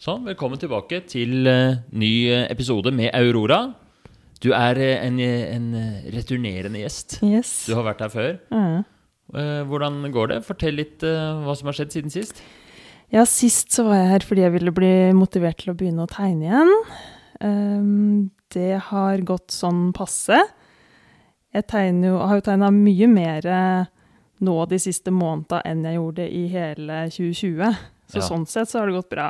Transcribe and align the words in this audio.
Sånn, 0.00 0.22
velkommen 0.24 0.56
tilbake 0.56 1.02
til 1.10 1.44
eh, 1.44 1.74
ny 1.92 2.10
eh, 2.32 2.46
episode 2.48 2.88
med 2.96 3.10
Aurora. 3.12 3.58
Du 4.40 4.48
er 4.56 4.78
eh, 4.80 5.02
en, 5.04 5.18
en 5.20 5.66
returnerende 6.14 6.80
gjest. 6.80 7.18
Yes. 7.20 7.50
Du 7.68 7.74
har 7.76 7.84
vært 7.90 8.00
her 8.06 8.14
før. 8.14 8.30
Mm. 8.48 8.78
Hvordan 9.70 9.98
går 10.10 10.32
det? 10.32 10.38
Fortell 10.42 10.74
litt 10.80 11.04
hva 11.04 11.52
som 11.54 11.68
har 11.68 11.76
skjedd 11.76 11.92
siden 11.94 12.10
sist. 12.10 12.40
ja, 13.14 13.22
sist 13.28 13.76
så 13.76 13.84
var 13.86 14.00
jeg 14.00 14.08
her 14.10 14.24
fordi 14.26 14.42
jeg 14.42 14.54
ville 14.56 14.72
bli 14.74 14.88
motivert 15.14 15.60
til 15.60 15.70
å 15.70 15.76
begynne 15.78 16.02
å 16.02 16.10
tegne 16.10 16.48
igjen. 16.48 16.72
Ehm, 17.46 18.24
det 18.50 18.80
har 18.88 19.22
gått 19.28 19.54
sånn 19.54 19.92
passe. 19.94 20.40
Jeg 21.54 21.68
jo, 22.02 22.16
har 22.24 22.40
jo 22.40 22.46
tegna 22.48 22.72
mye 22.74 23.06
mer 23.12 23.46
nå 24.42 24.56
de 24.72 24.80
siste 24.82 25.14
månedene 25.14 25.62
enn 25.68 25.86
jeg 25.86 26.00
gjorde 26.00 26.26
i 26.26 26.42
hele 26.56 26.98
2020. 27.12 27.78
Så 28.10 28.18
Ja. 28.18 28.26
sånn 28.32 28.48
sett 28.50 28.72
så 28.72 28.80
har 28.80 28.90
det 28.90 28.98
gått 28.98 29.12
bra. 29.14 29.28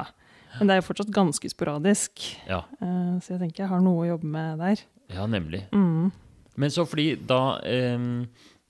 Men 0.59 0.66
det 0.66 0.74
er 0.74 0.80
jo 0.80 0.88
fortsatt 0.88 1.12
ganske 1.14 1.48
sporadisk. 1.52 2.24
Ja, 2.48 2.64
Eh, 2.80 3.18
så 3.22 3.34
jeg 3.36 3.40
tenker 3.40 3.62
jeg 3.64 3.68
har 3.68 3.80
noe 3.80 4.02
å 4.04 4.09
jobbe 4.18 4.24
med 4.24 4.59
der. 4.59 4.80
ja 5.14 5.26
nemlig. 5.26 5.64
Mm. 5.73 6.10
Men 6.56 6.70
så 6.70 6.84
fordi 6.86 7.14
da 7.26 7.59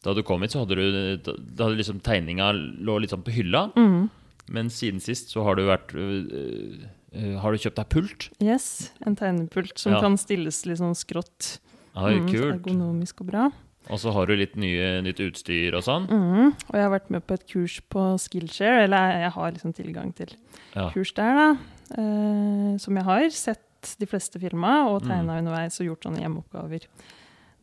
Da 0.03 0.15
du 0.15 0.23
kom 0.23 0.41
hit, 0.43 0.51
så 0.53 0.61
hadde 0.65 0.77
du 0.77 1.17
da, 1.19 1.33
hadde 1.65 1.77
liksom 1.77 2.01
tegninga 2.01 2.53
lå 2.81 3.01
litt 3.01 3.11
sånn 3.11 3.23
på 3.25 3.33
hylla. 3.33 3.71
Mm. 3.77 4.09
Men 4.49 4.69
siden 4.73 5.01
sist 5.01 5.29
så 5.31 5.43
har 5.45 5.55
du 5.57 5.67
vært 5.67 5.93
Har 5.93 7.53
du 7.53 7.59
kjøpt 7.59 7.77
deg 7.77 7.89
pult? 7.91 8.29
Yes, 8.41 8.93
en 9.05 9.17
tegnepult 9.17 9.79
som 9.79 9.93
Ja. 9.93 10.01
kan 10.01 10.17
stilles 10.17 10.65
litt 10.67 10.79
sånn 10.79 10.95
skrått. 10.95 11.59
Oi, 11.97 12.21
Mm, 12.21 12.29
kult. 12.31 12.63
Ergonomisk 12.63 13.21
og 13.21 13.27
bra. 13.27 13.51
Og 13.89 13.99
så 13.99 14.13
har 14.13 14.27
du 14.27 14.37
litt 14.37 14.57
nye, 14.61 15.01
nytt 15.03 15.19
utstyr 15.25 15.75
og 15.75 15.83
sånn. 15.83 16.07
Mm. 16.07 16.53
Og 16.69 16.75
jeg 16.77 16.83
har 16.85 16.91
vært 16.93 17.09
med 17.11 17.25
på 17.27 17.35
et 17.35 17.47
kurs 17.49 17.81
på 17.91 18.03
Skillshare, 18.21 18.85
eller 18.85 19.17
jeg 19.25 19.31
har 19.33 19.53
liksom 19.53 19.73
tilgang 19.75 20.13
til 20.15 20.29
Ja. 20.77 20.91
kurs 20.91 21.13
der, 21.13 21.35
da. 21.35 21.49
eh, 21.97 22.77
som 22.79 22.95
jeg 22.97 23.05
har 23.05 23.31
sett 23.31 23.97
de 23.99 24.07
fleste 24.07 24.39
filma, 24.39 24.87
og 24.91 25.03
Mm. 25.03 25.29
underveis 25.31 25.81
og 25.81 25.87
gjort 25.87 26.03
sånne 26.05 26.21
hjemmeoppgaver 26.21 26.85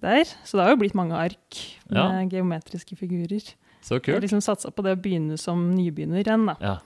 der. 0.02 0.24
Så 0.44 0.58
det 0.58 0.62
har 0.66 0.70
jo 0.72 0.78
blitt 0.82 0.96
mange 0.96 1.14
ark 1.14 1.78
med 1.90 1.98
Ja. 1.98 2.26
geometriske 2.38 2.98
figurer. 2.98 3.54
Så 3.82 4.00
kult. 4.02 4.08
Jeg 4.08 4.16
har 4.16 4.22
liksom 4.22 4.42
satsa 4.42 4.70
på 4.72 4.84
det 4.84 4.98
å 4.98 5.02
begynne 5.02 5.38
som 5.40 5.72
nybegynner 5.76 6.24
igjen, 6.26 6.46
da. 6.48 6.56
Ja. 6.60 6.78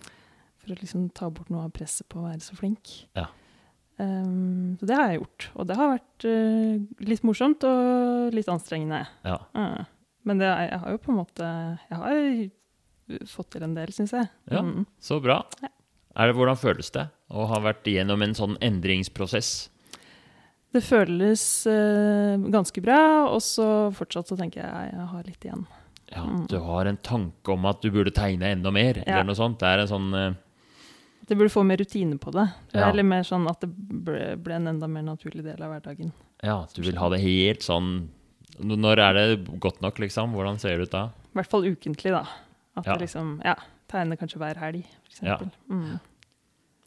For 0.59 0.75
å 0.75 0.79
liksom 0.79 1.11
ta 1.13 1.29
bort 1.29 1.49
noe 1.49 1.63
av 1.65 1.71
presset 1.73 2.07
på 2.09 2.19
å 2.19 2.29
være 2.29 2.41
så 2.41 2.53
flink. 2.55 3.05
Ja. 3.15 3.25
Um, 4.01 4.77
så 4.81 4.87
det 4.89 4.97
har 4.97 5.11
jeg 5.11 5.19
gjort. 5.21 5.47
Og 5.55 5.67
det 5.69 5.77
har 5.77 5.91
vært 5.93 6.25
uh, 6.25 7.05
litt 7.05 7.25
morsomt 7.27 7.65
og 7.69 8.33
litt 8.35 8.49
anstrengende. 8.51 9.03
ja. 9.27 9.37
Uh, 9.55 9.83
Men 10.27 10.37
det, 10.41 10.49
jeg 10.49 10.77
har 10.83 10.91
jo 10.93 10.99
på 11.01 11.09
en 11.09 11.17
måte 11.17 11.45
Jeg 11.89 11.97
har 11.97 13.25
fått 13.27 13.47
til 13.55 13.63
en 13.65 13.73
del, 13.73 13.89
syns 13.95 14.11
jeg. 14.13 14.27
Ja. 14.53 14.61
Mm. 14.61 14.85
Så 15.01 15.17
bra. 15.23 15.39
Ja. 15.63 15.71
Er 16.21 16.27
det, 16.29 16.35
hvordan 16.37 16.59
føles 16.59 16.91
det 16.93 17.07
å 17.31 17.45
ha 17.47 17.59
vært 17.63 17.87
igjennom 17.87 18.21
en 18.25 18.35
sånn 18.35 18.57
endringsprosess? 18.63 19.69
Det 20.71 20.81
føles 20.83 21.43
uh, 21.67 22.35
ganske 22.53 22.83
bra, 22.83 22.99
og 23.31 23.41
så 23.43 23.65
fortsatt 23.95 24.29
så 24.31 24.37
tenker 24.39 24.61
jeg 24.63 24.91
jeg 24.93 25.07
har 25.13 25.23
litt 25.27 25.47
igjen. 25.47 25.65
Ja, 26.11 26.25
Mm. 26.27 26.45
Du 26.51 26.57
har 26.59 26.85
en 26.85 26.97
tanke 26.99 27.53
om 27.53 27.65
at 27.69 27.79
du 27.81 27.87
burde 27.91 28.11
tegne 28.11 28.49
enda 28.51 28.71
mer, 28.75 28.97
eller 29.05 29.23
noe 29.23 29.35
sånt. 29.37 29.59
Det 29.61 29.67
er 29.69 29.79
en 29.85 29.87
sånn 29.87 30.09
eh, 30.19 30.33
Det 31.31 31.37
burde 31.39 31.53
få 31.53 31.61
mer 31.63 31.79
rutine 31.79 32.17
på 32.19 32.31
det. 32.35 32.43
Ja. 32.73 32.89
er 32.89 32.97
litt 32.99 33.07
mer 33.07 33.23
sånn 33.23 33.45
at 33.47 33.61
det 33.63 33.69
ble, 33.71 34.33
ble 34.35 34.57
en 34.57 34.67
enda 34.67 34.87
mer 34.91 35.05
naturlig 35.07 35.45
del 35.45 35.61
av 35.63 35.71
hverdagen. 35.71 36.09
Ja, 36.43 36.57
du 36.75 36.81
vil 36.83 36.97
ha 36.99 37.07
det 37.13 37.21
helt 37.23 37.63
sånn 37.63 38.09
Når 38.59 38.99
er 38.99 39.15
det 39.15 39.59
godt 39.63 39.79
nok, 39.81 40.01
liksom? 40.03 40.33
Hvordan 40.35 40.59
ser 40.59 40.75
det 40.75 40.89
ut 40.89 40.91
da? 40.91 41.05
I 41.31 41.39
hvert 41.39 41.49
fall 41.53 41.63
ukentlig, 41.69 42.11
da. 42.11 42.25
At 42.75 42.85
Ja. 42.85 42.97
det 42.97 43.07
liksom 43.07 43.39
Ja, 43.45 43.55
tegne 43.87 44.17
kanskje 44.19 44.41
hver 44.43 44.59
helg, 44.59 44.83
for 45.15 45.25
Ja. 45.25 45.37
Mm. 45.69 46.01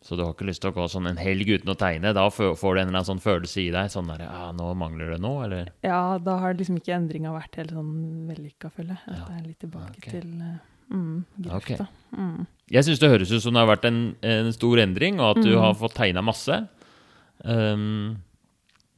Så 0.02 0.16
du 0.16 0.22
har 0.26 0.34
ikke 0.34 0.44
lyst 0.44 0.60
til 0.60 0.70
å 0.72 0.74
gå 0.76 0.84
sånn 0.92 1.08
en 1.08 1.16
helg 1.16 1.48
uten 1.48 1.72
å 1.72 1.78
tegne? 1.80 2.12
Da 2.12 2.28
får 2.28 2.52
du 2.60 2.80
en 2.82 2.88
eller 2.88 3.00
annen 3.00 3.08
sånn 3.08 3.24
følelse 3.24 3.62
i 3.64 3.70
deg? 3.72 3.88
Sånn 3.88 4.06
der, 4.12 4.26
ja, 4.26 4.52
nå 4.52 4.74
mangler 4.76 5.14
det 5.14 5.20
noe, 5.24 5.44
eller? 5.46 5.70
Ja, 5.82 6.18
da 6.18 6.36
har 6.42 6.52
liksom 6.52 6.76
ikke 6.76 6.92
endringa 6.92 7.32
vært 7.32 7.56
helt 7.56 7.70
sånn 7.72 8.28
vellykka, 8.28 8.70
føler 8.70 8.98
jeg. 8.98 9.00
At 9.06 9.16
Ja. 9.16 9.24
det 9.24 9.38
er 9.40 9.48
litt 9.48 9.58
tilbake 9.64 9.96
okay. 9.96 10.20
til 10.20 10.42
uh, 10.42 10.58
mm, 10.92 11.24
grøfta. 11.40 11.88
Ok. 11.88 12.18
Mm. 12.18 12.46
Jeg 12.72 12.84
syns 12.86 12.98
det 13.02 13.10
høres 13.10 13.30
ut 13.32 13.42
som 13.44 13.52
det 13.54 13.60
har 13.60 13.68
vært 13.76 13.84
en, 13.84 13.98
en 14.24 14.52
stor 14.52 14.78
endring, 14.80 15.18
og 15.20 15.36
at 15.36 15.42
du 15.44 15.50
Mhm. 15.52 15.60
har 15.60 15.74
fått 15.74 15.94
tegna 15.94 16.22
masse. 16.24 16.68
Um, 17.44 18.16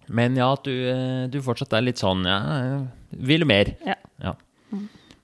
men 0.08 0.36
ja, 0.38 0.52
at 0.52 0.62
du, 0.64 0.70
eh, 0.70 1.26
du 1.32 1.40
fortsatt 1.42 1.72
er 1.74 1.82
litt 1.82 1.98
sånn 1.98 2.22
ja, 2.28 2.36
jeg 2.62 2.86
vil 3.26 3.44
mer. 3.48 3.72
Ja. 3.84 3.96
ja. 4.22 4.34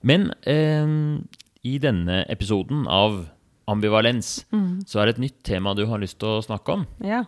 Men 0.03 0.33
um, 0.45 1.27
i 1.63 1.77
denne 1.79 2.25
episoden 2.27 2.85
av 2.91 3.29
Ambivalens 3.71 4.43
Mm. 4.51 4.81
så 4.85 4.99
er 4.99 5.05
det 5.07 5.15
et 5.15 5.21
nytt 5.23 5.43
tema 5.47 5.71
du 5.73 5.85
har 5.87 5.99
lyst 6.03 6.19
til 6.19 6.27
å 6.35 6.43
snakke 6.43 6.73
om. 6.73 6.85
Ja, 6.99 7.23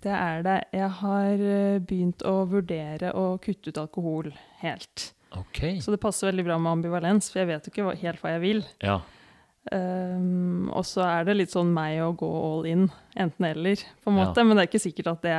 det 0.00 0.14
er 0.16 0.42
det. 0.42 0.58
Jeg 0.72 0.88
har 1.02 1.32
eh, 1.36 1.78
begynt 1.84 2.22
å 2.24 2.48
vurdere 2.48 3.12
å 3.12 3.34
kutte 3.44 3.68
ut 3.68 3.76
alkohol 3.82 4.32
helt. 4.62 5.10
Ok. 5.36 5.60
Så 5.84 5.92
det 5.92 6.00
passer 6.00 6.30
veldig 6.32 6.46
bra 6.48 6.56
med 6.58 6.78
ambivalens, 6.78 7.28
for 7.30 7.40
jeg 7.42 7.48
vet 7.52 7.68
jo 7.68 7.70
ikke 7.74 7.98
helt 8.00 8.22
hva 8.22 8.30
jeg 8.38 8.40
vil. 8.40 8.64
Ja. 8.82 9.02
Um, 9.70 10.70
og 10.72 10.86
så 10.88 11.04
er 11.04 11.26
det 11.28 11.36
litt 11.36 11.52
sånn 11.52 11.68
meg 11.74 11.98
å 12.00 12.14
gå 12.16 12.28
all 12.28 12.64
in, 12.70 12.86
enten 13.20 13.44
eller, 13.50 13.82
på 14.00 14.10
en 14.10 14.16
Ja. 14.16 14.24
måte. 14.24 14.44
Men 14.46 14.56
det 14.56 14.64
er 14.64 14.70
ikke 14.70 14.86
sikkert 14.88 15.12
at 15.12 15.22
det 15.26 15.34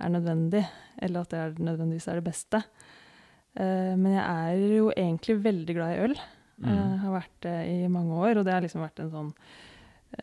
er 0.00 0.08
nødvendig, 0.08 0.64
eller 1.02 1.20
at 1.20 1.30
det 1.34 1.38
er 1.38 1.58
nødvendigvis 1.60 2.08
er 2.08 2.20
det 2.20 2.24
beste. 2.30 2.62
Uh, 3.58 3.94
men 3.98 4.12
jeg 4.14 4.24
er 4.24 4.76
jo 4.78 4.90
egentlig 4.96 5.42
veldig 5.44 5.74
glad 5.76 5.94
i 5.94 6.04
øl. 6.08 6.18
Mm. 6.58 6.68
Uh, 6.68 6.96
har 7.04 7.12
vært 7.20 7.36
det 7.44 7.56
i 7.68 7.88
mange 7.88 8.14
år, 8.16 8.38
og 8.38 8.44
det 8.46 8.54
har 8.54 8.64
liksom 8.64 8.82
vært 8.82 9.00
en 9.04 9.10
sånn 9.12 9.32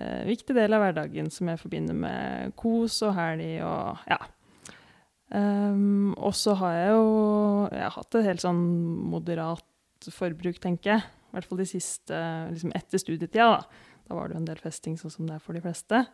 uh, 0.02 0.24
viktig 0.28 0.56
del 0.56 0.74
av 0.74 0.82
hverdagen 0.84 1.30
som 1.32 1.48
jeg 1.48 1.62
forbinder 1.62 1.96
med 1.96 2.56
kos 2.60 3.02
og 3.06 3.14
helg 3.16 3.62
og 3.64 4.02
ja. 4.10 4.18
Um, 5.36 6.14
og 6.22 6.36
så 6.38 6.54
har 6.60 6.74
jeg 6.76 6.90
jo 6.94 7.06
jeg 7.72 7.82
har 7.82 7.96
hatt 7.96 8.18
et 8.20 8.28
helt 8.28 8.44
sånn 8.44 8.60
moderat 9.10 10.10
forbruk, 10.14 10.60
tenker 10.62 10.96
jeg. 10.96 11.06
I 11.36 11.40
hvert 11.40 11.50
fall 11.50 11.60
de 11.60 11.68
siste 11.68 12.22
liksom 12.54 12.72
etter 12.78 13.02
studietida. 13.02 13.50
Da. 13.52 13.92
da 14.08 14.16
var 14.16 14.30
det 14.30 14.38
jo 14.38 14.42
en 14.42 14.48
del 14.48 14.62
festing, 14.64 14.96
sånn 15.00 15.12
som 15.12 15.28
det 15.28 15.36
er 15.36 15.44
for 15.44 15.58
de 15.58 15.64
fleste. 15.66 16.06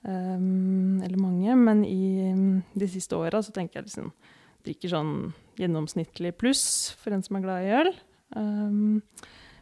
Um, 0.00 1.02
eller 1.04 1.20
mange. 1.20 1.56
Men 1.68 1.84
i 1.84 2.32
de 2.72 2.88
siste 2.88 3.18
åra 3.18 3.42
så 3.44 3.54
tenker 3.54 3.80
jeg 3.80 3.90
liksom 3.90 4.12
Drikker 4.66 4.90
sånn 4.90 5.12
gjennomsnittlig 5.56 6.32
pluss 6.34 6.90
for 6.98 7.14
en 7.14 7.22
som 7.22 7.36
er 7.38 7.44
glad 7.44 7.64
i 7.64 7.68
øl. 7.78 7.90
Um, 8.34 8.98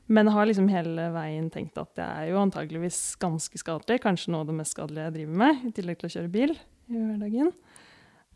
men 0.08 0.30
har 0.32 0.48
liksom 0.48 0.70
hele 0.72 1.10
veien 1.12 1.50
tenkt 1.52 1.76
at 1.78 1.92
det 1.98 2.06
er 2.06 2.30
jo 2.30 2.40
antageligvis 2.40 3.00
ganske 3.20 3.60
skadelig. 3.60 4.00
Kanskje 4.02 4.32
noe 4.32 4.46
av 4.46 4.48
det 4.48 4.56
mest 4.56 4.72
skadelige 4.72 5.04
jeg 5.04 5.16
driver 5.18 5.38
med, 5.44 5.60
i 5.68 5.74
tillegg 5.76 6.00
til 6.00 6.08
å 6.08 6.14
kjøre 6.16 6.32
bil 6.32 6.56
i 6.56 6.96
hverdagen. 6.96 7.52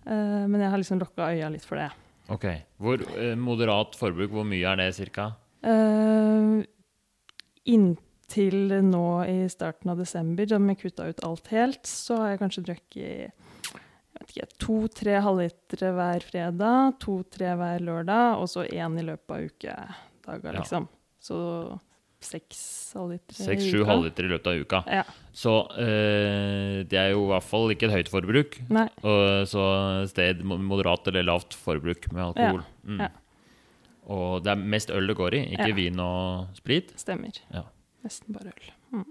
Uh, 0.04 0.44
men 0.52 0.60
jeg 0.60 0.72
har 0.74 0.84
liksom 0.84 1.00
lukka 1.00 1.32
øya 1.32 1.48
litt 1.56 1.64
for 1.66 1.80
det. 1.80 1.88
Ok. 2.30 2.46
Hvor 2.78 3.02
eh, 3.18 3.34
moderat 3.38 3.96
forbruk, 3.98 4.30
hvor 4.36 4.46
mye 4.46 4.68
er 4.70 4.78
det 4.78 4.92
cirka? 4.94 5.32
Uh, 5.60 6.62
inntil 7.68 8.72
nå 8.86 9.04
i 9.28 9.48
starten 9.52 9.90
av 9.92 9.98
desember, 10.00 10.46
da 10.48 10.58
vi 10.58 10.74
kutta 10.80 11.08
ut 11.10 11.20
alt 11.26 11.50
helt, 11.52 11.82
så 11.86 12.16
har 12.22 12.30
jeg 12.34 12.40
kanskje 12.44 12.66
drukket 12.70 13.46
to-tre 14.60 15.18
halvlitere 15.24 15.92
hver 15.96 16.24
fredag, 16.26 16.96
to-tre 17.02 17.54
hver 17.58 17.80
lørdag, 17.84 18.40
og 18.40 18.48
så 18.52 18.66
én 18.68 18.98
i 19.00 19.04
løpet 19.06 19.30
av 19.36 19.46
ukedager, 19.48 20.52
Ja. 20.54 20.60
liksom. 20.60 20.88
Så 21.20 21.78
seks 22.20 22.92
halvlitere 22.94 23.46
Seks-sju 23.46 23.84
halvlitere 23.88 24.28
i 24.28 24.32
løpet 24.34 24.46
av 24.46 24.60
uka. 24.60 24.80
Ja. 24.92 25.04
Så 25.32 25.54
eh, 25.80 26.84
det 26.84 26.98
er 27.00 27.10
jo 27.14 27.24
i 27.24 27.30
hvert 27.32 27.48
fall 27.48 27.70
ikke 27.72 27.88
et 27.88 27.96
høyt 27.96 28.10
forbruk. 28.12 28.58
Nei. 28.68 28.88
Og 29.02 29.48
så 29.48 29.64
sted 30.10 30.42
mo- 30.44 30.58
moderat 30.60 31.08
eller 31.08 31.24
lavt 31.24 31.56
forbruk 31.56 32.10
med 32.12 32.24
alkohol. 32.30 32.62
Mm. 32.84 33.00
ja. 33.00 33.08
Og 34.10 34.42
det 34.42 34.50
er 34.54 34.62
mest 34.74 34.90
øl 34.90 35.06
det 35.06 35.16
går 35.18 35.36
i, 35.38 35.42
ikke 35.54 35.68
Ja. 35.70 35.74
vin 35.76 36.00
og 36.02 36.48
sprit. 36.58 36.90
Stemmer. 36.98 37.36
Ja. 37.54 37.62
Nesten 38.04 38.34
bare 38.34 38.50
øl. 38.50 39.04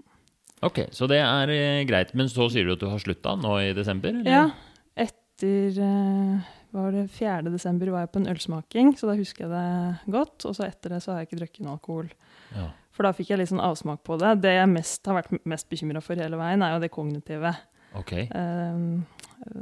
Ok, 0.62 0.78
Så 0.92 1.06
det 1.08 1.16
er 1.24 1.48
eh, 1.48 1.84
greit. 1.88 2.10
Men 2.14 2.28
så 2.28 2.50
sier 2.52 2.66
du 2.68 2.74
at 2.74 2.80
du 2.82 2.88
har 2.90 2.98
slutta 3.00 3.32
nå 3.40 3.54
i 3.62 3.72
desember? 3.72 4.10
eller? 4.12 4.28
Ja. 4.30 4.50
Etter 4.96 5.78
eh, 5.80 6.50
var 6.76 6.92
det, 6.92 7.06
4. 7.10 7.48
desember 7.50 7.88
var 7.94 8.04
jeg 8.04 8.12
på 8.12 8.20
en 8.20 8.28
ølsmaking, 8.28 8.90
så 8.98 9.08
da 9.08 9.14
husker 9.16 9.46
jeg 9.46 9.54
det 9.54 10.12
godt. 10.12 10.44
Og 10.44 10.54
så 10.58 10.66
etter 10.68 10.90
det 10.92 11.00
så 11.02 11.14
har 11.14 11.22
jeg 11.22 11.30
ikke 11.30 11.40
drukket 11.40 11.64
noe 11.64 11.78
alkohol. 11.78 12.10
Ja. 12.54 12.66
For 12.92 13.08
da 13.08 13.14
fikk 13.16 13.30
jeg 13.32 13.40
litt 13.40 13.48
sånn 13.48 13.64
avsmak 13.64 14.02
på 14.04 14.18
det. 14.20 14.34
Det 14.44 14.52
jeg 14.58 14.68
mest, 14.68 15.00
har 15.08 15.16
vært 15.22 15.46
mest 15.48 15.70
bekymra 15.72 16.02
for 16.04 16.20
hele 16.20 16.36
veien, 16.36 16.60
er 16.66 16.74
jo 16.74 16.82
det 16.84 16.90
kognitive. 16.92 17.54
Ok. 17.96 18.12
Um, 18.36 19.06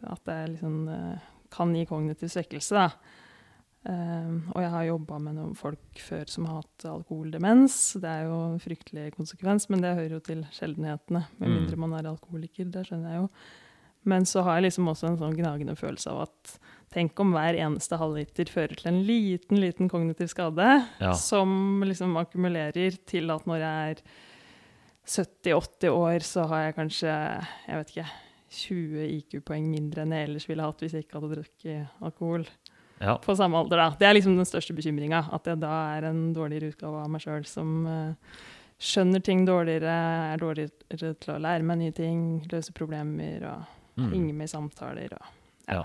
at 0.03 0.25
det 0.27 0.41
liksom 0.57 0.81
kan 1.55 1.71
gi 1.79 1.87
kognitiv 1.87 2.29
svekkelse, 2.35 2.75
da. 2.75 2.89
Um, 3.89 4.51
og 4.55 4.61
jeg 4.61 4.71
har 4.75 4.83
jobba 4.85 5.19
med 5.19 5.35
noen 5.39 5.55
folk 5.57 5.97
før 6.05 6.29
som 6.29 6.45
har 6.45 6.59
hatt 6.61 6.85
alkoholdemens. 6.91 7.77
Det 8.03 8.05
er 8.11 8.27
jo 8.29 8.35
en 8.51 8.59
fryktelig 8.61 9.15
konsekvens, 9.15 9.69
men 9.73 9.81
det 9.81 9.95
hører 9.97 10.11
jo 10.19 10.21
til 10.21 10.43
sjeldenhetene. 10.53 11.23
Med 11.39 11.49
Mm. 11.49 11.55
mindre 11.57 11.77
man 11.81 11.95
er 11.97 12.11
alkoholiker, 12.11 12.69
det 12.71 12.85
skjønner 12.87 13.15
jeg 13.15 13.23
jo. 13.23 13.29
Men 14.05 14.23
så 14.29 14.43
har 14.45 14.57
jeg 14.61 14.65
liksom 14.71 14.87
også 14.93 15.09
en 15.09 15.17
sånn 15.19 15.35
gnagende 15.37 15.75
følelse 15.77 16.11
av 16.13 16.21
at 16.29 16.59
tenk 16.93 17.19
om 17.21 17.33
hver 17.33 17.57
eneste 17.59 17.97
halvliter 17.99 18.49
fører 18.49 18.77
til 18.77 18.89
en 18.93 19.03
liten, 19.05 19.59
liten 19.61 19.89
kognitiv 19.89 20.29
skade 20.29 20.69
Ja. 21.01 21.13
som 21.13 21.81
liksom 21.85 22.15
akkumulerer 22.17 22.97
til 23.07 23.31
at 23.31 23.45
når 23.47 23.59
jeg 23.59 23.91
er 23.97 24.03
70-80 25.07 25.89
år, 25.91 26.19
så 26.21 26.47
har 26.49 26.65
jeg 26.67 26.77
kanskje 26.77 27.13
jeg 27.69 27.77
vet 27.81 27.93
ikke, 27.97 28.11
20 28.51 29.09
IQ-poeng 29.19 29.67
mindre 29.69 30.03
enn 30.05 30.13
jeg 30.13 30.29
ellers 30.29 30.47
ville 30.49 30.63
hatt 30.65 30.81
hvis 30.81 30.93
jeg 30.97 31.05
ikke 31.07 31.21
hadde 31.21 31.35
drukket 31.37 31.89
alkohol. 32.01 32.47
Ja. 33.01 33.17
På 33.23 33.35
samme 33.39 33.59
alder, 33.61 33.77
da. 33.77 33.89
Det 33.99 34.07
er 34.09 34.15
liksom 34.17 34.37
den 34.37 34.49
største 34.49 34.75
bekymringa. 34.75 35.25
At 35.33 35.47
jeg 35.47 35.61
da 35.63 35.73
er 35.97 36.09
en 36.11 36.33
dårligere 36.35 36.73
utgave 36.73 37.03
av 37.05 37.11
meg 37.13 37.23
sjøl 37.23 37.45
som 37.47 37.75
uh, 37.87 38.39
skjønner 38.79 39.23
ting 39.23 39.45
dårligere, 39.47 39.95
er 40.35 40.39
dårligere 40.43 41.15
til 41.19 41.35
å 41.35 41.41
lære 41.43 41.63
meg 41.67 41.79
nye 41.79 41.95
ting, 41.95 42.23
løse 42.53 42.73
problemer 42.77 43.45
og 43.55 43.75
Mm. 43.99 44.13
ringe 44.13 44.33
med 44.33 44.47
samtaler. 44.47 45.11
Og, 45.11 45.27
Ja. 45.67 45.81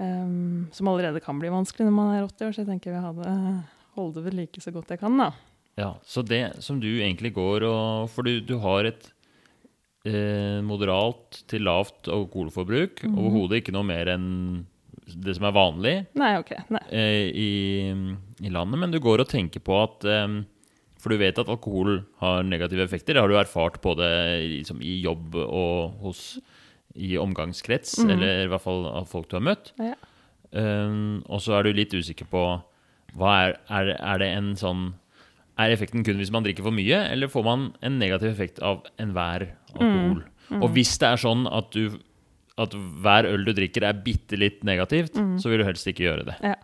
Ehm, 0.00 0.66
som 0.72 0.88
allerede 0.88 1.20
kan 1.22 1.38
bli 1.38 1.48
vanskelig 1.52 1.86
når 1.86 1.94
man 1.94 2.14
er 2.16 2.24
80 2.26 2.46
år, 2.48 2.52
så 2.56 2.62
jeg 2.64 2.70
tenker 2.72 2.90
jeg 2.90 2.96
vil 2.96 3.06
ha 3.06 3.12
det, 3.12 3.64
holde 3.94 4.14
det 4.16 4.24
ved 4.24 4.34
like 4.34 4.60
så 4.64 4.72
godt 4.74 4.88
jeg 4.90 4.98
kan. 4.98 5.16
da. 5.16 5.28
Ja, 5.78 5.92
så 6.04 6.24
det 6.26 6.62
som 6.64 6.80
du 6.80 6.88
egentlig 6.88 7.32
går 7.34 7.62
og 7.64 8.10
For 8.10 8.22
du, 8.26 8.40
du 8.40 8.58
har 8.58 8.84
et 8.84 9.12
eh, 10.04 10.60
moderat 10.60 11.44
til 11.46 11.62
lavt 11.62 12.08
alkoholforbruk. 12.10 13.04
Mm. 13.06 13.14
Overhodet 13.16 13.62
ikke 13.62 13.72
noe 13.72 13.86
mer 13.86 14.10
enn 14.12 14.66
det 15.20 15.36
som 15.36 15.46
er 15.48 15.54
vanlig 15.56 15.94
Nei, 16.18 16.32
okay. 16.40 16.62
Nei. 16.72 16.82
eh, 16.94 17.28
i, 17.28 17.50
i 18.42 18.52
landet, 18.52 18.80
men 18.80 18.94
du 18.94 19.00
går 19.02 19.24
og 19.24 19.30
tenker 19.30 19.62
på 19.64 19.76
at 19.82 20.06
eh, 20.08 20.38
For 21.02 21.12
du 21.12 21.20
vet 21.20 21.38
at 21.40 21.50
alkohol 21.50 22.00
har 22.22 22.46
negative 22.46 22.84
effekter. 22.84 23.16
Det 23.16 23.24
har 23.24 23.30
du 23.30 23.38
erfart 23.38 23.80
både 23.82 24.06
liksom, 24.58 24.82
i 24.86 25.00
jobb 25.02 25.34
og 25.42 25.98
hos, 26.04 26.38
i 26.94 27.16
omgangskrets, 27.18 27.98
mm. 28.04 28.10
eller 28.14 28.44
i 28.44 28.50
hvert 28.52 28.62
fall 28.62 28.86
av 28.86 29.08
folk 29.10 29.30
du 29.30 29.38
har 29.40 29.46
møtt. 29.50 29.72
Ja. 29.82 29.96
Um, 30.52 31.22
og 31.32 31.40
så 31.40 31.56
er 31.56 31.64
du 31.64 31.72
litt 31.72 31.94
usikker 31.96 32.28
på 32.28 32.42
er, 33.16 33.54
er, 33.72 33.94
er 33.96 34.18
det 34.20 34.26
en 34.36 34.50
sånn 34.60 34.82
Er 35.56 35.72
effekten 35.72 36.04
kun 36.04 36.18
hvis 36.20 36.32
man 36.32 36.44
drikker 36.44 36.64
for 36.64 36.76
mye, 36.76 36.98
eller 37.12 37.30
får 37.32 37.44
man 37.46 37.64
en 37.84 37.98
negativ 38.00 38.30
effekt 38.30 38.60
av 38.64 38.86
enhver 39.00 39.48
alkohol? 39.74 40.22
Og 40.60 40.68
hvis 40.74 40.94
det 41.00 41.08
er 41.08 41.20
sånn 41.20 41.46
at, 41.48 41.72
du, 41.72 41.98
at 42.60 42.74
hver 42.74 43.24
øl 43.30 43.44
du 43.46 43.52
drikker 43.56 43.86
er 43.88 44.00
bitte 44.04 44.36
litt 44.36 44.60
negativt, 44.66 45.16
så 45.40 45.48
vil 45.48 45.62
du 45.62 45.64
helst 45.64 45.86
ikke 45.88 46.04
gjøre 46.04 46.26
det. 46.28 46.34
Ja. 46.44 46.56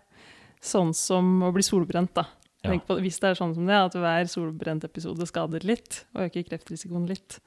Sånn 0.61 0.91
som 0.97 1.39
å 1.47 1.53
bli 1.55 1.63
solbrent, 1.65 2.13
da. 2.19 2.27
Ja. 2.67 2.75
På, 2.85 2.97
hvis 2.99 3.21
det 3.23 3.31
er 3.31 3.39
sånn 3.39 3.55
som 3.55 3.69
det, 3.69 3.77
at 3.79 3.95
hver 3.95 4.27
solbrent-episode 4.29 5.27
skader 5.31 5.63
litt, 5.65 6.03
og 6.17 6.27
øker 6.27 6.45
kreftrisikoen 6.51 7.07
litt, 7.09 7.39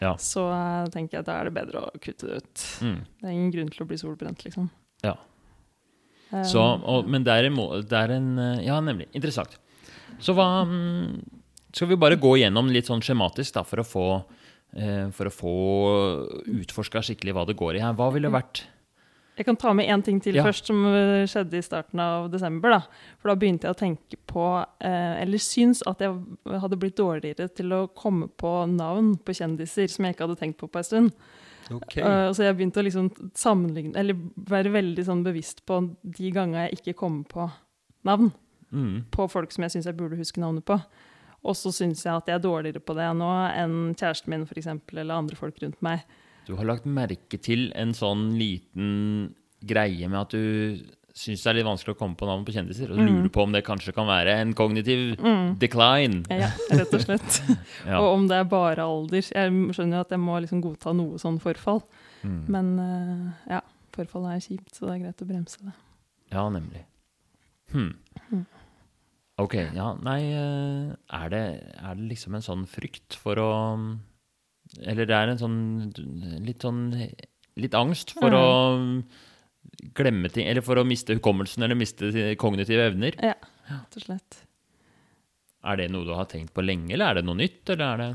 Ja. 0.00 0.14
så 0.18 0.48
eh, 0.50 0.88
tenker 0.90 1.18
jeg 1.18 1.22
at 1.22 1.28
da 1.28 1.36
er 1.40 1.50
det 1.50 1.54
bedre 1.54 1.84
å 1.84 1.92
kutte 2.02 2.26
det 2.26 2.40
ut. 2.42 2.64
Mm. 2.82 2.96
Det 3.20 3.28
er 3.28 3.34
ingen 3.36 3.52
grunn 3.54 3.70
til 3.70 3.84
å 3.84 3.88
bli 3.88 3.98
solbrent, 4.00 4.42
liksom. 4.44 4.70
Ja. 5.04 5.14
Um, 6.32 6.44
Så, 6.48 6.60
og, 6.60 7.06
men 7.06 7.22
det 7.22 7.30
er, 7.36 7.50
en, 7.50 7.60
det 7.84 7.98
er 8.00 8.10
en 8.16 8.38
eh, 8.40 8.64
Ja, 8.66 8.80
nemlig. 8.82 9.06
Interessant. 9.14 9.58
Så 10.18 10.34
hva 10.34 10.64
mm, 10.66 11.20
Skal 11.74 11.88
vi 11.92 11.98
bare 12.00 12.16
gå 12.18 12.32
gjennom 12.40 12.72
litt 12.72 12.88
sånn 12.88 13.02
skjematisk 13.04 13.54
da, 13.54 13.62
for 13.66 13.82
å 13.82 13.86
få 13.86 14.06
for 15.14 15.30
å 15.30 15.32
få 15.32 15.56
utforska 16.50 17.02
skikkelig 17.06 17.34
hva 17.36 17.44
det 17.46 17.54
går 17.58 17.76
i 17.78 17.82
her. 17.84 17.94
Hva 17.94 18.08
ville 18.14 18.32
vært 18.32 18.64
Jeg 19.34 19.46
kan 19.48 19.56
ta 19.58 19.72
med 19.74 19.88
én 19.90 20.02
ting 20.02 20.20
til 20.22 20.36
Ja. 20.36 20.44
først, 20.44 20.66
som 20.66 20.84
eh, 20.86 21.26
skjedde 21.26 21.58
i 21.58 21.62
starten 21.62 21.98
av 21.98 22.30
desember. 22.30 22.70
da. 22.70 22.80
For 23.18 23.28
da 23.28 23.34
begynte 23.34 23.66
jeg 23.66 23.74
å 23.74 23.78
tenke 23.78 24.16
på, 24.26 24.64
eh, 24.80 25.22
eller 25.22 25.38
syns 25.38 25.82
at 25.86 25.98
jeg 25.98 26.14
hadde 26.46 26.78
blitt 26.78 26.94
dårligere 26.94 27.52
til 27.52 27.66
å 27.72 27.88
komme 27.92 28.28
på 28.28 28.68
navn 28.70 29.16
på 29.18 29.34
kjendiser 29.34 29.90
som 29.90 30.04
jeg 30.04 30.14
ikke 30.14 30.28
hadde 30.28 30.38
tenkt 30.38 30.58
på 30.58 30.70
på 30.70 30.78
en 30.78 30.84
stund. 30.84 31.12
Okay. 31.72 32.02
så 32.34 32.44
jeg 32.44 32.56
begynte 32.58 32.76
å 32.76 32.84
liksom 32.84 33.10
sammenligne, 33.32 33.96
eller 33.96 34.14
være 34.36 34.70
veldig 34.70 35.04
sånn 35.04 35.24
bevisst 35.24 35.64
på 35.64 35.96
de 36.04 36.30
gangene 36.30 36.68
jeg 36.68 36.78
ikke 36.78 36.98
kommer 37.00 37.24
på 37.24 37.50
navn 38.04 38.32
mm. 38.70 39.06
på 39.10 39.26
folk 39.30 39.50
som 39.50 39.64
jeg 39.64 39.72
syns 39.72 39.88
jeg 39.88 39.96
burde 39.96 40.18
huske 40.20 40.42
navnet 40.42 40.64
på. 40.68 40.76
Og 41.44 41.54
så 41.58 41.72
syns 41.76 42.02
jeg 42.06 42.14
at 42.16 42.26
jeg 42.30 42.38
er 42.38 42.44
dårligere 42.44 42.80
på 42.80 42.94
det 42.96 43.10
nå 43.18 43.30
enn 43.52 43.94
kjæresten 43.94 44.32
min 44.32 44.46
for 44.48 44.56
eksempel, 44.60 44.98
eller 45.02 45.20
andre 45.20 45.36
folk 45.36 45.58
rundt 45.62 45.80
meg. 45.84 46.04
Du 46.46 46.54
har 46.56 46.64
lagt 46.68 46.84
merke 46.88 47.38
til 47.40 47.70
en 47.76 47.92
sånn 47.96 48.30
liten 48.38 49.34
greie 49.64 50.08
med 50.08 50.20
at 50.20 50.32
du 50.36 50.80
syns 51.14 51.44
det 51.44 51.50
er 51.52 51.54
litt 51.60 51.66
vanskelig 51.68 51.94
å 51.94 51.98
komme 52.00 52.16
på 52.18 52.26
navn 52.26 52.42
på 52.44 52.52
kjendiser, 52.56 52.90
og 52.90 52.98
Mm. 52.98 53.06
lurer 53.06 53.28
på 53.30 53.42
om 53.44 53.52
det 53.54 53.62
kanskje 53.64 53.92
kan 53.94 54.06
være 54.08 54.32
en 54.40 54.52
kognitiv 54.52 55.14
decline. 55.60 56.24
Ja, 56.28 56.48
rett 56.74 56.92
og 56.92 57.00
slett. 57.04 57.38
Ja. 57.86 58.00
Og 58.00 58.08
om 58.16 58.26
det 58.26 58.36
er 58.40 58.44
bare 58.50 58.82
alder. 58.82 59.20
Jeg 59.22 59.52
skjønner 59.76 60.00
jo 60.00 60.00
at 60.00 60.10
jeg 60.10 60.18
må 60.24 60.40
liksom 60.42 60.60
godta 60.64 60.92
noe 60.92 61.16
sånn 61.22 61.38
forfall. 61.40 61.82
Mm. 62.24 62.40
Men 62.50 62.72
eh, 62.82 63.54
ja, 63.54 63.60
forfall 63.94 64.26
er 64.32 64.40
kjipt, 64.42 64.74
så 64.74 64.88
det 64.88 64.96
er 64.96 65.04
greit 65.04 65.22
å 65.22 65.28
bremse 65.28 65.60
det. 65.62 65.72
Ja, 66.32 66.48
nemlig. 66.50 66.82
Hm. 67.72 67.94
Ok, 69.42 69.56
ja, 69.74 69.88
nei 69.98 70.20
eh, 70.30 70.90
er 71.18 71.30
det, 71.32 71.44
er 71.74 71.96
det 71.98 72.08
liksom 72.12 72.36
en 72.38 72.44
sånn 72.44 72.66
frykt 72.70 73.16
for 73.18 73.40
å 73.42 73.50
Eller 74.78 75.08
det 75.10 75.16
er 75.16 75.32
en 75.32 75.40
sånn 75.40 75.56
litt 76.46 76.62
sånn 76.62 76.84
Litt 77.58 77.74
angst 77.74 78.14
for 78.14 78.34
å 78.34 78.44
glemme 79.98 80.30
ting 80.30 80.46
Eller 80.46 80.62
for 80.62 80.78
å 80.78 80.86
miste 80.86 81.16
hukommelsen 81.18 81.66
eller 81.66 81.78
miste 81.78 82.12
kognitive 82.38 82.86
evner? 82.92 83.18
Ja, 83.18 83.34
rett 83.70 83.98
og 83.98 84.06
slett. 84.06 84.38
Er 85.64 85.80
det 85.80 85.88
noe 85.90 86.06
du 86.06 86.14
har 86.14 86.28
tenkt 86.30 86.54
på 86.54 86.62
lenge, 86.62 86.92
eller 86.92 87.10
er 87.10 87.18
det 87.18 87.26
noe 87.26 87.38
nytt, 87.40 87.62
eller 87.72 87.86
er 87.88 88.02
det 88.02 88.12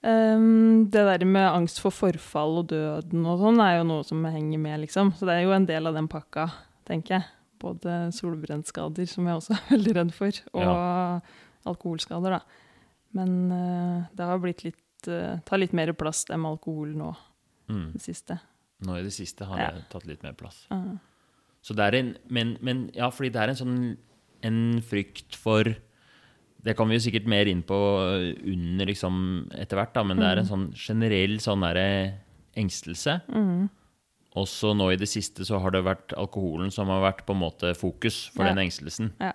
Um, 0.00 0.88
det 0.88 1.02
der 1.04 1.26
med 1.28 1.44
angst 1.44 1.76
for 1.82 1.92
forfall 1.92 2.62
og 2.62 2.70
døden 2.70 3.26
og 3.28 3.42
sånn 3.42 3.58
er 3.60 3.74
jo 3.76 3.82
noe 3.84 4.04
som 4.08 4.22
henger 4.24 4.62
med, 4.62 4.78
liksom. 4.86 5.12
Så 5.12 5.28
det 5.28 5.34
er 5.34 5.44
jo 5.44 5.52
en 5.52 5.66
del 5.68 5.90
av 5.90 5.96
den 5.98 6.08
pakka, 6.08 6.46
tenker 6.88 7.18
jeg. 7.18 7.26
Både 7.60 7.96
solbrentskader, 8.16 9.08
som 9.10 9.28
jeg 9.28 9.40
også 9.40 9.54
er 9.58 9.66
veldig 9.74 9.96
redd 9.98 10.12
for, 10.16 10.42
og 10.56 11.70
alkoholskader, 11.70 12.38
da. 12.38 12.66
Men 13.16 13.36
uh, 13.50 14.06
det 14.16 14.28
har 14.28 14.40
blitt 14.42 14.62
litt 14.64 15.08
uh, 15.10 15.40
Tar 15.48 15.58
litt 15.58 15.74
mer 15.74 15.90
plass 15.98 16.22
enn 16.30 16.46
alkohol 16.46 16.92
nå, 16.96 17.10
mm, 17.72 17.86
det 17.96 18.02
siste. 18.04 18.38
Nå 18.86 18.96
i 19.00 19.04
det 19.04 19.12
siste 19.12 19.48
har 19.48 19.60
Ja. 19.60 19.70
det 19.76 19.88
tatt 19.92 20.06
litt 20.08 20.22
mer 20.24 20.36
plass. 20.38 20.62
Ja. 20.70 20.96
Så 21.60 21.76
det 21.76 21.84
er 21.90 21.98
en, 21.98 22.14
men, 22.32 22.54
men 22.64 22.86
ja, 22.96 23.10
fordi 23.12 23.32
det 23.34 23.42
er 23.42 23.52
en 23.52 23.58
sånn 23.58 23.80
en 24.46 24.60
frykt 24.80 25.36
for 25.36 25.68
Det 26.64 26.72
kommer 26.76 26.94
vi 26.94 27.00
jo 27.00 27.04
sikkert 27.08 27.28
mer 27.28 27.48
inn 27.48 27.62
på 27.64 27.76
under 28.52 28.88
liksom 28.88 29.14
etter 29.56 29.78
hvert, 29.80 29.94
da, 29.96 30.02
men 30.04 30.20
det 30.20 30.26
er 30.28 30.40
en 30.42 30.48
sånn 30.48 30.66
generell 30.76 31.38
sånn 31.40 31.62
derre 31.64 31.86
engstelse. 32.60 33.14
Mm. 33.32 33.70
Også 34.38 34.74
nå 34.78 34.92
i 34.92 34.96
det 35.00 35.08
siste 35.10 35.42
så 35.44 35.58
har 35.58 35.72
det 35.74 35.82
vært 35.82 36.12
alkoholen 36.14 36.70
som 36.70 36.86
har 36.92 37.00
vært 37.02 37.24
på 37.26 37.34
en 37.34 37.40
måte 37.42 37.72
fokus 37.74 38.28
for 38.34 38.44
Ja. 38.46 38.52
den 38.54 38.62
engstelsen. 38.68 39.12
Ja. 39.20 39.32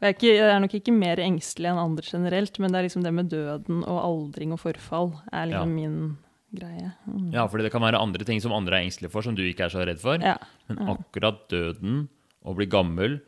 Og 0.00 0.06
jeg 0.06 0.08
er, 0.08 0.14
ikke, 0.16 0.30
jeg 0.34 0.50
er 0.56 0.60
nok 0.60 0.74
ikke 0.74 0.92
mer 0.96 1.16
engstelig 1.22 1.68
enn 1.70 1.78
andre 1.78 2.02
generelt, 2.02 2.58
men 2.58 2.72
det 2.72 2.78
er 2.80 2.86
liksom 2.88 3.04
det 3.04 3.12
med 3.14 3.28
døden 3.30 3.84
og 3.84 4.00
aldring 4.02 4.52
og 4.52 4.58
forfall 4.60 5.12
er 5.32 5.46
liksom 5.46 5.68
Ja. 5.78 5.88
min 5.88 6.16
greie. 6.54 6.92
Mm. 7.06 7.32
Ja, 7.32 7.46
fordi 7.46 7.62
det 7.64 7.72
kan 7.72 7.82
være 7.82 8.00
andre 8.00 8.24
ting 8.24 8.40
som 8.40 8.52
andre 8.52 8.76
er 8.80 8.84
engstelige 8.88 9.10
for, 9.12 9.22
som 9.22 9.34
du 9.36 9.42
ikke 9.42 9.64
er 9.66 9.70
så 9.70 9.84
redd 9.86 10.00
for. 10.00 10.18
Ja. 10.18 10.36
Men 10.68 10.78
akkurat 10.96 11.48
døden, 11.48 12.08
å 12.44 12.54
bli 12.56 12.66
gammel, 12.66 13.20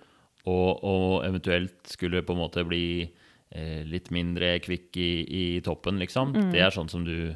og, 0.46 0.82
og 0.84 1.24
eventuelt 1.24 1.86
skulle 1.86 2.20
på 2.26 2.32
en 2.34 2.40
måte 2.42 2.64
bli 2.66 3.10
eh, 3.52 3.84
litt 3.86 4.10
mindre 4.10 4.58
kvikk 4.60 4.96
i, 4.96 5.24
i 5.30 5.60
toppen, 5.60 5.98
liksom, 6.02 6.32
det 6.52 6.60
er 6.60 6.70
sånn 6.74 6.90
som 6.90 7.04
du 7.06 7.34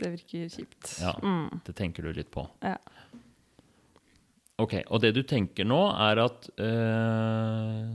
Det 0.00 0.10
virker 0.14 0.48
kjipt. 0.48 0.94
Ja. 1.02 1.12
Mm. 1.22 1.60
Det 1.66 1.74
tenker 1.76 2.02
du 2.06 2.12
litt 2.16 2.30
på. 2.32 2.46
Ja. 2.64 2.76
Ok, 4.60 4.74
Og 4.92 5.00
det 5.00 5.14
du 5.16 5.22
tenker 5.24 5.64
nå, 5.64 5.78
er 5.96 6.20
at 6.20 6.48
øh, 6.60 7.94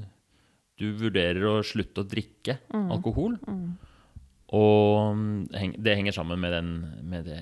du 0.82 0.86
vurderer 0.98 1.44
å 1.50 1.60
slutte 1.66 2.02
å 2.02 2.08
drikke 2.10 2.58
Mm. 2.74 2.92
alkohol. 2.92 3.36
Og 4.56 5.18
det 5.52 5.96
henger 5.98 6.14
sammen 6.14 6.40
med 6.40 6.52
den 6.54 6.70
med 7.10 7.26
det 7.26 7.40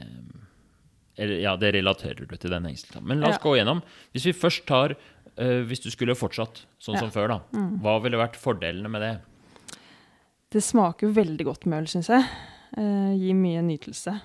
eller, 1.18 1.40
Ja, 1.44 1.56
det 1.56 1.74
relaterer 1.76 2.26
du 2.28 2.36
til 2.38 2.50
den 2.52 2.66
engstelsen. 2.66 3.04
Men 3.06 3.20
la 3.22 3.28
oss 3.30 3.38
Ja. 3.38 3.44
gå 3.44 3.56
gjennom. 3.60 3.82
Hvis 4.14 4.26
vi 4.26 4.34
først 4.34 4.66
tar 4.66 4.96
øh, 5.38 5.64
Hvis 5.68 5.82
du 5.84 5.90
skulle 5.92 6.16
fortsatt 6.16 6.66
sånn 6.80 6.96
Ja. 6.96 7.00
som 7.00 7.12
før, 7.12 7.28
da. 7.28 7.40
Hva 7.82 8.02
ville 8.02 8.18
vært 8.18 8.36
fordelene 8.36 8.90
med 8.90 9.02
det? 9.02 9.22
Det 10.52 10.62
smaker 10.64 11.08
veldig 11.14 11.46
godt 11.46 11.66
med 11.66 11.80
øl, 11.82 11.88
syns 11.88 12.08
jeg. 12.10 12.24
Uh, 12.78 13.14
gir 13.18 13.34
mye 13.34 13.62
nytelse. 13.62 14.20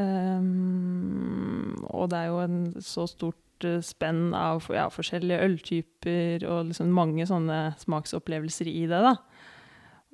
Ehm, 0.00 1.74
og 1.92 2.10
det 2.12 2.18
er 2.18 2.30
jo 2.30 2.42
en 2.42 2.60
så 2.80 3.06
stort 3.10 3.66
eh, 3.66 3.80
spenn 3.84 4.30
av 4.36 4.68
ja, 4.72 4.88
forskjellige 4.92 5.48
øltyper 5.48 6.46
og 6.48 6.70
liksom 6.70 6.94
mange 6.96 7.26
sånne 7.28 7.64
smaksopplevelser 7.82 8.70
i 8.72 8.86
det, 8.90 9.02
da. 9.04 9.16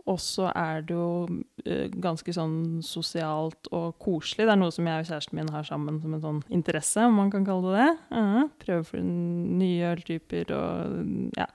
Og 0.08 0.16
så 0.24 0.48
er 0.56 0.84
det 0.88 0.96
jo 0.96 1.26
eh, 1.68 1.86
ganske 2.00 2.32
sånn 2.32 2.80
sosialt 2.86 3.68
og 3.76 3.98
koselig. 4.02 4.46
Det 4.48 4.54
er 4.54 4.60
noe 4.60 4.72
som 4.74 4.86
jeg 4.88 5.04
og 5.04 5.10
kjæresten 5.10 5.38
min 5.38 5.50
har 5.52 5.66
sammen 5.68 5.98
som 6.02 6.14
en 6.16 6.24
sånn 6.24 6.44
interesse, 6.60 7.04
om 7.04 7.18
man 7.20 7.32
kan 7.34 7.44
kalle 7.46 7.74
det 7.74 7.82
det. 7.82 7.90
Ja, 8.16 8.46
prøve 8.64 8.86
for 8.88 9.04
nye 9.04 9.92
øltyper 9.92 10.54
og 10.56 11.36
ja, 11.36 11.46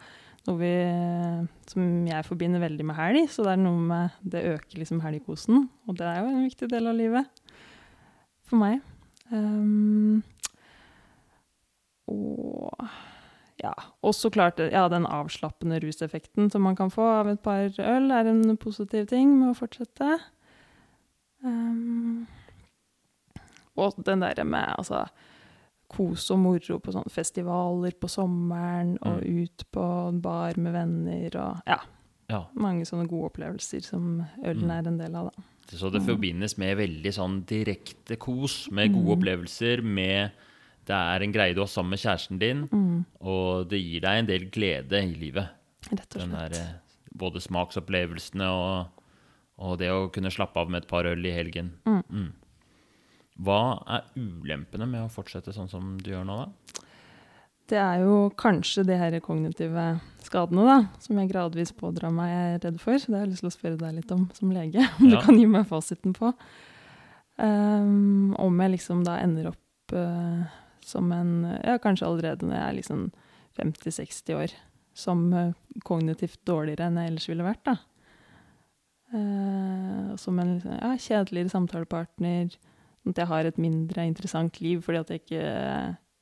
noe 0.47 0.59
vi, 0.59 0.73
som 1.71 2.05
jeg 2.07 2.27
forbinder 2.27 2.61
veldig 2.61 2.85
med 2.87 2.99
helg. 2.99 3.25
Så 3.33 3.47
det 3.47 3.55
er 3.55 3.63
noe 3.63 3.87
med 3.89 4.21
Det 4.21 4.45
øker 4.53 4.83
liksom 4.83 5.01
helgkosen, 5.03 5.67
og 5.89 5.97
det 5.97 6.07
er 6.11 6.21
jo 6.21 6.29
en 6.29 6.45
viktig 6.45 6.69
del 6.71 6.91
av 6.93 6.99
livet 6.99 7.42
for 8.53 8.61
meg. 8.61 8.81
Ehm, 9.33 10.21
og 12.11 12.87
ja, 13.63 13.73
også 14.03 14.29
klart 14.33 14.59
ja, 14.59 14.85
den 14.91 15.05
avslappende 15.07 15.79
ruseffekten 15.83 16.49
som 16.51 16.65
man 16.67 16.75
kan 16.77 16.91
få 16.93 17.05
av 17.21 17.29
et 17.31 17.41
par 17.45 17.69
øl, 17.79 18.11
er 18.11 18.29
en 18.29 18.57
positiv 18.61 19.07
ting 19.11 19.35
med 19.39 19.53
å 19.53 19.57
fortsette. 19.57 20.17
Um, 21.43 22.25
og 23.79 23.97
den 24.05 24.21
derre 24.23 24.45
med 24.47 24.75
altså 24.77 25.05
kos 25.93 26.25
og 26.33 26.39
moro 26.41 26.77
på 26.81 26.93
sånne 26.95 27.11
festivaler 27.13 27.93
på 28.01 28.09
sommeren, 28.09 28.95
og 29.05 29.21
ut 29.27 29.65
på 29.73 29.83
en 30.09 30.21
bar 30.23 30.57
med 30.57 30.73
venner 30.75 31.35
og 31.41 31.69
ja. 31.69 31.81
Ja. 32.31 32.39
Mange 32.57 32.85
sånne 32.87 33.05
gode 33.11 33.27
opplevelser 33.33 33.83
som 33.85 34.23
ølen 34.41 34.63
Mm. 34.63 34.71
er 34.71 34.87
en 34.87 34.97
del 34.97 35.15
av, 35.19 35.27
da. 35.35 35.43
Så 35.71 35.89
det 35.89 36.01
forbindes 36.05 36.57
med 36.57 36.77
veldig 36.77 37.13
sånn 37.15 37.45
direkte 37.49 38.17
kos, 38.21 38.69
med 38.71 38.91
gode 38.93 39.15
opplevelser, 39.17 39.81
med 39.81 40.31
det 40.85 40.93
er 40.93 41.23
en 41.23 41.31
greie 41.31 41.53
du 41.55 41.61
har 41.63 41.67
sammen 41.71 41.95
med 41.95 42.01
kjæresten 42.03 42.39
din, 42.41 42.65
og 43.21 43.69
det 43.71 43.79
gir 43.79 44.01
deg 44.03 44.19
en 44.19 44.27
del 44.27 44.49
glede 44.51 44.99
i 44.99 45.15
livet. 45.15 45.47
Rett 45.89 46.15
og 46.15 46.19
Den 46.21 46.29
slett. 46.29 46.51
der, 46.51 46.59
eh, 46.59 47.07
både 47.15 47.41
smaksopplevelsene 47.41 48.47
og, 48.51 49.03
og 49.57 49.77
det 49.79 49.89
å 49.89 50.11
kunne 50.11 50.31
slappe 50.31 50.59
av 50.59 50.69
med 50.69 50.83
et 50.83 50.89
par 50.89 51.05
øl 51.05 51.25
i 51.25 51.31
helgen. 51.31 51.73
Mm. 51.85 52.33
Hva 53.41 53.83
er 53.87 54.03
ulempene 54.15 54.85
med 54.85 55.05
å 55.05 55.11
fortsette 55.11 55.53
sånn 55.53 55.69
som 55.69 55.97
du 55.97 56.11
gjør 56.11 56.25
nå, 56.25 56.37
da? 56.45 56.82
Det 57.71 57.77
er 57.79 58.01
jo 58.03 58.27
kanskje 58.37 58.83
de 58.85 58.95
her 58.99 59.15
kognitive 59.23 59.83
skadene, 60.23 60.65
da, 60.67 60.75
som 60.99 61.17
jeg 61.21 61.29
gradvis 61.31 61.71
pådrar 61.77 62.11
meg, 62.13 62.29
jeg 62.29 62.49
er 62.57 62.59
redd 62.65 62.79
for. 62.83 62.99
Det 62.99 63.13
har 63.15 63.23
jeg 63.23 63.31
lyst 63.31 63.43
til 63.45 63.49
å 63.51 63.55
spørre 63.55 63.79
deg 63.79 63.95
litt 64.01 64.11
om 64.11 64.25
som 64.35 64.51
lege, 64.51 64.83
om 64.99 65.07
Ja. 65.09 65.15
du 65.15 65.25
kan 65.25 65.39
gi 65.39 65.45
meg 65.47 65.65
fasiten 65.69 66.13
på. 66.17 66.33
Um, 67.39 68.35
om 68.37 68.59
jeg 68.61 68.75
liksom 68.75 69.01
da 69.07 69.15
ender 69.23 69.47
opp 69.49 69.95
uh, 69.97 70.43
som 70.85 71.07
en 71.15 71.31
Ja, 71.63 71.79
kanskje 71.81 72.05
allerede 72.05 72.45
når 72.45 72.53
jeg 72.59 72.67
er 72.67 72.75
liksom 72.77 73.07
50-60 73.57 74.35
år, 74.37 74.53
som 74.93 75.23
uh, 75.33 75.55
kognitivt 75.87 76.43
dårligere 76.45 76.91
enn 76.91 76.99
jeg 77.01 77.09
ellers 77.13 77.29
ville 77.31 77.47
vært, 77.47 77.63
da. 77.71 77.77
Uh, 79.13 80.13
som 80.17 80.37
en 80.41 80.55
liksom, 80.57 80.75
ja, 80.77 80.93
kjedeligere 80.97 81.53
samtalepartner. 81.53 82.53
Sånn 83.03 83.13
at 83.15 83.19
jeg 83.23 83.29
har 83.31 83.49
et 83.49 83.57
mindre 83.61 84.05
interessant 84.07 84.59
liv 84.63 84.81
fordi 84.85 85.01
at 85.01 85.09
jeg 85.15 85.23
ikke 85.23 85.43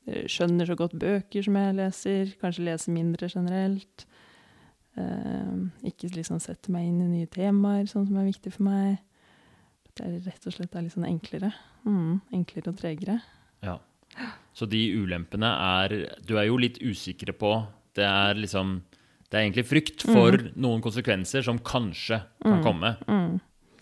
skjønner 0.08 0.68
så 0.68 0.78
godt 0.80 0.96
bøker 1.00 1.46
som 1.46 1.58
jeg 1.60 1.78
leser. 1.78 2.34
Kanskje 2.42 2.66
leser 2.68 2.96
mindre 2.96 3.30
generelt. 3.32 4.06
Eh, 5.00 5.52
ikke 5.88 6.12
liksom 6.16 6.42
setter 6.44 6.74
meg 6.74 6.90
inn 6.90 7.04
i 7.06 7.10
nye 7.12 7.30
temaer, 7.32 7.86
sånn 7.90 8.08
som 8.10 8.18
er 8.20 8.28
viktig 8.32 8.54
for 8.56 8.68
meg. 8.68 9.00
At 9.92 10.04
er 10.06 10.18
rett 10.26 10.48
og 10.48 10.56
slett 10.56 10.76
er 10.76 10.86
litt 10.86 10.96
sånn 10.96 11.08
enklere. 11.08 11.52
Mm, 11.86 12.22
enklere 12.36 12.74
og 12.74 12.80
tregere. 12.82 13.20
Ja. 13.64 13.78
Så 14.52 14.68
de 14.68 14.80
ulempene 15.00 15.48
er 15.48 15.94
Du 16.28 16.34
er 16.36 16.50
jo 16.50 16.58
litt 16.60 16.82
usikre 16.84 17.32
på 17.32 17.54
Det 17.96 18.04
er 18.04 18.36
liksom 18.36 18.82
Det 19.32 19.38
er 19.38 19.46
egentlig 19.46 19.64
frykt 19.70 20.04
for 20.04 20.36
noen 20.60 20.84
konsekvenser 20.84 21.46
som 21.48 21.62
kanskje 21.64 22.20
kan 22.44 22.60
komme. 22.66 22.98
Mm. 23.08 23.38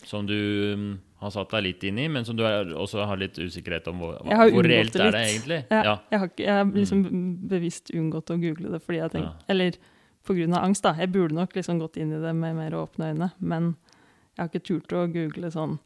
Som 0.06 0.28
du 0.28 0.36
mm, 0.78 0.92
har 1.20 1.30
satt 1.30 1.50
deg 1.52 1.62
litt 1.62 1.84
inn 1.84 1.98
i, 1.98 2.08
men 2.08 2.24
som 2.24 2.36
du 2.36 2.42
er, 2.48 2.64
også 2.74 3.04
har 3.06 3.16
litt 3.20 3.36
usikkerhet 3.38 3.88
om 3.92 3.98
hvor, 4.00 4.18
hvor 4.24 4.64
reelt 4.64 4.92
det 4.96 5.00
er 5.04 5.10
det 5.12 5.24
egentlig. 5.28 5.58
Jeg, 5.70 5.84
Ja. 5.84 5.96
Jeg 6.10 6.18
har 6.22 6.30
jeg 6.38 6.48
har 6.56 6.64
liksom 6.64 7.02
bevisst 7.48 7.90
unngått 7.94 8.30
å 8.30 8.38
google 8.40 8.70
det 8.72 8.82
fordi 8.82 8.98
jeg 9.02 9.10
tenker, 9.12 9.34
Eller 9.48 9.72
på 10.24 10.34
grunn 10.36 10.54
av 10.56 10.64
angst, 10.64 10.82
da. 10.82 10.92
Jeg 10.94 11.12
burde 11.12 11.34
nok 11.34 11.52
liksom 11.56 11.78
gått 11.80 11.96
inn 11.96 12.12
i 12.12 12.20
det 12.20 12.34
med 12.34 12.56
mer 12.56 12.70
åpne 12.72 13.12
øyne, 13.12 13.30
men 13.40 13.76
jeg 14.36 14.42
har 14.44 14.48
ikke 14.48 14.64
turt 14.64 14.92
å 14.92 15.06
google 15.12 15.50
sånn 15.50 15.78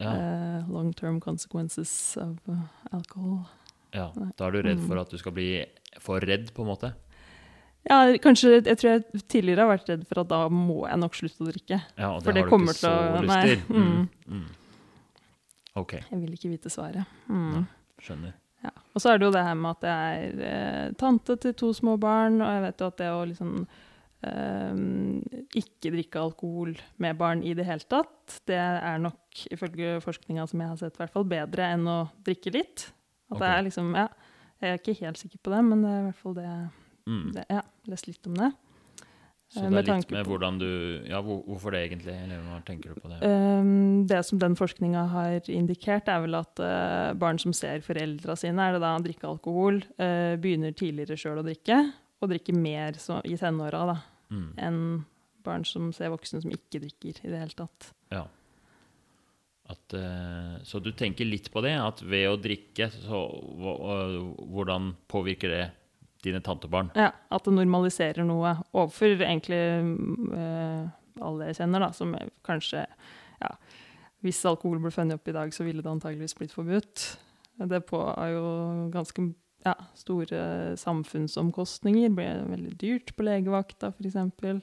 Ja. 0.00 0.10
uh, 0.10 0.72
long 0.72 0.92
term 0.92 1.20
consequences 1.20 2.16
of 2.16 2.36
uh, 2.48 2.54
alcohol. 2.92 3.46
ja. 3.94 4.10
Da 4.36 4.46
er 4.48 4.50
du 4.50 4.62
redd 4.62 4.78
Mm. 4.80 4.86
for 4.88 4.98
at 4.98 5.08
du 5.10 5.16
skal 5.18 5.32
bli 5.32 5.64
for 6.00 6.18
redd, 6.20 6.52
på 6.52 6.62
en 6.62 6.68
måte. 6.68 6.92
Ja, 7.88 8.16
kanskje 8.18 8.64
Jeg 8.64 8.78
tror 8.78 8.90
jeg 8.90 9.22
tidligere 9.28 9.60
har 9.68 9.76
vært 9.78 9.88
redd 9.88 10.06
for 10.08 10.20
at 10.20 10.28
da 10.28 10.48
må 10.48 10.88
jeg 10.88 10.98
nok 10.98 11.14
slutte 11.14 11.40
å 11.44 11.52
drikke. 11.52 11.82
Ja, 11.98 12.14
det 12.18 12.24
For 12.24 12.32
det 12.32 12.40
har 12.42 12.48
du 12.48 12.50
kommer 12.50 12.72
ikke 12.72 12.80
så 12.80 12.90
å- 12.90 13.22
lyst 13.22 13.42
til. 13.44 13.56
Nei, 13.68 13.78
Mm. 13.78 14.08
Mm. 14.28 14.44
OK, 15.76 15.92
Jeg 16.10 16.20
vil 16.20 16.32
ikke 16.36 16.50
vite 16.52 16.70
svaret. 16.70 17.04
Mm. 17.28 17.54
Ja, 17.54 17.62
skjønner. 18.06 18.34
Ja. 18.64 18.70
Og 18.94 19.02
så 19.02 19.10
er 19.12 19.18
det 19.18 19.26
jo 19.26 19.32
det 19.34 19.42
her 19.44 19.54
med 19.58 19.70
at 19.74 19.82
jeg 19.88 20.28
er 20.28 20.44
eh, 20.48 20.92
tante 21.00 21.36
til 21.42 21.52
to 21.58 21.72
små 21.76 21.96
barn, 22.00 22.38
og 22.40 22.48
jeg 22.48 22.62
vet 22.64 22.80
jo 22.80 22.86
at 22.92 23.00
det 23.02 23.08
å 23.12 23.24
liksom 23.28 23.50
eh, 24.24 24.78
ikke 25.60 25.92
drikke 25.94 26.22
alkohol 26.22 26.74
med 27.02 27.18
barn 27.20 27.42
i 27.44 27.52
det 27.58 27.66
hele 27.68 27.84
tatt, 27.90 28.38
det 28.48 28.56
er 28.60 29.02
nok, 29.02 29.42
ifølge 29.52 29.98
forskninga 30.04 30.46
som 30.50 30.62
jeg 30.62 30.72
har 30.72 30.80
sett, 30.80 30.96
hvert 31.00 31.12
fall 31.12 31.26
bedre 31.28 31.68
enn 31.74 31.84
å 31.90 31.98
drikke 32.24 32.54
litt. 32.54 32.88
At 33.32 33.40
det 33.42 33.50
er 33.50 33.66
liksom, 33.68 33.94
ja, 33.98 34.08
Jeg 34.62 34.70
er 34.70 34.78
ikke 34.78 34.94
helt 35.02 35.18
sikker 35.18 35.38
på 35.44 35.50
det, 35.52 35.60
men 35.66 35.80
det 35.82 35.90
er 35.90 36.00
i 36.00 36.06
hvert 36.08 36.22
fall 36.22 36.34
det, 36.38 36.50
Mm. 37.04 37.32
det 37.34 37.42
Ja, 37.50 37.60
lest 37.90 38.06
litt 38.08 38.26
om 38.30 38.32
det. 38.38 38.46
Så 39.54 39.62
Eh, 39.62 39.70
det 39.70 39.84
er 39.86 40.00
litt 40.00 40.10
med 40.10 40.26
hvordan 40.26 40.58
du 40.58 40.68
Ja, 41.06 41.20
hvorfor 41.22 41.74
det 41.74 41.84
egentlig? 41.86 42.14
Eller 42.24 42.40
hva 42.42 42.60
tenker 42.66 42.94
du 42.94 43.00
på 43.00 43.10
det? 43.12 43.20
Um, 43.22 44.06
det 44.10 44.24
som 44.26 44.40
den 44.42 44.56
forskninga 44.58 45.04
har 45.12 45.50
indikert, 45.52 46.08
er 46.10 46.24
vel 46.24 46.34
at 46.34 46.58
eh, 46.58 47.12
barn 47.14 47.38
som 47.38 47.54
ser 47.54 47.84
foreldra 47.86 48.34
sine 48.36 48.58
er 48.58 48.74
det 48.74 48.82
da 48.82 48.94
drikke 48.98 49.28
alkohol, 49.30 49.82
eh, 49.98 50.34
begynner 50.42 50.74
tidligere 50.74 51.18
sjøl 51.20 51.38
å 51.38 51.46
drikke, 51.46 51.78
og 52.20 52.32
drikker 52.32 52.56
mer 52.58 52.98
i 53.24 53.36
tenåra 53.38 53.86
da, 53.92 54.00
Mm. 54.32 54.54
enn 54.56 55.04
barn 55.44 55.64
som 55.64 55.92
ser 55.92 56.08
voksne 56.08 56.40
som 56.42 56.50
ikke 56.50 56.80
drikker 56.80 57.20
i 57.22 57.30
det 57.30 57.38
hele 57.38 57.54
tatt. 57.54 57.92
Ja. 58.10 58.24
At, 59.68 59.94
så 60.64 60.80
du 60.82 60.90
tenker 60.92 61.28
litt 61.28 61.52
på 61.52 61.62
det, 61.62 61.76
at 61.78 62.00
ved 62.02 62.26
å 62.28 62.40
drikke, 62.40 62.88
så 62.90 63.20
hvordan 64.50 64.94
påvirker 65.06 65.52
det 65.52 65.70
dine 66.24 66.40
tantebarn? 66.44 66.90
Ja, 66.98 67.10
At 67.30 67.44
det 67.46 67.52
normaliserer 67.54 68.24
noe 68.26 68.56
overfor 68.72 69.14
egentlig 69.20 69.60
uh, 70.32 70.88
alle 71.22 71.50
jeg 71.50 71.60
kjenner, 71.60 71.84
da, 71.86 71.92
som 71.94 72.14
kanskje 72.44 72.86
ja, 73.42 73.50
Hvis 74.24 74.40
alkohol 74.48 74.78
ble 74.80 74.90
funnet 74.94 75.18
opp 75.20 75.28
i 75.28 75.32
dag, 75.36 75.52
så 75.52 75.64
ville 75.66 75.82
det 75.84 75.90
antageligvis 75.90 76.34
blitt 76.38 76.52
forbudt. 76.56 77.18
Det 77.60 77.82
på 77.86 78.00
er 78.16 78.30
jo 78.32 78.44
ganske 78.94 79.26
ja, 79.66 79.74
store 79.94 80.76
samfunnsomkostninger. 80.80 82.08
Det 82.08 82.16
blir 82.16 82.44
veldig 82.50 82.72
dyrt 82.80 83.12
på 83.16 83.24
legevakta, 83.28 83.92
f.eks. 83.92 84.16
Det 84.40 84.54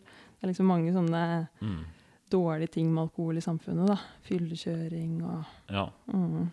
er 0.42 0.50
liksom 0.50 0.66
mange 0.70 0.92
sånne 0.94 1.48
Mm. 1.62 1.84
dårlige 2.32 2.72
ting 2.72 2.90
med 2.94 3.04
alkohol 3.04 3.38
i 3.38 3.42
samfunnet. 3.46 3.88
da. 3.88 3.98
Fyllekjøring 4.26 5.22
og 5.24 5.46
Ja. 5.70 5.86
mm, 6.12 6.52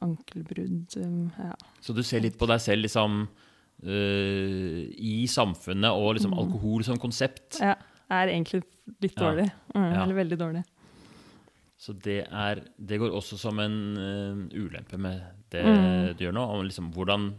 ankelbrudd. 0.00 0.96
um, 1.04 1.32
Ja. 1.38 1.54
Så 1.80 1.92
du 1.94 2.02
ser 2.02 2.20
litt 2.20 2.38
på 2.38 2.46
deg 2.46 2.60
selv 2.60 2.82
liksom 2.86 3.28
eh, 3.82 4.90
i 4.98 5.26
samfunnet 5.26 5.90
og 5.92 6.14
liksom 6.16 6.34
alkohol 6.34 6.84
som 6.84 6.98
konsept. 6.98 7.58
ja. 7.60 7.74
Er 8.10 8.26
egentlig 8.26 8.64
litt 9.00 9.14
dårlig. 9.14 9.44
Mm, 9.72 9.92
Ja. 9.92 10.02
Eller 10.02 10.14
veldig 10.14 10.36
dårlig. 10.38 10.64
Så 11.78 11.92
det, 12.02 12.26
er, 12.28 12.60
det 12.76 12.98
går 12.98 13.10
også 13.14 13.38
som 13.38 13.58
en 13.62 13.96
uh, 13.96 14.48
ulempe 14.58 14.98
med 14.98 15.22
det 15.50 15.62
Mm. 15.64 16.16
du 16.18 16.24
gjør 16.24 16.32
nå. 16.34 16.42
Om 16.58 16.64
liksom, 16.66 16.90
hvordan 16.92 17.34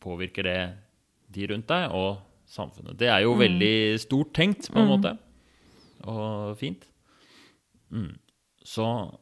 påvirker 0.00 0.42
det 0.44 0.74
de 1.34 1.46
rundt 1.48 1.66
deg 1.66 1.90
og 1.90 2.18
samfunnet? 2.46 2.96
Det 2.96 3.08
er 3.08 3.22
jo 3.22 3.34
Mm. 3.34 3.40
veldig 3.40 3.98
stort 4.00 4.32
tenkt, 4.32 4.70
på 4.70 4.78
en 4.78 4.86
Mm. 4.86 5.02
måte. 5.02 5.18
Og 6.06 6.56
fint. 6.56 6.84
Mm. 7.92 8.16
Så 8.64 9.18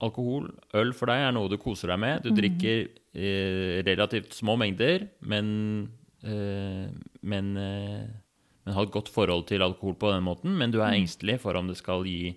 alkohol, 0.00 0.50
øl 0.74 0.92
for 0.92 1.06
deg, 1.06 1.22
er 1.28 1.32
noe 1.32 1.48
du 1.48 1.56
koser 1.56 1.88
deg 1.88 1.98
med. 2.00 2.22
Du 2.22 2.30
Mm. 2.30 2.36
drikker 2.36 2.88
relativt 3.16 4.34
små 4.36 4.56
mengder, 4.60 5.08
men, 5.22 5.88
eh, 6.22 6.90
men, 7.22 7.56
eh, 7.56 8.06
men 8.66 8.74
har 8.74 8.82
et 8.86 8.92
godt 8.92 9.08
forhold 9.08 9.46
til 9.48 9.62
alkohol 9.62 9.94
på 9.94 10.12
den 10.12 10.24
måten. 10.24 10.56
Men 10.58 10.70
du 10.70 10.80
er 10.80 10.90
Mm. 10.92 11.02
engstelig 11.06 11.40
for 11.40 11.56
om 11.56 11.66
det 11.68 11.76
skal 11.76 12.04
gi 12.04 12.36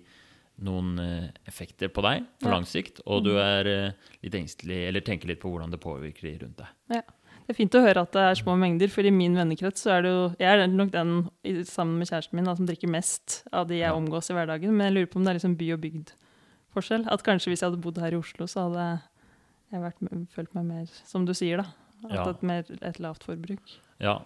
noen 0.62 0.98
eh, 0.98 1.30
effekter 1.48 1.88
på 1.88 2.02
deg 2.02 2.24
på 2.42 2.50
lang 2.50 2.64
sikt. 2.64 3.00
Og 3.06 3.24
du 3.24 3.36
er 3.38 3.66
eh, 3.66 3.92
litt 4.22 4.34
engstelig, 4.34 4.88
eller 4.88 5.00
tenker 5.00 5.26
litt 5.28 5.40
på 5.40 5.50
hvordan 5.50 5.70
det 5.70 5.80
påvirker 5.80 6.22
de 6.22 6.38
rundt 6.44 6.56
deg. 6.56 6.68
Ja. 6.90 7.02
Det 7.46 7.56
er 7.56 7.64
fint 7.66 7.74
å 7.74 7.82
høre 7.82 8.02
at 8.02 8.12
det 8.12 8.20
er 8.20 8.34
små 8.44 8.54
mengder, 8.56 8.88
for 8.88 9.02
i 9.02 9.10
min 9.10 9.34
vennekrets 9.34 9.82
så 9.82 9.98
er 9.98 10.02
det 10.02 10.10
jo 10.12 10.36
Jeg 10.38 10.60
er 10.60 10.66
nok 10.68 10.90
den 10.92 11.30
sammen 11.64 11.98
med 11.98 12.06
kjæresten 12.08 12.34
min 12.34 12.44
da, 12.44 12.54
som 12.54 12.66
drikker 12.66 12.88
mest 12.88 13.42
av 13.52 13.66
de 13.66 13.74
jeg 13.80 13.90
omgås 13.90 14.30
i 14.30 14.34
hverdagen, 14.34 14.70
men 14.70 14.86
jeg 14.86 14.94
lurer 14.94 15.10
på 15.10 15.16
om 15.16 15.24
det 15.24 15.30
er 15.30 15.38
liksom 15.40 15.56
by- 15.56 15.72
og 15.72 15.80
bygd-forskjell. 15.80 17.08
At 17.10 17.24
kanskje 17.24 17.50
hvis 17.50 17.60
jeg 17.64 17.70
hadde 17.72 17.82
bodd 17.82 17.98
her 17.98 18.12
i 18.12 18.20
Oslo, 18.20 18.46
så 18.46 18.68
hadde 18.68 18.78
jeg 18.78 19.00
vært, 19.78 20.00
med- 20.02 20.26
følt 20.34 20.52
meg 20.54 20.64
mer 20.64 20.86
Som 21.06 21.24
du 21.24 21.32
sier, 21.32 21.58
da. 21.58 21.66
At 22.08 22.12
Ja. 22.16 22.30
et, 22.30 22.42
mer, 22.42 22.64
et 22.82 22.98
lavt 22.98 23.22
forbruk. 23.22 23.60
Ja, 24.00 24.18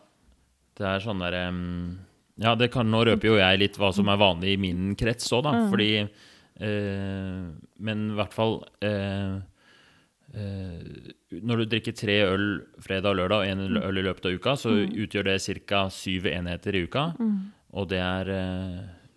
det 0.76 0.86
er 0.86 1.00
sånn 1.00 1.18
der 1.20 1.48
um, 1.48 1.98
Ja, 2.38 2.54
det 2.54 2.70
kan, 2.72 2.86
nå 2.90 3.04
røper 3.04 3.22
jo 3.28 3.36
jeg 3.36 3.58
litt 3.58 3.76
hva 3.76 3.92
som 3.92 4.08
er 4.08 4.16
vanlig 4.16 4.54
i 4.54 4.56
min 4.56 4.94
krets 4.96 5.28
òg, 5.32 5.42
da. 5.42 5.52
Mm. 5.52 5.70
Fordi 5.70 5.88
uh, 6.62 7.50
Men 7.78 8.10
i 8.10 8.14
hvert 8.14 8.32
fall 8.32 8.64
uh, 8.82 9.40
uh, 10.34 11.10
Når 11.42 11.56
du 11.56 11.64
drikker 11.66 11.94
tre 11.98 12.16
øl 12.30 12.46
fredag 12.80 13.10
og 13.10 13.16
lørdag 13.20 13.42
og 13.42 13.46
én 13.52 13.68
Mm. 13.68 13.82
øl 13.82 13.98
i 13.98 14.02
løpet 14.06 14.26
av 14.26 14.32
uka, 14.38 14.54
så 14.56 14.70
utgjør 14.86 15.24
det 15.24 15.66
ca. 15.66 15.88
syv 15.90 16.26
enheter 16.26 16.74
i 16.74 16.84
uka. 16.86 17.14
Mm. 17.18 17.52
Og 17.74 17.88
det 17.88 17.98
er 17.98 18.30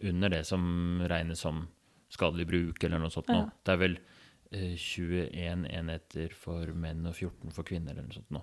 under 0.04 0.30
det 0.30 0.46
som 0.46 1.02
regnes 1.08 1.40
som 1.40 1.68
skadelig 2.10 2.48
bruk, 2.48 2.84
eller 2.84 3.00
noe 3.00 3.10
sånt. 3.10 3.28
Nå. 3.28 3.36
Ja. 3.46 3.50
Det 3.66 3.74
er 3.74 3.78
vel 3.78 3.98
21 4.52 5.66
enheter 5.68 6.34
for 6.34 6.70
menn 6.74 7.06
og 7.10 7.14
14 7.16 7.52
for 7.52 7.64
kvinner, 7.68 7.92
eller 7.92 8.04
noe 8.08 8.16
sånt. 8.16 8.30
Nå. 8.32 8.42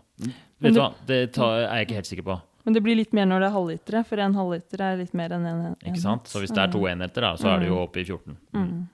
Vet 0.61 0.75
du 0.75 0.81
hva, 0.81 0.91
det 1.09 1.21
tar, 1.33 1.63
er 1.65 1.79
jeg 1.81 1.87
ikke 1.89 1.95
helt 2.01 2.11
sikker 2.11 2.27
på. 2.29 2.37
Men 2.65 2.75
det 2.77 2.83
blir 2.85 2.97
litt 2.97 3.13
mer 3.17 3.27
når 3.29 3.41
det 3.41 3.49
er 3.49 3.55
halvlitere, 3.59 4.03
for 4.09 4.21
en 4.25 4.35
halvliter 4.37 4.81
er 4.85 4.97
litt 5.01 5.15
mer 5.15 5.33
enn 5.37 5.47
en 5.47 5.61
enhet. 5.71 5.83
Ikke 5.89 6.01
sant? 6.01 6.29
Så 6.29 6.41
hvis 6.45 6.53
det 6.53 6.63
er 6.65 6.73
to 6.73 6.85
enheter, 6.89 7.21
da, 7.25 7.35
så 7.41 7.49
er 7.55 7.61
det 7.65 7.69
jo 7.69 7.79
oppe 7.83 8.01
i 8.01 8.05
14. 8.09 8.37
Mm. 8.57 8.89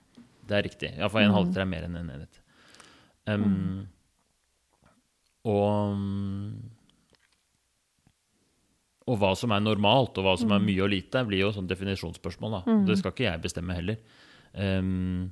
det 0.47 0.57
er 0.57 0.63
riktig. 0.67 0.89
Iallfall 0.97 1.23
en 1.23 1.29
Mm. 1.31 1.35
halvliter 1.37 1.61
er 1.61 1.65
mer 1.71 1.83
enn 1.87 1.95
en 1.95 2.09
enhet. 2.17 2.39
Um, 3.27 3.87
Og 5.43 5.97
og 9.11 9.17
hva 9.19 9.31
som 9.35 9.51
er 9.51 9.59
normalt, 9.65 10.17
og 10.19 10.23
hva 10.27 10.37
som 10.39 10.51
er 10.55 10.59
mye 10.63 10.83
og 10.85 10.91
lite, 10.93 11.23
blir 11.27 11.41
jo 11.41 11.51
sånn 11.51 11.67
definisjonsspørsmål. 11.67 12.51
da. 12.51 12.61
Mm. 12.71 12.85
Det 12.87 12.97
skal 12.99 13.11
ikke 13.11 13.25
jeg 13.25 13.41
bestemme 13.41 13.73
heller. 13.75 13.97
Um, 14.53 15.31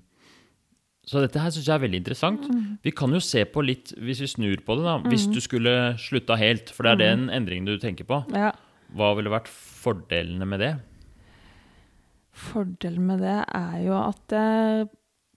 så 1.10 1.24
dette 1.24 1.42
her 1.42 1.50
syns 1.50 1.66
jeg 1.66 1.74
er 1.74 1.82
veldig 1.82 2.00
interessant. 2.04 2.44
Vi 2.86 2.92
kan 2.94 3.10
jo 3.16 3.22
se 3.24 3.42
på 3.50 3.64
litt, 3.66 3.96
hvis 3.98 4.20
vi 4.22 4.28
snur 4.30 4.62
på 4.66 4.76
det, 4.78 4.84
da. 4.86 4.98
Hvis 5.10 5.26
du 5.32 5.40
skulle 5.42 5.74
slutta 5.98 6.38
helt, 6.38 6.70
for 6.70 6.86
det 6.86 6.92
er 6.94 7.02
den 7.02 7.24
endringen 7.34 7.66
du 7.66 7.80
tenker 7.82 8.06
på, 8.06 8.22
Ja. 8.36 8.52
hva 8.94 9.16
ville 9.18 9.34
vært 9.34 9.50
fordelene 9.50 10.46
med 10.46 10.62
det? 10.62 10.72
Fordelen 12.40 13.08
med 13.10 13.24
det 13.26 13.40
er 13.58 13.76
jo 13.88 13.98
at 13.98 14.22
det 14.32 14.90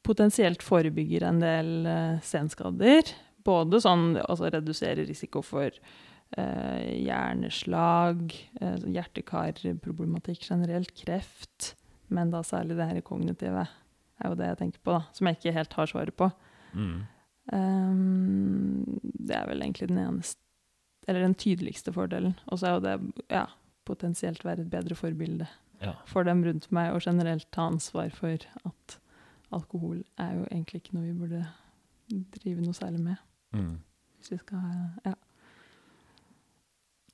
potensielt 0.07 0.63
forebygger 0.67 1.25
en 1.29 1.41
del 1.43 1.87
eh, 1.87 2.21
senskader. 2.27 3.09
Både 3.47 3.81
sånn 3.83 4.17
altså 4.23 4.51
redusere 4.53 5.07
risiko 5.09 5.43
for 5.47 5.71
eh, 5.71 6.83
hjerneslag, 7.01 8.35
eh, 8.61 8.77
hjerte-kar-problematikk 8.99 10.45
generelt, 10.51 10.93
kreft, 10.99 11.73
men 12.13 12.31
da 12.35 12.43
særlig 12.47 12.77
det 12.79 12.91
her 12.91 13.01
kognitive 13.07 13.67
er 14.25 14.29
jo 14.33 14.35
det 14.39 14.47
jeg 14.53 14.59
tenker 14.59 14.81
på, 14.85 14.93
da, 14.97 15.01
som 15.13 15.27
jeg 15.27 15.37
ikke 15.39 15.53
helt 15.57 15.73
har 15.79 15.87
svaret 15.91 16.15
på. 16.17 16.31
Mm. 16.75 17.01
Um, 17.53 19.01
det 19.03 19.35
er 19.37 19.47
vel 19.51 19.63
egentlig 19.65 19.89
den 19.91 19.99
eneste 19.99 20.39
Eller 21.09 21.21
den 21.25 21.35
tydeligste 21.35 21.93
fordelen. 21.93 22.37
Og 22.47 22.59
så 22.61 22.67
er 22.69 22.75
jo 22.77 22.81
det 22.85 23.25
ja, 23.31 23.45
potensielt 23.85 24.45
være 24.47 24.61
et 24.63 24.71
bedre 24.71 24.95
forbilde 24.95 25.49
Ja. 25.83 25.93
for 26.07 26.23
dem 26.23 26.45
rundt 26.47 26.69
meg, 26.71 26.93
og 26.95 27.01
generelt 27.03 27.49
ta 27.53 27.65
ansvar 27.67 28.13
for 28.15 28.29
at 28.65 28.99
alkohol 29.53 30.05
er 30.19 30.37
jo 30.37 30.45
egentlig 30.53 30.79
ikke 30.85 30.95
noe 30.95 31.09
vi 31.09 31.13
burde 31.19 31.41
drive 32.39 32.61
noe 32.63 32.73
særlig 32.79 33.01
med. 33.03 33.17
Mm. 33.53 33.81
Hvis 34.19 34.31
vi 34.31 34.37
skal 34.39 34.59
Ja. 35.05 35.15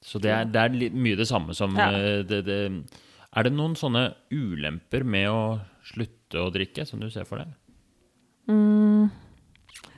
Så 0.03 0.19
det 0.23 0.31
er, 0.31 0.45
det 0.45 0.61
er 0.61 0.95
mye 0.95 1.17
det 1.17 1.27
samme 1.29 1.55
som 1.55 1.75
Ja. 1.77 1.89
eh, 1.91 2.23
det, 2.29 2.45
det 2.45 2.59
Er 3.37 3.45
det 3.45 3.53
noen 3.53 3.75
sånne 3.77 4.15
ulemper 4.33 5.05
med 5.05 5.29
å 5.29 5.41
slutte 5.85 6.41
å 6.41 6.51
drikke, 6.53 6.87
som 6.89 7.01
du 7.01 7.09
ser 7.13 7.27
for 7.29 7.43
deg? 7.43 7.51
Mm, 8.49 9.11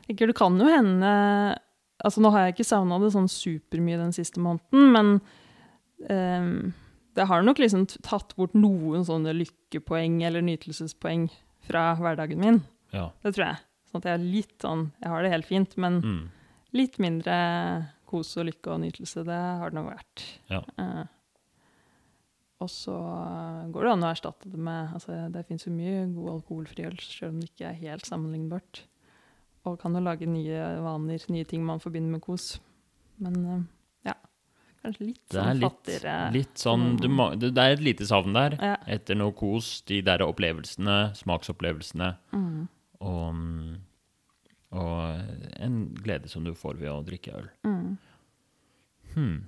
det 0.09 0.35
kan 0.35 0.57
jo 0.59 0.67
hende 0.67 1.11
Altså 2.03 2.23
nå 2.25 2.31
har 2.33 2.47
jeg 2.49 2.55
ikke 2.57 2.65
savna 2.67 2.97
det 2.99 3.11
sånn 3.13 3.29
supermye 3.31 3.99
den 4.01 4.15
siste 4.17 4.41
måneden, 4.41 4.87
men 4.95 5.11
um, 6.09 6.71
det 7.13 7.27
har 7.29 7.43
nok 7.45 7.59
liksom 7.61 7.83
tatt 8.01 8.33
bort 8.39 8.55
noen 8.57 9.05
sånne 9.05 9.35
lykkepoeng 9.37 10.23
eller 10.25 10.41
nytelsespoeng 10.47 11.27
fra 11.69 11.91
hverdagen 12.01 12.41
min. 12.41 12.63
Ja. 12.97 13.11
Det 13.21 13.35
tror 13.37 13.51
jeg. 13.51 13.61
Sånn 13.91 14.01
at 14.01 14.09
jeg 14.09 14.17
er 14.17 14.25
litt 14.33 14.65
sånn 14.65 14.87
Jeg 15.03 15.13
har 15.13 15.23
det 15.27 15.33
helt 15.35 15.49
fint, 15.51 15.77
men 15.77 16.01
Mm. 16.01 16.23
litt 16.73 16.97
mindre 16.99 17.37
kos 18.09 18.33
og 18.41 18.47
lykke 18.49 18.73
og 18.73 18.81
nytelse, 18.81 19.23
det 19.29 19.37
har 19.61 19.69
det 19.71 19.75
nok 19.77 19.93
vært. 19.93 20.25
Ja. 20.49 20.63
Eh, 20.79 21.05
og 22.61 22.69
så 22.71 22.95
går 23.73 23.87
det 23.87 23.93
an 23.95 24.05
å 24.05 24.11
erstatte 24.13 24.51
det 24.53 24.59
med 24.61 24.91
altså 24.95 25.17
Det 25.33 25.47
fins 25.49 25.65
jo 25.67 25.73
mye 25.73 26.07
god 26.15 26.31
alkoholfri 26.37 26.85
øl, 26.91 26.97
selv 27.01 27.33
om 27.35 27.41
det 27.41 27.49
ikke 27.51 27.69
er 27.71 27.79
helt 27.81 28.05
sammenlignbart. 28.09 28.83
Og 29.65 29.79
kan 29.81 29.95
jo 29.97 30.01
lage 30.05 30.27
nye 30.29 30.61
vaner, 30.85 31.25
nye 31.33 31.45
ting 31.49 31.65
man 31.65 31.81
forbinder 31.81 32.11
med 32.17 32.23
kos. 32.25 32.59
Men 33.21 33.35
eh, 33.45 33.63
ja, 34.09 34.15
kanskje 34.83 35.07
litt 35.11 35.35
sånn 35.35 35.59
litt, 35.61 35.67
fattigere. 35.69 36.15
litt 36.33 36.55
sånn 36.63 36.87
du, 37.01 37.09
må- 37.13 37.35
det, 37.37 37.51
er 37.59 37.75
et 37.77 37.85
lite 37.85 38.07
savn 38.09 38.33
der. 38.37 38.57
Ja. 38.61 38.77
Etter 38.89 39.17
noe 39.21 39.33
kos, 39.37 39.83
de 39.89 40.01
der 40.07 40.25
opplevelsene, 40.25 41.15
smaksopplevelsene, 41.21 42.15
Mm, 42.33 42.67
og, 43.01 43.37
og 44.77 45.61
en 45.61 45.77
glede 45.97 46.29
som 46.29 46.45
du 46.45 46.53
får 46.55 46.77
ved 46.81 46.91
å 46.93 47.01
drikke 47.05 47.33
øl. 47.39 47.49
mm, 47.65 47.97
Hmm. 49.15 49.39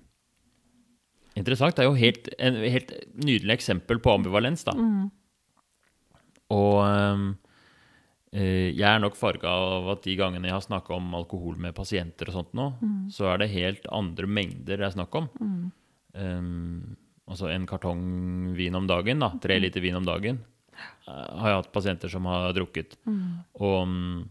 Interessant. 1.38 1.76
Det 1.76 1.84
er 1.84 1.88
jo 1.88 1.96
helt, 1.96 2.28
en 2.38 2.58
helt 2.60 2.92
nydelig 3.16 3.54
eksempel 3.56 4.00
på 4.04 4.12
ambivalens, 4.18 4.64
da. 4.68 4.74
mm, 4.76 5.06
Og 6.52 6.80
ehm, 6.84 7.28
eh, 8.32 8.68
jeg 8.76 8.88
er 8.88 9.00
nok 9.00 9.16
farga 9.16 9.48
av 9.48 9.88
at 9.94 10.02
de 10.04 10.16
gangene 10.18 10.50
jeg 10.50 10.56
har 10.58 10.66
snakka 10.66 10.92
om 10.98 11.14
alkohol 11.16 11.56
med 11.56 11.74
pasienter 11.76 12.28
og 12.28 12.36
sånt 12.36 12.52
nå, 12.58 12.66
mm, 12.82 12.98
så 13.14 13.30
er 13.32 13.40
det 13.40 13.52
helt 13.54 13.86
andre 13.92 14.28
mengder 14.28 14.76
det 14.82 14.88
er 14.90 14.96
snakk 14.98 15.14
om. 15.22 15.30
mm. 15.40 15.70
Um, 16.12 16.96
altså 17.24 17.48
en 17.48 17.62
kartong 17.64 18.52
vin 18.52 18.74
om 18.76 18.84
dagen, 18.84 19.22
da. 19.24 19.30
Tre 19.40 19.56
liter 19.62 19.80
vin 19.80 19.96
om 19.96 20.04
dagen. 20.04 20.42
eh, 21.08 21.38
har 21.40 21.48
jeg 21.48 21.60
hatt 21.62 21.72
pasienter 21.72 22.12
som 22.12 22.26
har 22.28 22.52
drukket. 22.52 22.98
mm. 23.08 23.24
Og, 23.60 23.88
mm, 23.88 24.28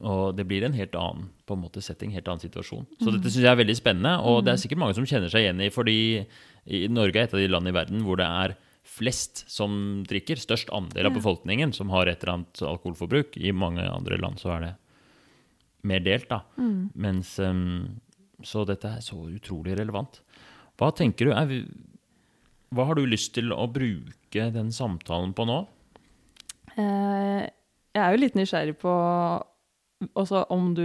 og 0.00 0.36
det 0.38 0.44
blir 0.46 0.62
en 0.62 0.76
helt 0.78 0.94
annen 0.94 1.28
på 1.48 1.56
en 1.56 1.62
måte 1.64 1.82
setting, 1.82 2.12
helt 2.14 2.28
annen 2.30 2.42
situasjon. 2.44 2.84
Så 3.02 3.10
dette 3.10 3.30
syns 3.32 3.42
jeg 3.42 3.50
er 3.50 3.58
veldig 3.58 3.74
spennende, 3.78 4.12
og 4.22 4.44
det 4.46 4.52
er 4.52 4.60
sikkert 4.62 4.78
mange 4.84 4.94
som 4.94 5.06
kjenner 5.08 5.32
seg 5.32 5.42
igjen 5.46 5.60
i, 5.64 5.70
fordi 5.74 5.96
i 6.68 6.82
Norge 6.92 7.18
er 7.18 7.26
et 7.26 7.34
av 7.34 7.40
de 7.42 7.48
landene 7.50 7.72
i 7.74 7.78
verden 7.78 8.04
hvor 8.06 8.20
det 8.20 8.28
er 8.28 8.54
flest 8.88 9.42
som 9.50 10.04
drikker, 10.08 10.38
størst 10.40 10.70
andel 10.72 11.06
av 11.08 11.12
Ja. 11.12 11.18
befolkningen 11.18 11.72
som 11.74 11.90
har 11.90 12.06
et 12.06 12.22
eller 12.22 12.38
annet 12.38 12.62
alkoholforbruk. 12.62 13.36
I 13.36 13.50
mange 13.52 13.82
andre 13.84 14.16
land 14.20 14.38
så 14.40 14.54
er 14.56 14.60
det 14.64 14.70
mer 15.88 16.00
delt, 16.00 16.28
da. 16.30 16.40
Mm. 16.58 16.90
Mens 16.94 17.34
um, 17.38 18.00
Så 18.42 18.64
dette 18.66 18.86
er 18.86 19.00
så 19.02 19.18
utrolig 19.28 19.76
relevant. 19.78 20.20
Hva 20.78 20.92
tenker 20.94 21.26
du 21.26 21.32
er, 21.34 21.66
Hva 22.70 22.84
har 22.86 22.94
du 22.94 23.04
lyst 23.06 23.34
til 23.34 23.50
å 23.52 23.66
bruke 23.66 24.48
den 24.54 24.70
samtalen 24.70 25.34
på 25.34 25.44
nå? 25.48 25.66
Eh, 26.78 27.48
jeg 27.96 28.02
er 28.04 28.12
jo 28.14 28.20
litt 28.22 28.36
nysgjerrig 28.38 28.76
på 28.78 28.92
også 30.14 30.44
om 30.54 30.74
du 30.74 30.84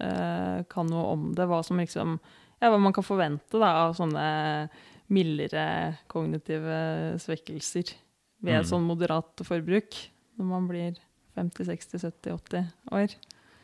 eh, 0.00 0.62
kan 0.70 0.86
noe 0.88 1.12
om 1.12 1.32
det, 1.34 1.46
hva 1.50 1.62
som 1.66 1.76
liksom 1.82 2.18
ja, 2.60 2.68
hva 2.70 2.78
man 2.80 2.92
kan 2.92 3.04
forvente 3.04 3.58
da, 3.58 3.70
av 3.86 3.94
sånne 3.96 4.68
mildere 5.10 5.96
kognitive 6.12 7.16
svekkelser 7.20 7.94
ved 8.40 8.60
Mm. 8.62 8.68
sånn 8.68 8.86
moderat 8.86 9.42
forbruk 9.44 9.96
når 10.38 10.44
man 10.48 10.68
blir 10.68 10.94
50, 11.36 11.64
60, 11.66 11.98
70, 11.98 12.32
80 12.32 12.66
år. 12.92 13.14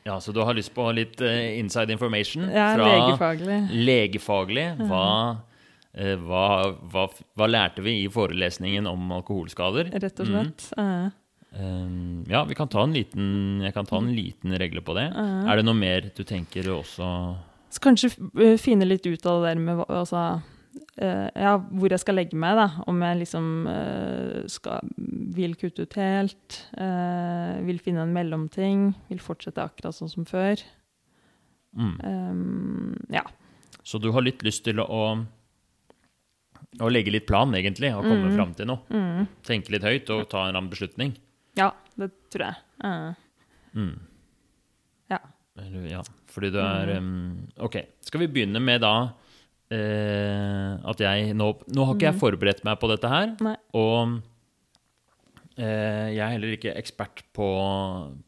Ja, 0.06 0.18
Så 0.20 0.32
du 0.32 0.40
har 0.44 0.54
lyst 0.54 0.72
på 0.74 0.84
litt 0.94 1.20
uh, 1.20 1.58
inside 1.58 1.90
information 1.90 2.44
Ja, 2.48 2.74
fra 2.76 2.86
legefaglig. 2.86 3.70
legefaglig? 3.72 4.66
Hva, 4.86 5.38
uh, 5.96 6.16
hva, 6.22 6.44
hva, 6.92 7.06
hva 7.36 7.48
lærte 7.50 7.82
vi 7.82 8.04
i 8.04 8.08
forelesningen 8.08 8.86
om 8.86 9.10
alkoholskader? 9.12 9.90
Rett 9.98 10.20
og 10.20 10.26
Mm. 10.26 10.52
slett. 10.52 11.12
Eh, 11.56 11.62
Um, 11.86 12.24
ja, 12.28 12.42
vi 12.44 12.54
kan 12.54 12.68
ta 12.68 12.82
en 12.84 12.92
liten, 12.92 13.62
jeg 13.64 13.72
kan 13.72 13.86
ta 13.88 13.96
en 13.96 14.10
liten 14.14 14.52
regle 14.60 14.82
på 14.84 14.92
det. 14.94 15.06
eh. 15.16 15.46
Er 15.48 15.56
det 15.56 15.64
noe 15.64 15.74
mer 15.78 16.10
du 16.14 16.22
tenker 16.24 16.66
også 16.68 17.06
Så 17.70 17.80
kanskje 17.80 18.10
uh, 18.36 18.56
finne 18.60 18.84
litt 18.84 19.06
ut 19.06 19.24
av 19.26 19.42
det 19.42 19.54
der 19.54 19.60
med 19.62 19.80
altså, 19.88 20.42
uh, 21.00 21.28
ja, 21.34 21.56
hvor 21.58 21.88
jeg 21.88 22.00
skal 22.00 22.14
legge 22.16 22.36
meg. 22.36 22.56
da. 22.56 22.82
Om 22.86 23.00
jeg 23.02 23.18
liksom 23.22 23.48
uh, 23.68 24.42
skal, 24.52 24.80
vil 25.36 25.54
kutte 25.56 25.82
ut 25.86 25.94
helt, 25.96 26.60
eh, 26.76 27.56
vil 27.64 27.78
finne 27.80 28.04
en 28.04 28.12
mellomting, 28.12 28.94
vil 29.08 29.18
fortsette 29.24 29.64
akkurat 29.64 29.94
sånn 29.96 30.12
som 30.12 30.24
før. 30.28 30.60
mm. 31.76 31.96
Um, 32.04 32.96
ja. 33.10 33.22
Så 33.82 33.98
du 34.00 34.10
har 34.12 34.20
litt 34.24 34.42
lyst 34.42 34.64
til 34.64 34.80
å, 34.80 35.24
å 36.80 36.88
legge 36.90 37.12
litt 37.12 37.26
plan, 37.26 37.52
egentlig, 37.54 37.94
og 37.94 38.02
komme 38.04 38.28
Mm. 38.30 38.36
fram 38.36 38.54
til 38.54 38.66
noe? 38.66 38.80
Mm. 38.90 39.28
Tenke 39.46 39.70
litt 39.70 39.84
høyt 39.84 40.10
og 40.10 40.28
ta 40.28 40.48
en 40.48 40.68
beslutning? 40.68 41.14
Ja, 41.58 41.70
det 41.96 42.10
tror 42.32 42.48
jeg. 42.50 42.62
Uh, 42.84 43.14
Mm. 43.76 43.98
Ja. 45.10 45.18
Eller, 45.60 45.88
ja, 45.90 46.02
fordi 46.32 46.50
du 46.54 46.58
er 46.60 46.96
um, 46.96 47.48
Ok, 47.64 47.76
skal 48.04 48.22
vi 48.24 48.30
begynne 48.32 48.60
med 48.62 48.80
da 48.84 48.94
uh, 49.12 50.72
at 50.92 51.02
jeg 51.04 51.34
nå 51.36 51.50
Nå 51.76 51.84
har 51.86 51.98
ikke 51.98 52.08
jeg 52.08 52.20
forberedt 52.22 52.64
meg 52.66 52.80
på 52.80 52.90
dette 52.92 53.10
her, 53.12 53.34
nei. 53.44 53.54
og 53.76 54.16
uh, 55.60 56.08
jeg 56.08 56.22
er 56.24 56.32
heller 56.34 56.56
ikke 56.56 56.74
ekspert 56.76 57.24
på, 57.36 57.50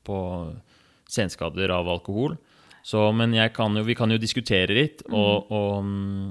på 0.04 0.18
senskader 1.08 1.72
av 1.72 1.88
alkohol. 1.88 2.36
Så, 2.84 3.00
men 3.12 3.34
kan 3.52 3.76
jo, 3.76 3.82
vi 3.84 3.96
kan 3.98 4.12
jo 4.12 4.20
diskutere 4.20 4.72
litt, 4.76 5.02
og, 5.10 5.50
og, 5.52 5.84
mm, 5.84 6.28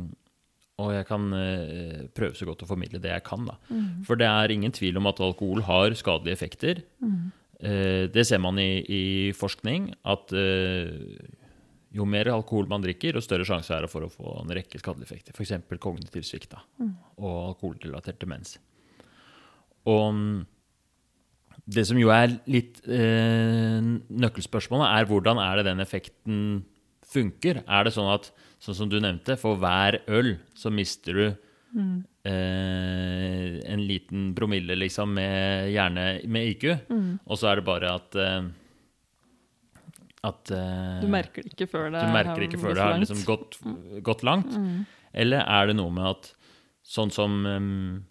og 0.77 0.93
jeg 0.93 1.07
kan 1.09 1.25
eh, 1.33 2.05
prøve 2.13 2.37
så 2.37 2.45
godt 2.45 2.61
å 2.61 2.69
formidle 2.69 3.01
det 3.01 3.09
jeg 3.09 3.25
kan. 3.25 3.47
da. 3.49 3.57
Mm. 3.71 4.05
For 4.05 4.19
det 4.19 4.27
er 4.29 4.53
ingen 4.53 4.73
tvil 4.75 4.99
om 4.99 5.09
at 5.09 5.21
alkohol 5.25 5.63
har 5.65 5.95
skadelige 5.97 6.37
effekter. 6.37 6.83
Mm. 7.01 7.31
Eh, 7.57 8.03
det 8.13 8.27
ser 8.29 8.41
man 8.43 8.59
i, 8.61 8.85
i 8.85 9.03
forskning, 9.33 9.89
at 10.05 10.33
eh, 10.37 10.91
jo 11.97 12.05
mer 12.05 12.29
alkohol 12.29 12.69
man 12.69 12.85
drikker, 12.85 13.17
jo 13.17 13.25
større 13.25 13.47
sjanse 13.47 13.73
er 13.73 13.87
det 13.87 13.89
for 13.89 14.05
å 14.05 14.11
få 14.11 14.35
en 14.43 14.53
rekke 14.53 14.77
skadelige 14.77 15.09
effekter. 15.09 15.33
F.eks. 15.33 15.81
kognitiv 15.81 16.27
svikt 16.27 16.53
da, 16.53 16.61
og 17.17 17.39
alkoholrelatert 17.55 18.21
demens. 18.21 18.59
Og 19.87 20.07
mm, 20.13 20.39
det 21.73 21.87
som 21.89 21.97
jo 21.99 22.11
er 22.13 22.37
litt 22.45 22.83
eh, 22.85 23.81
nøkkelspørsmålet, 23.81 24.91
er 24.93 25.09
hvordan 25.09 25.41
er 25.41 25.59
det 25.59 25.69
den 25.71 25.83
effekten 25.83 26.41
funker? 27.13 27.63
Er 27.67 27.87
det 27.87 27.93
sånn 27.95 28.09
at, 28.13 28.31
sånn 28.63 28.77
som 28.83 28.89
du 28.91 28.99
nevnte, 28.99 29.37
for 29.39 29.59
hver 29.61 30.01
øl 30.07 30.35
så 30.57 30.73
mister 30.73 31.13
du 31.21 31.27
Mm. 31.75 31.97
eh, 32.23 33.73
en 33.73 33.81
liten 33.85 34.29
promille, 34.33 34.75
liksom, 34.79 35.11
med, 35.13 35.67
gjerne 35.73 36.05
med 36.25 36.47
IQ. 36.53 36.63
Mm. 36.89 37.19
Og 37.27 37.37
så 37.37 37.49
er 37.51 37.59
det 37.59 37.65
bare 37.67 37.91
at 37.91 38.15
eh, 38.15 38.47
At 40.23 40.49
eh, 40.51 41.01
Du 41.03 41.07
merker 41.11 41.43
det 41.43 41.53
ikke 41.53 41.67
før 41.69 41.91
det 41.91 42.01
du 42.07 42.13
merker 42.15 42.39
det 42.39 42.47
ikke 42.49 42.61
før 42.63 42.73
det 42.73 42.83
har 42.85 42.97
liksom 43.03 43.19
gått, 43.27 43.59
gått 44.01 44.23
langt. 44.23 44.55
Mm. 44.55 44.85
Eller 45.13 45.43
er 45.43 45.67
det 45.69 45.75
noe 45.77 45.91
med 45.93 46.07
at 46.09 46.31
sånn 46.87 47.11
som 47.13 47.45
um, 47.45 48.03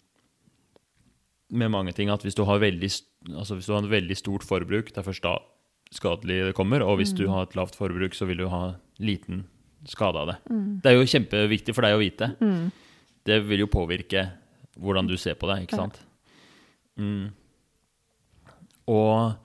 med 1.49 1.71
mange 1.73 1.93
ting, 1.97 2.09
at 2.13 2.23
hvis 2.23 2.37
du 2.37 2.43
har 2.47 2.61
veldig, 2.61 2.89
altså 3.33 3.57
hvis 3.57 3.67
du 3.67 3.73
har 3.73 3.83
et 3.83 3.91
veldig 3.91 4.17
stort 4.17 4.45
forbruk, 4.45 4.93
det 4.93 5.01
er 5.01 5.07
først 5.07 5.25
da 5.25 5.35
skadelig 5.93 6.41
det 6.49 6.55
kommer, 6.57 6.81
og 6.83 6.97
hvis 6.99 7.13
du 7.15 7.25
Mm. 7.25 7.31
har 7.33 7.43
et 7.47 7.55
lavt 7.55 7.75
forbruk, 7.75 8.13
så 8.13 8.25
vil 8.27 8.37
du 8.37 8.47
ha 8.49 8.75
liten 8.99 9.45
skade 9.87 10.17
av 10.17 10.27
det. 10.27 10.37
Mm. 10.49 10.81
Det 10.81 10.91
er 10.91 10.95
jo 10.97 11.05
kjempeviktig 11.07 11.73
for 11.75 11.81
deg 11.81 11.95
å 11.95 11.99
vite. 12.01 12.35
Mm. 12.41 12.71
Det 13.25 13.43
vil 13.47 13.59
jo 13.59 13.67
påvirke 13.67 14.31
hvordan 14.79 15.07
du 15.07 15.15
ser 15.17 15.35
på 15.35 15.47
det, 15.47 15.63
ikke 15.67 15.77
sant? 15.77 15.99
Mm. 16.97 17.31
Og 18.87 19.35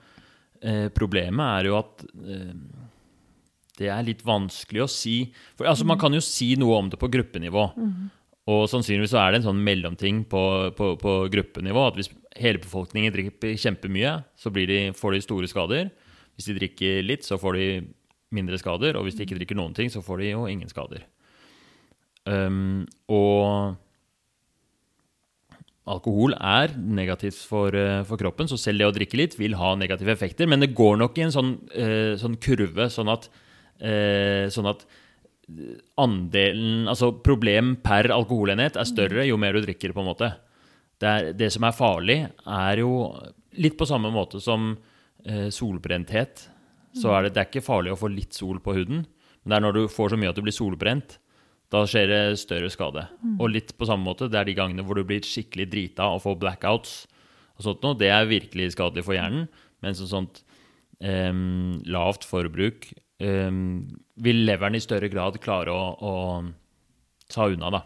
eh, 0.63 0.89
problemet 0.95 1.43
er 1.59 1.69
jo 1.69 1.77
at 1.79 2.03
eh, 2.23 2.53
det 3.79 3.89
er 3.89 4.05
litt 4.05 4.21
vanskelig 4.25 4.83
å 4.85 4.89
si 4.91 5.15
for, 5.57 5.65
altså, 5.65 5.85
Man 5.85 5.99
kan 6.01 6.13
jo 6.13 6.21
si 6.21 6.53
noe 6.55 6.77
om 6.77 6.89
det 6.89 6.99
på 7.01 7.09
gruppenivå. 7.11 7.65
Mm. 7.75 8.11
Og 8.53 8.65
sannsynligvis 8.69 9.13
så 9.15 9.21
er 9.23 9.31
det 9.31 9.39
en 9.41 9.49
sånn 9.53 9.63
mellomting 9.63 10.23
på, 10.29 10.43
på, 10.75 10.93
på 10.99 11.11
gruppenivå. 11.31 11.87
At 11.87 11.95
hvis 11.99 12.11
hele 12.35 12.59
befolkningen 12.59 13.13
drikker 13.15 13.55
kjempemye, 13.55 14.17
så 14.35 14.51
blir 14.53 14.67
de, 14.67 14.79
får 14.97 15.15
de 15.15 15.21
store 15.23 15.47
skader. 15.47 15.91
Hvis 16.37 16.49
de 16.49 16.57
drikker 16.57 17.03
litt, 17.05 17.25
så 17.27 17.37
får 17.41 17.59
de 17.59 17.67
mindre 18.33 18.57
skader. 18.61 18.97
Og 18.97 19.07
hvis 19.07 19.17
de 19.17 19.27
ikke 19.27 19.37
drikker 19.39 19.59
noen 19.59 19.75
ting, 19.77 19.91
så 19.93 20.01
får 20.03 20.23
de 20.23 20.33
jo 20.33 20.45
ingen 20.49 20.71
skader. 20.71 21.05
Um, 22.23 22.85
og 23.11 23.75
alkohol 25.83 26.35
er 26.37 26.71
negativt 26.79 27.41
for, 27.43 27.75
eh, 27.75 28.03
for 28.07 28.15
kroppen, 28.15 28.47
så 28.47 28.55
selv 28.55 28.79
det 28.79 28.87
å 28.87 28.95
drikke 28.95 29.19
litt 29.19 29.33
vil 29.35 29.57
ha 29.59 29.75
negative 29.75 30.13
effekter. 30.15 30.47
Men 30.47 30.61
det 30.63 30.75
går 30.75 30.97
nok 31.01 31.17
i 31.17 31.25
en 31.25 31.35
sånn, 31.35 31.53
uh, 31.75 32.15
sånn 32.15 32.39
kurve, 32.39 32.87
sånn 32.87 33.11
at, 33.11 33.27
uh, 33.83 34.47
sånn 34.47 34.69
at 34.71 34.85
andelen 35.99 36.87
Altså 36.87 37.09
problem 37.19 37.75
per 37.83 38.07
alkoholenhet 38.15 38.77
er 38.79 38.87
større 38.87 39.25
jo 39.27 39.35
mer 39.35 39.51
du 39.51 39.59
drikker, 39.65 39.91
på 39.91 39.99
en 39.99 40.07
måte. 40.07 40.29
Det, 40.99 41.09
er, 41.09 41.33
det 41.33 41.51
som 41.51 41.65
er 41.67 41.75
farlig, 41.75 42.17
er 42.47 42.79
jo 42.79 43.11
litt 43.59 43.75
på 43.77 43.85
samme 43.85 44.07
måte 44.09 44.39
som 44.39 44.77
solbrenthet. 45.55 46.47
Så 46.93 47.09
er 47.15 47.25
det, 47.25 47.33
det 47.33 47.41
er 47.41 47.47
ikke 47.49 47.65
farlig 47.65 47.93
å 47.93 47.97
få 47.97 48.09
litt 48.11 48.35
sol 48.37 48.59
på 48.61 48.75
huden, 48.77 49.05
men 49.43 49.51
det 49.51 49.55
er 49.57 49.63
når 49.65 49.77
du 49.77 49.83
får 49.91 50.13
så 50.13 50.19
mye 50.19 50.29
at 50.33 50.37
du 50.37 50.43
blir 50.45 50.55
solbrent, 50.55 51.17
da 51.73 51.81
skjer 51.89 52.05
det 52.11 52.19
større 52.37 52.69
skade. 52.69 53.07
Og 53.41 53.49
litt 53.49 53.73
på 53.79 53.87
samme 53.89 54.05
måte, 54.05 54.27
det 54.29 54.37
er 54.37 54.45
de 54.45 54.55
gangene 54.57 54.85
hvor 54.85 54.99
du 54.99 55.07
blir 55.09 55.25
skikkelig 55.25 55.65
drita 55.71 56.11
og 56.13 56.21
får 56.25 56.37
blackouts 56.43 56.91
og 57.57 57.65
sånt 57.65 57.85
noe, 57.85 57.97
det 57.97 58.09
er 58.13 58.29
virkelig 58.29 58.71
skadelig 58.75 59.05
for 59.05 59.17
hjernen. 59.17 59.47
Mens 59.83 60.01
et 60.01 60.09
sånt 60.09 60.41
em, 61.01 61.81
lavt 61.89 62.25
forbruk 62.25 62.87
em, 63.21 63.57
vil 64.21 64.43
leveren 64.47 64.77
i 64.77 64.83
større 64.83 65.09
grad 65.11 65.39
klare 65.43 65.73
å, 65.73 65.83
å 65.97 66.13
ta 67.33 67.49
unna, 67.49 67.73
da. 67.73 67.83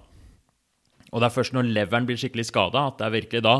Og 1.11 1.23
det 1.23 1.29
er 1.29 1.35
først 1.35 1.55
når 1.55 1.71
leveren 1.71 2.07
blir 2.07 2.19
skikkelig 2.19 2.47
skada, 2.49 2.89
at 2.89 2.99
det 2.99 3.07
er 3.07 3.15
virkelig 3.15 3.43
da 3.45 3.57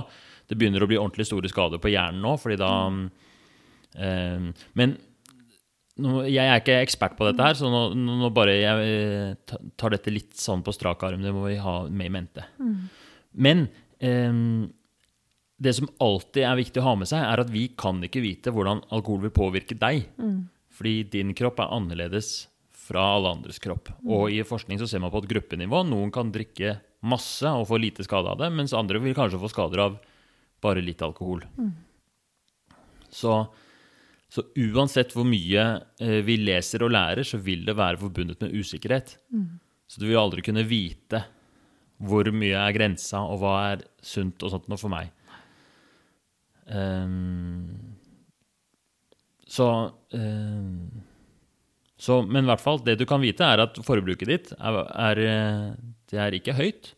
det 0.48 0.56
begynner 0.60 0.84
å 0.84 0.90
bli 0.90 1.00
ordentlig 1.00 1.28
store 1.28 1.50
skader 1.52 1.80
på 1.84 1.92
hjernen 1.92 2.24
nå, 2.24 2.36
fordi 2.40 2.60
da 2.60 2.72
Men 3.98 4.98
jeg 6.28 6.46
er 6.46 6.60
ikke 6.62 6.80
ekspert 6.84 7.16
på 7.18 7.26
dette 7.26 7.42
her, 7.42 7.56
så 7.58 7.70
nå, 7.74 7.82
nå 7.98 8.30
bare 8.36 8.54
jeg 8.54 8.90
eh, 8.94 9.56
tar 9.80 9.96
dette 9.96 10.14
litt 10.14 10.36
sånn 10.38 10.62
på 10.66 10.74
strak 10.76 11.02
arm. 11.08 11.24
Det 11.26 11.34
må 11.34 11.48
vi 11.48 11.56
ha 11.62 11.80
med 11.90 12.10
i 12.10 12.14
mente. 12.14 12.46
Men 13.34 13.66
em, 13.98 14.68
det 15.58 15.74
som 15.74 15.90
alltid 16.04 16.46
er 16.46 16.60
viktig 16.60 16.84
å 16.84 16.90
ha 16.92 16.94
med 17.02 17.10
seg, 17.10 17.24
er 17.26 17.42
at 17.42 17.50
vi 17.50 17.68
kan 17.74 18.04
ikke 18.06 18.22
vite 18.22 18.54
hvordan 18.54 18.84
alkohol 18.94 19.26
vil 19.26 19.34
påvirke 19.34 19.78
deg. 19.80 20.06
Fordi 20.78 21.00
din 21.10 21.34
kropp 21.38 21.64
er 21.64 21.74
annerledes 21.74 22.46
fra 22.88 23.04
alle 23.18 23.34
andres 23.34 23.58
kropp. 23.60 23.90
Og 24.06 24.30
i 24.32 24.44
forskning 24.46 24.78
så 24.80 24.88
ser 24.88 25.02
man 25.04 25.12
på 25.12 25.24
et 25.24 25.32
gruppenivå. 25.34 25.82
Noen 25.90 26.14
kan 26.14 26.30
drikke 26.32 26.78
masse 27.10 27.50
og 27.50 27.66
få 27.70 27.80
lite 27.82 28.06
skade 28.06 28.30
av 28.30 28.38
det, 28.40 28.52
mens 28.54 28.76
andre 28.78 29.02
vil 29.02 29.18
kanskje 29.18 29.42
få 29.42 29.50
skader 29.52 29.82
av 29.88 29.98
bare 30.64 30.84
litt 30.86 31.02
alkohol. 31.06 31.42
Så, 33.14 33.34
så 34.28 34.44
uansett 34.60 35.14
hvor 35.16 35.28
mye 35.28 35.64
eh, 36.04 36.20
vi 36.28 36.36
leser 36.42 36.84
og 36.84 36.92
lærer, 36.92 37.24
så 37.24 37.40
vil 37.40 37.64
det 37.68 37.78
være 37.78 38.02
forbundet 38.02 38.42
med 38.44 38.56
usikkerhet. 38.60 39.16
Så 39.88 40.02
du 40.02 40.10
vil 40.10 40.20
aldri 40.20 40.44
kunne 40.44 40.68
vite 40.68 41.24
hvor 41.98 42.28
mye 42.30 42.58
er 42.60 42.76
grensa, 42.76 43.24
og 43.26 43.40
hva 43.42 43.54
er 43.72 43.86
sunt 44.06 44.44
og 44.46 44.54
sånt 44.54 44.68
noe 44.70 44.78
for 44.78 44.94
meg. 44.94 45.10
Um, 46.68 47.96
så, 49.48 49.68
um, 50.12 50.90
så 51.96 52.20
Men 52.28 52.44
i 52.44 52.50
hvert 52.52 52.62
fall, 52.62 52.82
det 52.84 52.98
du 53.00 53.06
kan 53.08 53.24
vite, 53.24 53.48
er 53.48 53.64
at 53.64 53.80
forbruket 53.88 54.30
ditt 54.30 54.52
er, 54.60 54.82
er, 54.92 55.22
eh, 55.24 55.70
det 56.12 56.20
er 56.20 56.36
ikke 56.36 56.58
høyt. 56.58 56.92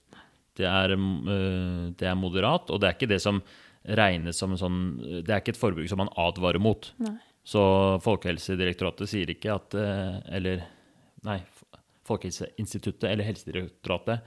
Det 0.58 0.66
er, 0.68 0.92
eh, 0.98 1.86
det 1.96 2.10
er 2.10 2.18
moderat, 2.20 2.70
og 2.70 2.82
det 2.82 2.90
er 2.90 2.98
ikke 2.98 3.14
det 3.14 3.22
som 3.24 3.44
regnes 3.84 4.38
som 4.38 4.52
en 4.54 4.60
sånn 4.60 4.80
Det 5.24 5.32
er 5.32 5.42
ikke 5.42 5.56
et 5.56 5.62
forbruk 5.62 5.88
som 5.90 6.02
man 6.02 6.12
advarer 6.20 6.62
mot. 6.62 6.92
Nei. 7.04 7.16
Så 7.48 7.62
Folkehelsedirektoratet 8.04 9.10
sier 9.10 9.32
ikke 9.32 9.56
at 9.56 9.78
eh, 9.80 10.20
Eller 10.38 10.66
nei, 11.26 11.40
Folkehelseinstituttet 12.10 13.06
eller 13.10 13.28
Helsedirektoratet 13.28 14.24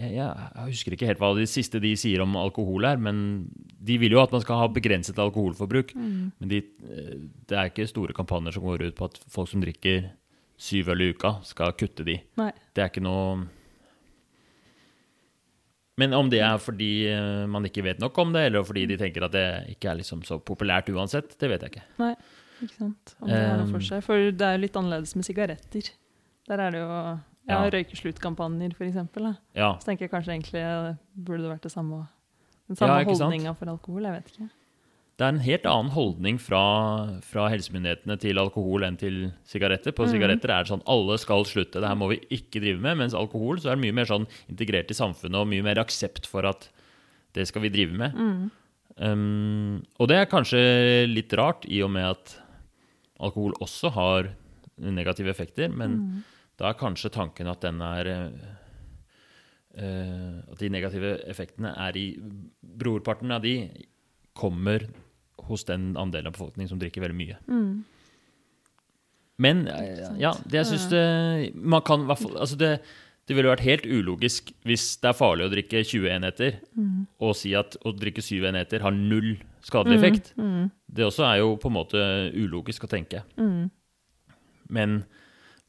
jeg, 0.00 0.14
jeg 0.18 0.66
husker 0.66 0.96
ikke 0.96 1.06
helt 1.06 1.20
hva 1.22 1.30
det 1.38 1.46
siste 1.50 1.78
de 1.82 1.92
sier 1.98 2.22
om 2.24 2.34
alkohol 2.40 2.88
er, 2.88 2.98
men 2.98 3.46
de 3.54 3.98
vil 4.02 4.16
jo 4.16 4.22
at 4.22 4.32
man 4.34 4.42
skal 4.42 4.58
ha 4.58 4.66
begrenset 4.72 5.20
alkoholforbruk. 5.22 5.92
Men 5.94 6.50
de, 6.50 6.58
eh, 6.88 7.12
det 7.46 7.58
er 7.58 7.70
ikke 7.70 7.86
store 7.86 8.16
kampanjer 8.16 8.56
som 8.56 8.66
går 8.66 8.88
ut 8.88 8.98
på 8.98 9.06
at 9.06 9.20
folk 9.30 9.52
som 9.52 9.62
drikker 9.62 10.08
syv 10.58 10.90
øl 10.94 11.04
i 11.04 11.10
uka, 11.14 11.36
skal 11.46 11.76
kutte 11.78 12.06
de. 12.06 12.18
Nei. 12.40 12.50
Det 12.74 12.82
er 12.82 12.90
ikke 12.90 13.04
noe 13.04 13.44
Men 16.00 16.12
om 16.16 16.30
det 16.30 16.40
er 16.42 16.56
fordi 16.58 17.06
eh, 17.06 17.44
man 17.50 17.64
ikke 17.68 17.84
vet 17.86 18.00
nok 18.02 18.16
om 18.18 18.32
det, 18.34 18.46
eller 18.48 18.64
fordi 18.66 18.86
de 18.90 18.96
tenker 18.98 19.26
at 19.28 19.34
det 19.36 19.44
ikke 19.76 19.92
er 19.92 20.00
liksom 20.00 20.24
så 20.26 20.40
populært 20.42 20.88
uansett, 20.90 21.36
det 21.38 21.50
vet 21.52 21.62
jeg 21.62 21.74
ikke. 21.76 21.84
Nei, 22.02 22.14
ikke 22.64 22.74
sant. 22.80 23.14
Om 23.20 23.28
det 23.30 23.38
har 23.44 23.60
noe 23.60 23.70
for 23.70 23.86
seg. 23.86 24.02
For 24.06 24.26
det 24.34 24.48
er 24.48 24.56
jo 24.56 24.64
litt 24.64 24.78
annerledes 24.80 25.14
med 25.14 25.28
sigaretter. 25.28 25.92
Der 26.50 26.58
er 26.66 26.74
det 26.74 26.80
jo 26.82 26.88
ja, 26.90 27.14
Ja. 27.46 27.60
røykesluttkampanjer, 27.70 28.74
eksempel. 28.88 29.30
Ja, 29.54 29.76
Så 29.78 29.86
tenker 29.90 30.06
jeg 30.08 30.10
kanskje 30.16 30.34
egentlig 30.34 30.62
eh, 30.64 30.94
burde 31.14 31.44
det 31.44 31.52
vært 31.54 31.66
det 31.68 31.72
samme, 31.72 32.06
den 32.66 32.76
samme 32.76 32.98
Ja, 32.98 33.04
holdninga 33.04 33.54
for 33.54 33.70
alkohol. 33.70 34.02
Jeg 34.08 34.18
vet 34.18 34.32
ikke. 34.34 34.50
Det 35.14 35.22
er 35.22 35.30
en 35.30 35.44
helt 35.44 35.66
annen 35.70 35.92
holdning 35.94 36.40
fra, 36.42 36.60
fra 37.22 37.44
helsemyndighetene 37.52 38.16
til 38.18 38.40
alkohol 38.42 38.82
enn 38.82 38.96
til 38.98 39.28
sigaretter. 39.46 39.94
På 39.94 40.08
mm. 40.08 40.10
sigaretter 40.10 40.50
er 40.50 40.64
det 40.64 40.72
sånn 40.72 40.82
alle 40.90 41.14
skal 41.22 41.46
slutte, 41.46 41.78
det 41.78 41.86
her 41.86 42.00
må 42.00 42.08
vi 42.10 42.18
ikke 42.34 42.58
drive 42.64 42.82
med. 42.82 42.98
Mens 42.98 43.14
alkohol 43.14 43.60
så 43.62 43.70
er 43.70 43.78
det 43.78 43.84
mye 43.84 43.94
mer 43.94 44.10
sånn 44.10 44.26
integrert 44.50 44.90
i 44.90 44.96
samfunnet 44.98 45.38
og 45.38 45.46
mye 45.52 45.62
mer 45.62 45.78
aksept 45.84 46.26
for 46.26 46.48
at 46.50 46.66
det 47.38 47.46
skal 47.46 47.62
vi 47.62 47.70
drive 47.74 47.94
med. 47.98 48.18
Mm. 48.18 48.50
Um, 48.94 49.76
og 50.02 50.10
det 50.10 50.18
er 50.18 50.30
kanskje 50.30 50.60
litt 51.10 51.32
rart, 51.38 51.62
i 51.66 51.80
og 51.86 51.94
med 51.94 52.10
at 52.10 52.34
alkohol 53.22 53.54
også 53.62 53.94
har 53.94 54.32
negative 54.82 55.30
effekter, 55.30 55.70
men 55.70 55.94
Mm. 55.94 56.22
da 56.58 56.68
er 56.68 56.78
kanskje 56.78 57.14
tanken 57.14 57.46
at 57.46 57.62
den 57.62 57.80
er 57.80 58.06
eh, 58.10 58.30
At 60.50 60.58
de 60.58 60.68
negative 60.70 61.18
effektene 61.26 61.72
er 61.74 61.96
i 61.98 62.14
Brorparten 62.62 63.32
av 63.34 63.42
de 63.42 63.70
kommer 64.34 64.86
hos 65.48 65.64
den 65.68 65.96
andelen 66.00 66.26
av 66.30 66.32
befolkningen 66.36 66.68
som 66.70 66.78
drikker 66.80 67.02
veldig 67.04 67.16
mye. 67.18 67.36
Mm. 67.48 67.84
Men 69.42 69.64
ja, 70.20 70.30
det 70.46 70.60
jeg 70.60 70.68
syns 70.68 70.84
det 70.92 71.00
Man 71.58 71.82
kan 71.82 72.04
i 72.04 72.06
hvert 72.06 72.20
fall 72.22 72.36
Altså, 72.38 72.54
det, 72.60 72.68
det 73.26 73.34
ville 73.34 73.50
vært 73.50 73.64
helt 73.66 73.88
ulogisk 73.90 74.52
hvis 74.62 74.84
det 75.02 75.08
er 75.10 75.16
farlig 75.18 75.48
å 75.48 75.50
drikke 75.50 75.80
20 75.82 76.06
enheter, 76.12 76.60
Mm. 76.76 77.06
og 77.18 77.34
si 77.38 77.54
at 77.58 77.74
å 77.84 77.90
drikke 77.96 78.22
7 78.22 78.44
enheter 78.50 78.82
har 78.84 78.92
null 78.94 79.36
skadelig 79.64 79.96
effekt. 79.98 80.32
Mm. 80.36 80.70
Det 80.86 81.06
også 81.06 81.24
er 81.26 81.38
jo 81.40 81.54
på 81.56 81.70
en 81.70 81.76
måte 81.78 82.00
ulogisk 82.36 82.84
å 82.84 82.90
tenke. 82.90 83.22
Mm. 83.40 83.70
Men 84.70 85.04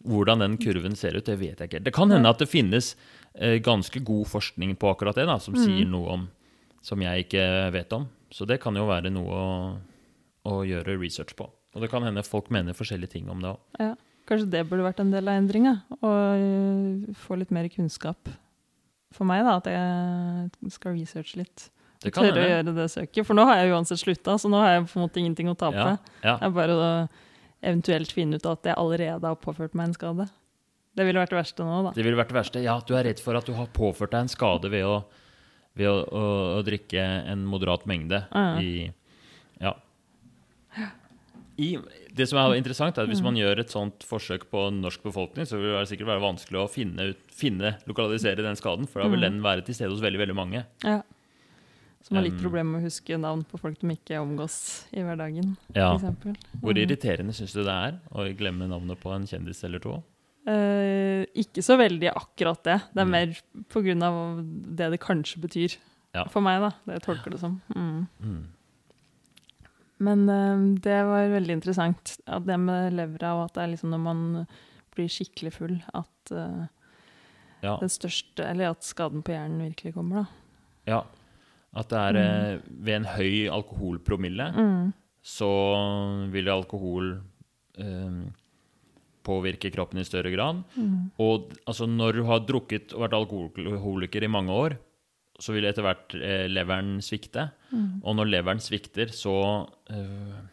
hvordan 0.06 0.44
den 0.44 0.58
kurven 0.62 0.96
ser 1.00 1.16
ut, 1.18 1.26
det 1.26 1.38
vet 1.40 1.58
jeg 1.64 1.70
ikke. 1.72 1.84
Det 1.86 1.94
kan 1.96 2.12
hende 2.12 2.30
at 2.30 2.42
det 2.44 2.50
finnes 2.52 2.92
eh, 3.40 3.58
ganske 3.64 4.04
god 4.06 4.28
forskning 4.30 4.76
på 4.78 4.92
akkurat 4.92 5.16
det, 5.18 5.26
da, 5.26 5.40
som 5.42 5.56
sier 5.58 5.88
noe 5.90 6.12
om 6.20 6.28
som 6.86 7.02
jeg 7.02 7.26
ikke 7.26 7.46
vet 7.74 7.94
om. 7.98 8.06
Så 8.36 8.48
det 8.50 8.60
kan 8.64 8.76
jo 8.76 8.88
være 8.90 9.12
noe 9.16 9.36
å, 9.40 9.52
å 10.52 10.58
gjøre 10.68 10.98
research 11.00 11.38
på. 11.40 11.48
Og 11.76 11.84
det 11.84 11.92
kan 11.92 12.04
hende 12.04 12.24
folk 12.28 12.50
mener 12.52 12.76
forskjellige 12.76 13.16
ting 13.16 13.30
om 13.32 13.44
det 13.44 13.54
òg. 13.54 13.62
Ja. 13.80 13.94
Kanskje 14.26 14.50
det 14.56 14.64
burde 14.66 14.88
vært 14.88 15.04
en 15.04 15.12
del 15.14 15.30
av 15.30 15.38
endringa? 15.38 15.76
Å 16.02 16.12
øh, 16.34 17.16
få 17.28 17.38
litt 17.38 17.52
mer 17.54 17.68
kunnskap. 17.70 18.32
For 19.16 19.28
meg, 19.28 19.46
da, 19.46 19.60
at 19.62 19.70
jeg 19.70 20.74
skal 20.74 20.96
researche 20.98 21.44
litt. 21.44 21.68
Det 22.04 22.12
kan 22.14 22.26
Tørre 22.26 22.42
å 22.42 22.50
gjøre 22.50 22.74
det 22.76 22.88
søket. 22.92 23.22
For 23.28 23.38
nå 23.38 23.46
har 23.48 23.62
jeg 23.62 23.76
uansett 23.76 24.02
slutta, 24.02 24.36
så 24.42 24.50
nå 24.52 24.60
har 24.62 24.74
jeg 24.74 24.88
på 24.88 24.98
en 25.00 25.06
måte 25.06 25.22
ingenting 25.22 25.52
å 25.52 25.56
tape. 25.58 25.78
Ja, 25.78 26.16
ja. 26.26 26.36
Jeg 26.42 26.56
bare 26.58 26.76
å 26.76 26.90
eventuelt 27.66 28.12
finne 28.14 28.40
ut 28.40 28.50
at 28.50 28.68
jeg 28.68 28.78
allerede 28.78 29.30
har 29.30 29.38
påført 29.42 29.78
meg 29.78 29.90
en 29.92 29.96
skade. 29.96 30.28
Det 30.96 31.06
ville 31.08 31.22
vært 31.22 31.34
det 31.34 31.40
verste 31.40 31.68
nå, 31.68 31.80
da. 31.88 31.94
Det 31.96 32.06
ville 32.06 32.20
vært 32.20 32.32
det 32.32 32.38
verste. 32.38 32.64
Ja, 32.64 32.76
du 32.82 32.94
er 32.98 33.08
redd 33.08 33.22
for 33.24 33.38
at 33.38 33.48
du 33.48 33.56
har 33.58 33.70
påført 33.76 34.14
deg 34.14 34.26
en 34.26 34.32
skade 34.32 34.72
ved 34.72 34.86
å, 34.88 35.00
ved 35.76 35.88
å, 35.88 35.96
å, 36.08 36.26
å 36.60 36.64
drikke 36.66 37.02
en 37.32 37.46
moderat 37.46 37.86
mengde 37.86 38.24
Ja. 38.34 38.60
i 38.60 38.92
Ja. 39.62 39.74
I, 41.58 41.78
det 42.14 42.26
som 42.28 42.38
er 42.42 42.58
interessant, 42.58 42.98
er 42.98 43.04
at 43.06 43.10
hvis 43.10 43.22
Mm. 43.22 43.30
man 43.30 43.36
gjør 43.40 43.60
et 43.62 43.70
sånt 43.72 44.04
forsøk 44.04 44.44
på 44.52 44.66
norsk 44.76 45.02
befolkning, 45.04 45.46
så 45.48 45.56
vil 45.56 45.72
det 45.72 45.88
sikkert 45.88 46.08
være 46.12 46.20
vanskelig 46.26 46.60
å 46.60 46.68
finne, 46.70 47.14
finne 47.32 47.78
lokalisere 47.88 48.44
den 48.44 48.56
skaden, 48.60 48.86
for 48.90 49.02
da 49.02 49.08
vil 49.08 49.20
Mm. 49.20 49.22
den 49.32 49.42
være 49.42 49.64
til 49.64 49.74
stede 49.76 49.90
hos 49.92 50.02
veldig, 50.02 50.20
veldig 50.20 50.36
mange. 50.36 50.66
Ja. 50.84 51.02
Som 52.04 52.18
har 52.18 52.24
litt 52.26 52.34
Um, 52.34 52.40
problemer 52.44 52.72
med 52.76 52.82
å 52.84 52.86
huske 52.86 53.18
navn 53.18 53.46
på 53.46 53.58
folk 53.58 53.80
de 53.80 53.88
ikke 53.88 54.20
omgås 54.20 54.86
i 54.94 55.00
hverdagen, 55.02 55.56
Ja. 55.74 55.98
for. 55.98 56.34
Hvor 56.62 56.74
Mm. 56.76 56.86
irriterende 56.86 57.34
syns 57.34 57.54
du 57.54 57.64
det 57.64 57.72
er 57.72 58.00
å 58.14 58.36
glemme 58.38 58.68
navnet 58.68 59.00
på 59.00 59.16
en 59.16 59.24
kjendis 59.26 59.64
eller 59.64 59.80
to? 59.80 60.04
Eh, 60.46 61.26
ikke 61.42 61.64
så 61.66 61.78
veldig 61.80 62.12
akkurat 62.14 62.62
det. 62.64 62.82
Det 62.94 63.02
er 63.02 63.06
Mm. 63.06 63.12
mer 63.12 63.64
på 63.70 63.82
grunn 63.84 64.04
av 64.04 64.44
det 64.76 64.92
det 64.92 65.00
kanskje 65.02 65.42
betyr. 65.42 65.78
Ja. 66.14 66.26
For 66.30 66.40
meg, 66.42 66.62
da. 66.62 66.70
Det 66.86 66.94
jeg 67.00 67.04
tolker 67.08 67.32
det 67.32 67.40
som. 67.40 67.62
Mm. 67.76 68.08
Mm. 68.22 68.44
Men 70.00 70.30
uh, 70.30 70.76
det 70.80 71.00
var 71.08 71.30
veldig 71.32 71.56
interessant. 71.58 72.18
At 72.28 72.46
det 72.46 72.60
med 72.60 72.94
levra, 72.94 73.34
og 73.40 73.46
at 73.46 73.54
det 73.56 73.64
er 73.64 73.72
liksom 73.74 73.90
når 73.96 74.02
man 74.04 74.48
blir 74.96 75.08
skikkelig 75.12 75.54
full, 75.54 75.78
at 75.94 76.32
uh, 76.32 76.68
Ja. 77.64 77.78
det 77.82 77.90
største 77.90 78.44
Eller 78.46 78.70
at 78.70 78.84
skaden 78.84 79.24
på 79.24 79.32
hjernen 79.34 79.64
virkelig 79.72 79.94
kommer, 79.96 80.16
da. 80.16 80.26
ja. 80.86 81.02
At 81.76 81.90
det 81.90 81.98
er 81.98 82.16
eh, 82.16 82.60
ved 82.70 82.94
en 82.96 83.06
høy 83.06 83.50
alkoholpromille 83.52 84.46
Mm. 84.56 84.94
så 85.24 86.30
vil 86.32 86.48
alkohol 86.48 87.22
påvirke 89.26 89.72
kroppen 89.74 90.02
i 90.02 90.08
større 90.08 90.32
grad. 90.34 90.64
Mm. 90.76 91.12
Og 91.22 91.52
altså, 91.66 91.88
når 91.90 92.20
du 92.20 92.26
har 92.30 92.44
drukket 92.46 92.96
og 92.96 93.06
vært 93.06 93.18
alkoholiker 93.18 94.26
i 94.26 94.32
mange 94.32 94.56
år, 94.56 94.78
så 95.42 95.56
vil 95.56 95.68
etter 95.68 95.84
hvert 95.84 96.16
eh, 96.16 96.46
leveren 96.48 97.00
svikte. 97.04 97.50
Mm. 97.72 98.04
Og 98.04 98.20
når 98.20 98.32
leveren 98.32 98.62
svikter, 98.64 99.12
så 99.12 99.36
eh, 99.92 100.44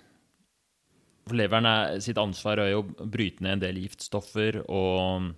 For 1.22 1.38
leveren 1.38 1.68
er, 1.70 2.00
sitt 2.02 2.18
ansvar 2.18 2.58
er 2.58 2.72
jo 2.72 2.82
å 2.82 3.06
bryte 3.06 3.44
ned 3.44 3.58
en 3.58 3.62
del 3.62 3.78
giftstoffer 3.85 4.64
og 4.66 5.30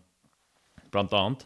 blant 0.94 1.12
annet. 1.18 1.44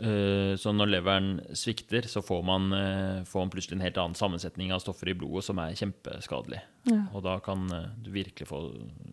Eh, 0.00 0.56
Så 0.56 0.72
når 0.72 0.88
leveren 0.94 1.40
svikter, 1.52 2.06
så 2.08 2.22
får 2.24 2.42
man, 2.44 2.72
eh, 2.72 3.24
får 3.24 3.40
man 3.44 3.50
plutselig 3.52 3.76
en 3.76 3.84
helt 3.84 3.98
annen 4.00 4.14
sammensetning 4.16 4.72
av 4.72 4.80
stoffer 4.80 5.10
i 5.12 5.14
blodet 5.14 5.44
som 5.44 5.58
er 5.58 5.74
kjempeskadelig. 5.76 6.60
Ja. 6.88 7.02
Og 7.14 7.22
da 7.22 7.38
kan 7.44 7.66
eh, 7.72 7.88
du 8.02 8.10
virkelig 8.10 8.48
få 8.48 8.62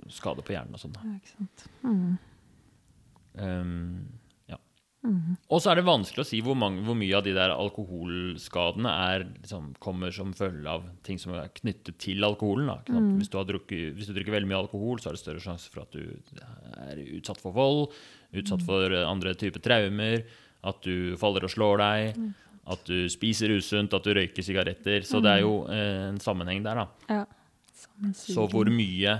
skade 0.10 0.42
på 0.48 0.56
hjernen 0.56 0.74
og 0.74 0.80
sånn. 0.80 0.96
ja, 0.96 1.18
ikke 1.20 1.34
sant. 1.36 1.68
Mm. 1.84 2.18
Um, 3.38 4.08
ja. 4.50 4.58
Mm. 5.06 5.36
Og 5.54 5.62
så 5.62 5.70
er 5.72 5.76
det 5.78 5.86
vanskelig 5.86 6.24
å 6.24 6.28
si 6.28 6.40
hvor, 6.42 6.56
mange, 6.58 6.82
hvor 6.88 6.96
mye 6.98 7.14
av 7.20 7.24
de 7.28 7.34
der 7.36 7.54
alkoholskadene 7.54 8.90
er, 9.12 9.28
liksom, 9.44 9.74
kommer 9.84 10.12
som 10.16 10.34
følge 10.34 10.72
av 10.72 10.88
ting 11.06 11.20
som 11.22 11.36
er 11.38 11.52
knyttet 11.60 12.00
til 12.02 12.24
alkoholen. 12.26 12.72
Mm. 12.90 13.12
Hvis, 13.20 13.30
du 13.30 13.38
har 13.38 13.46
drukket, 13.50 13.94
hvis 13.98 14.10
du 14.10 14.16
drikker 14.16 14.34
veldig 14.40 14.50
mye 14.50 14.64
alkohol, 14.64 14.98
så 15.04 15.12
er 15.12 15.18
det 15.20 15.22
større 15.26 15.44
sjanse 15.44 15.70
for 15.70 15.84
at 15.86 15.94
du 15.94 16.18
er 16.88 17.04
utsatt 17.20 17.44
for 17.44 17.56
vold, 17.56 17.92
utsatt 18.34 18.64
Mm. 18.64 18.66
for 18.66 18.98
andre 19.06 19.36
typer 19.36 19.62
traumer, 19.64 20.24
at 20.64 20.82
du 20.84 21.16
faller 21.18 21.44
og 21.44 21.52
slår 21.54 21.78
deg, 21.84 22.18
Mm. 22.18 22.34
at 22.68 22.84
du 22.86 23.08
spiser 23.10 23.50
usunt, 23.56 23.94
at 23.94 24.04
du 24.04 24.14
røyker 24.14 24.44
sigaretter. 24.44 25.02
Så 25.06 25.22
det 25.24 25.32
er 25.38 25.42
jo 25.46 25.66
eh, 25.70 26.10
en 26.10 26.20
sammenheng 26.20 26.64
der, 26.64 26.76
da. 26.76 26.88
Ja. 27.10 27.26
Så 28.14 28.48
hvor 28.52 28.66
mye 28.70 29.20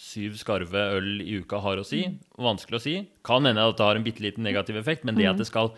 syv 0.00 0.34
skarve 0.40 0.80
øl 0.96 1.20
i 1.20 1.38
uka 1.42 1.60
har 1.60 1.76
å 1.76 1.84
si, 1.84 2.02
vanskelig 2.40 2.78
å 2.78 2.82
si. 2.82 2.94
Kan 3.22 3.44
hende 3.44 3.60
at 3.60 3.76
det 3.76 3.84
har 3.84 3.96
en 3.96 4.04
bitte 4.06 4.24
liten 4.24 4.42
negativ 4.42 4.76
effekt, 4.80 5.04
men 5.04 5.14
det 5.14 5.28
at 5.28 5.36
det 5.36 5.46
skal 5.46 5.72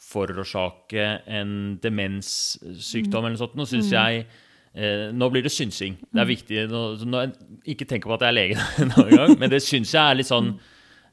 forårsake 0.00 1.04
en 1.26 1.78
demenssykdom 1.80 3.24
eller 3.24 3.36
noe 3.36 3.40
sånt, 3.40 3.56
nå 3.56 3.64
syns 3.68 3.92
jeg 3.92 4.26
eh, 4.74 5.06
Nå 5.12 5.28
blir 5.32 5.44
det 5.44 5.52
synsing. 5.54 5.96
Det 6.12 6.20
er 6.20 6.28
viktig 6.28 6.64
nå, 6.68 6.82
nå, 7.08 7.22
Ikke 7.64 7.86
tenk 7.88 8.04
på 8.04 8.12
at 8.16 8.24
jeg 8.26 8.32
er 8.32 8.36
lege 8.36 9.36
men 9.40 9.52
det 9.52 9.62
syns 9.64 9.94
jeg 9.94 10.02
er 10.02 10.18
litt 10.18 10.28
sånn 10.28 10.50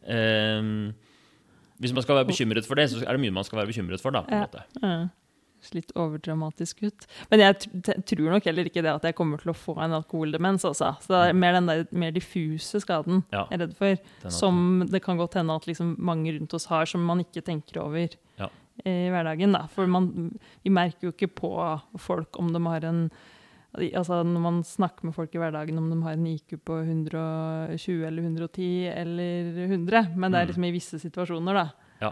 eh, 0.03 0.67
Hvis 1.81 1.93
man 1.93 2.03
skal 2.05 2.15
være 2.21 2.29
bekymret 2.29 2.65
for 2.67 2.75
det, 2.75 2.89
så 2.91 3.01
er 3.03 3.11
det 3.17 3.21
mye 3.23 3.33
man 3.33 3.43
skal 3.47 3.59
være 3.63 3.71
bekymret 3.71 4.01
for, 4.01 4.11
da. 4.11 4.21
på 4.27 4.33
en 4.33 4.45
måte. 4.45 4.63
Ja. 4.81 4.93
Litt 5.71 5.93
overdramatisk 5.95 6.81
ut. 6.83 7.05
Men 7.31 7.39
jeg 7.39 7.55
tror 8.03 8.33
nok 8.33 8.43
heller 8.49 8.67
ikke 8.67 8.81
det 8.83 8.91
at 8.91 9.05
jeg 9.07 9.15
kommer 9.15 9.39
til 9.39 9.53
å 9.53 9.55
få 9.55 9.77
en 9.79 9.93
alkoholdemens. 9.95 10.65
Altså. 10.67 10.89
Så 10.99 11.07
det 11.13 11.21
er 11.29 11.37
mer 11.39 11.55
den 11.55 11.69
der 11.71 11.85
mer 11.95 12.11
diffuse 12.11 12.81
skaden 12.83 13.21
Ja, 13.31 13.45
jeg 13.47 13.55
er 13.55 13.63
redd 13.63 13.77
for. 13.77 13.95
Som 14.27 14.83
det 14.91 14.99
kan 15.05 15.15
godt 15.21 15.37
hende 15.39 15.55
at 15.55 15.63
liksom 15.69 15.95
mange 16.03 16.35
rundt 16.35 16.53
oss 16.53 16.67
har, 16.67 16.83
som 16.91 17.05
man 17.07 17.23
ikke 17.23 17.45
tenker 17.47 17.79
over 17.79 18.09
Ja. 18.41 18.49
i 18.83 19.07
hverdagen. 19.13 19.53
Da. 19.55 19.63
For 19.71 19.87
man, 19.87 20.33
vi 20.65 20.69
merker 20.69 21.07
jo 21.07 21.13
ikke 21.15 21.31
på 21.31 21.53
folk 21.97 22.35
om 22.43 22.51
de 22.51 22.59
har 22.67 22.83
en 22.83 23.05
Altså 23.73 24.19
Når 24.23 24.41
man 24.43 24.59
snakker 24.63 25.07
med 25.07 25.15
folk 25.15 25.33
i 25.33 25.39
hverdagen 25.41 25.77
om 25.81 25.87
de 25.89 26.01
har 26.05 26.13
en 26.13 26.27
IQ 26.29 26.59
på 26.63 26.75
120 26.85 28.03
eller 28.05 28.21
110 28.27 28.67
eller 28.93 29.65
100, 29.67 30.11
men 30.15 30.31
det 30.31 30.37
er 30.39 30.45
Mm. 30.45 30.51
liksom 30.51 30.65
i 30.67 30.71
visse 30.75 30.99
situasjoner, 31.01 31.53
da. 31.53 31.69
Ja. 32.01 32.11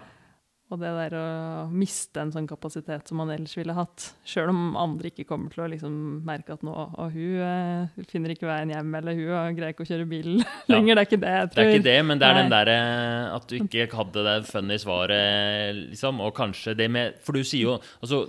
Og 0.71 0.79
det 0.79 0.87
der 0.87 1.13
å 1.19 1.69
miste 1.69 2.21
en 2.21 2.31
sånn 2.31 2.47
kapasitet 2.47 3.05
som 3.07 3.17
man 3.17 3.29
ellers 3.29 3.53
ville 3.57 3.73
hatt, 3.75 4.13
sjøl 4.25 4.49
om 4.49 4.75
andre 4.79 5.09
ikke 5.11 5.25
kommer 5.27 5.51
til 5.51 5.65
å 5.65 5.69
liksom 5.69 6.23
merke 6.25 6.53
at 6.53 6.63
nå 6.63 6.71
og 6.73 7.11
hun 7.11 7.41
eh, 7.43 7.87
finner 8.07 8.31
ikke 8.31 8.47
veien 8.47 8.71
hjem, 8.71 8.95
eller 8.95 9.13
hun 9.13 9.27
eh, 9.35 9.51
greier 9.57 9.73
ikke 9.75 9.83
å 9.83 9.89
kjøre 9.91 10.07
bil 10.07 10.39
Ja. 10.69 10.77
lenger. 10.77 10.95
Det 10.95 11.01
er 11.03 11.09
ikke 11.11 11.19
det 11.21 11.33
jeg 11.35 11.49
tror. 11.51 11.55
Det 11.55 11.67
er 11.67 11.75
ikke 11.75 11.89
det, 11.91 12.05
men 12.07 12.17
det 12.23 12.27
er 12.29 12.33
den 12.39 12.49
Nei. 12.49 12.55
derre 12.63 13.35
at 13.35 13.47
du 13.51 13.55
ikke 13.59 13.89
hadde 13.99 14.23
det 14.29 14.37
funny 14.47 14.77
svaret, 14.79 15.75
liksom. 15.91 16.21
Og 16.23 16.33
kanskje 16.39 16.73
det 16.79 16.89
med 16.89 17.19
For 17.21 17.33
du 17.33 17.43
sier 17.43 17.67
jo 17.67 17.77
Altså, 18.01 18.23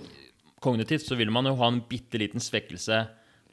kognitivt 0.61 1.07
så 1.07 1.15
vil 1.17 1.31
man 1.31 1.45
jo 1.45 1.55
ha 1.55 1.67
en 1.71 1.81
bitte 1.89 2.19
liten 2.19 2.39
svekkelse 2.43 3.05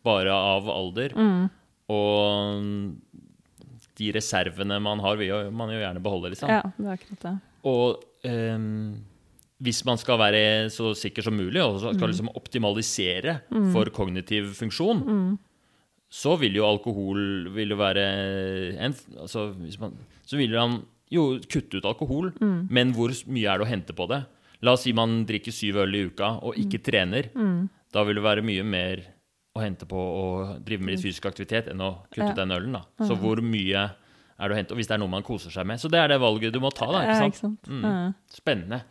bare 0.06 0.32
av 0.34 0.68
alder. 0.72 1.14
Mm. 1.16 1.44
Og 1.90 2.66
de 4.00 4.10
reservene 4.16 4.80
man 4.82 5.02
har, 5.04 5.18
vil 5.20 5.32
jo 5.32 5.38
man 5.54 5.72
jo 5.72 5.80
gjerne 5.80 6.02
beholde, 6.02 6.32
liksom. 6.32 6.50
Ja, 6.52 6.62
det 6.76 6.86
er 6.88 6.96
akkurat 6.96 7.24
det. 7.26 7.34
Og 7.68 8.28
ehm, 8.28 8.94
hvis 9.60 9.82
man 9.84 10.00
skal 10.00 10.20
være 10.20 10.42
så 10.72 10.94
sikker 10.96 11.26
som 11.26 11.36
mulig, 11.36 11.60
og 11.60 11.80
skal 11.82 11.98
skal 11.98 12.12
liksom 12.14 12.32
optimalisere 12.38 13.40
for 13.74 13.90
kognitiv 13.92 14.54
funksjon, 14.56 15.02
så 16.10 16.34
vil 16.40 16.56
jo 16.58 16.66
alkohol 16.66 17.50
vil 17.54 17.74
jo 17.74 17.78
være 17.78 18.06
en, 18.82 18.96
altså 19.20 19.50
hvis 19.60 19.78
man, 19.78 19.92
Så 20.26 20.38
vil 20.38 20.56
han 20.56 20.80
jo 21.10 21.40
kutte 21.50 21.78
ut 21.78 21.86
alkohol, 21.86 22.32
men 22.70 22.94
hvor 22.94 23.12
mye 23.26 23.50
er 23.50 23.58
det 23.58 23.66
å 23.66 23.70
hente 23.70 23.96
på 23.96 24.06
det? 24.10 24.22
La 24.62 24.74
oss 24.76 24.84
si 24.84 24.92
man 24.96 25.24
drikker 25.28 25.52
syv 25.52 25.80
øl 25.84 25.94
i 25.96 26.04
uka 26.08 26.36
og 26.44 26.56
ikke 26.60 26.82
trener. 26.84 27.30
Da 27.92 28.04
vil 28.06 28.16
det 28.16 28.24
være 28.24 28.44
mye 28.46 28.64
mer 28.64 29.02
å 29.56 29.60
hente 29.64 29.86
på 29.90 29.98
å 29.98 30.26
drive 30.62 30.84
med 30.84 30.94
litt 30.94 31.02
fysisk 31.02 31.26
aktivitet 31.26 31.68
enn 31.72 31.80
å 31.82 31.90
kutte 32.10 32.30
ut 32.30 32.36
den 32.38 32.52
ølen. 32.54 32.72
da. 32.76 32.84
Så 33.06 33.16
hvor 33.18 33.40
mye 33.42 33.82
er 33.90 34.48
det 34.48 34.54
å 34.54 34.58
hente? 34.60 34.72
Og 34.72 34.78
hvis 34.78 34.86
det 34.88 34.94
er 34.94 35.02
noe 35.02 35.10
man 35.10 35.24
koser 35.26 35.50
seg 35.50 35.66
med. 35.66 35.80
Så 35.82 35.90
det 35.90 35.98
er 36.00 36.08
det 36.12 36.20
valget 36.22 36.52
du 36.54 36.60
må 36.62 36.70
ta, 36.70 36.86
da. 36.86 37.02
Ikke 37.26 37.40
sant? 37.42 37.66
Mm. 37.68 38.14
Spennende. 38.30 38.82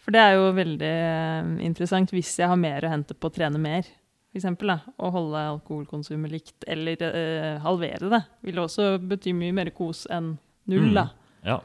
For 0.00 0.14
det 0.14 0.20
er 0.22 0.36
jo 0.38 0.46
veldig 0.56 0.92
eh, 0.96 1.48
interessant 1.66 2.10
hvis 2.14 2.30
jeg 2.40 2.48
har 2.48 2.56
mer 2.56 2.86
å 2.86 2.92
hente 2.94 3.12
på 3.18 3.28
å 3.28 3.34
trene 3.34 3.58
mer, 3.60 3.84
For 4.30 4.38
eksempel, 4.38 4.70
da, 4.70 4.92
å 5.02 5.08
holde 5.10 5.40
alkoholkonsumet 5.56 6.30
likt, 6.30 6.64
eller 6.70 7.02
eh, 7.02 7.58
halvere 7.64 8.08
det. 8.12 8.20
Vil 8.46 8.60
også 8.62 8.92
bety 9.02 9.32
mye 9.34 9.52
mer 9.52 9.72
kos 9.74 10.04
enn 10.06 10.36
null, 10.70 10.86
Mm. 10.86 10.94
da. 10.94 11.08
Ja. 11.44 11.56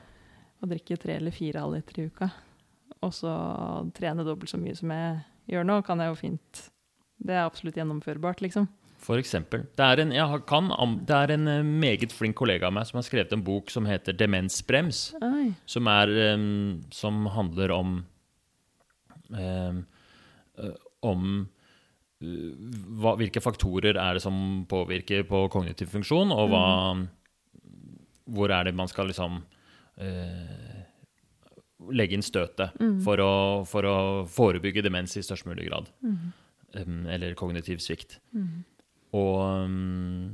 Å 0.64 0.68
drikke 0.72 0.98
tre 0.98 1.20
eller 1.20 1.32
fire 1.32 1.62
halvliter 1.62 2.00
i 2.02 2.08
uka. 2.10 2.32
Og 3.06 3.14
så 3.14 3.30
trene 3.94 4.26
dobbelt 4.26 4.50
så 4.50 4.58
mye 4.58 4.74
som 4.76 4.90
jeg 4.90 5.20
gjør 5.54 5.64
nå, 5.70 5.78
kan 5.86 6.00
jeg 6.02 6.10
jo 6.10 6.16
fint 6.18 6.64
Det 7.18 7.36
er 7.36 7.46
absolutt 7.46 7.78
gjennomførbart, 7.80 8.42
liksom. 8.44 8.68
For 9.06 9.20
eksempel. 9.22 9.66
Det 9.78 9.86
er, 9.86 10.02
en, 10.02 10.12
jeg 10.16 10.42
kan, 10.50 10.72
det 11.06 11.16
er 11.16 11.34
en 11.36 11.48
eh, 11.52 11.66
meget 11.66 12.14
flink 12.16 12.38
kollega 12.40 12.70
av 12.70 12.76
meg 12.78 12.88
som 12.90 13.00
har 13.00 13.06
skrevet 13.06 13.34
en 13.36 13.44
bok 13.46 13.70
som 13.74 13.86
heter 13.86 14.16
'Demensbrems'. 14.18 15.02
Som, 15.70 15.88
er, 15.92 16.14
um, 16.34 16.82
som 16.92 17.26
handler 17.36 17.74
om 17.76 18.00
ø, 19.36 19.84
hva, 23.02 23.12
hvilke 23.20 23.44
faktorer 23.44 24.00
er 24.00 24.18
det 24.18 24.24
som 24.24 24.66
påvirker 24.70 25.26
på 25.28 25.46
kognitiv 25.54 25.92
funksjon, 25.92 26.32
og 26.34 26.50
hva, 26.50 26.66
hvor 28.26 28.54
er 28.56 28.64
det 28.66 28.76
man 28.76 28.90
skal 28.90 29.12
liksom 29.12 29.44
uh, 30.02 30.80
legge 31.92 32.18
inn 32.18 32.26
støtet 32.26 32.74
for, 33.04 33.22
å, 33.22 33.34
for 33.70 33.86
å 33.86 33.98
forebygge 34.32 34.86
demens 34.86 35.18
i 35.20 35.26
størst 35.26 35.46
mulig 35.46 35.68
grad. 35.70 35.92
Em, 36.06 36.32
eller 36.76 37.36
kognitiv 37.40 37.82
svikt. 37.84 38.20
Og 39.16 39.42
um, 39.66 40.30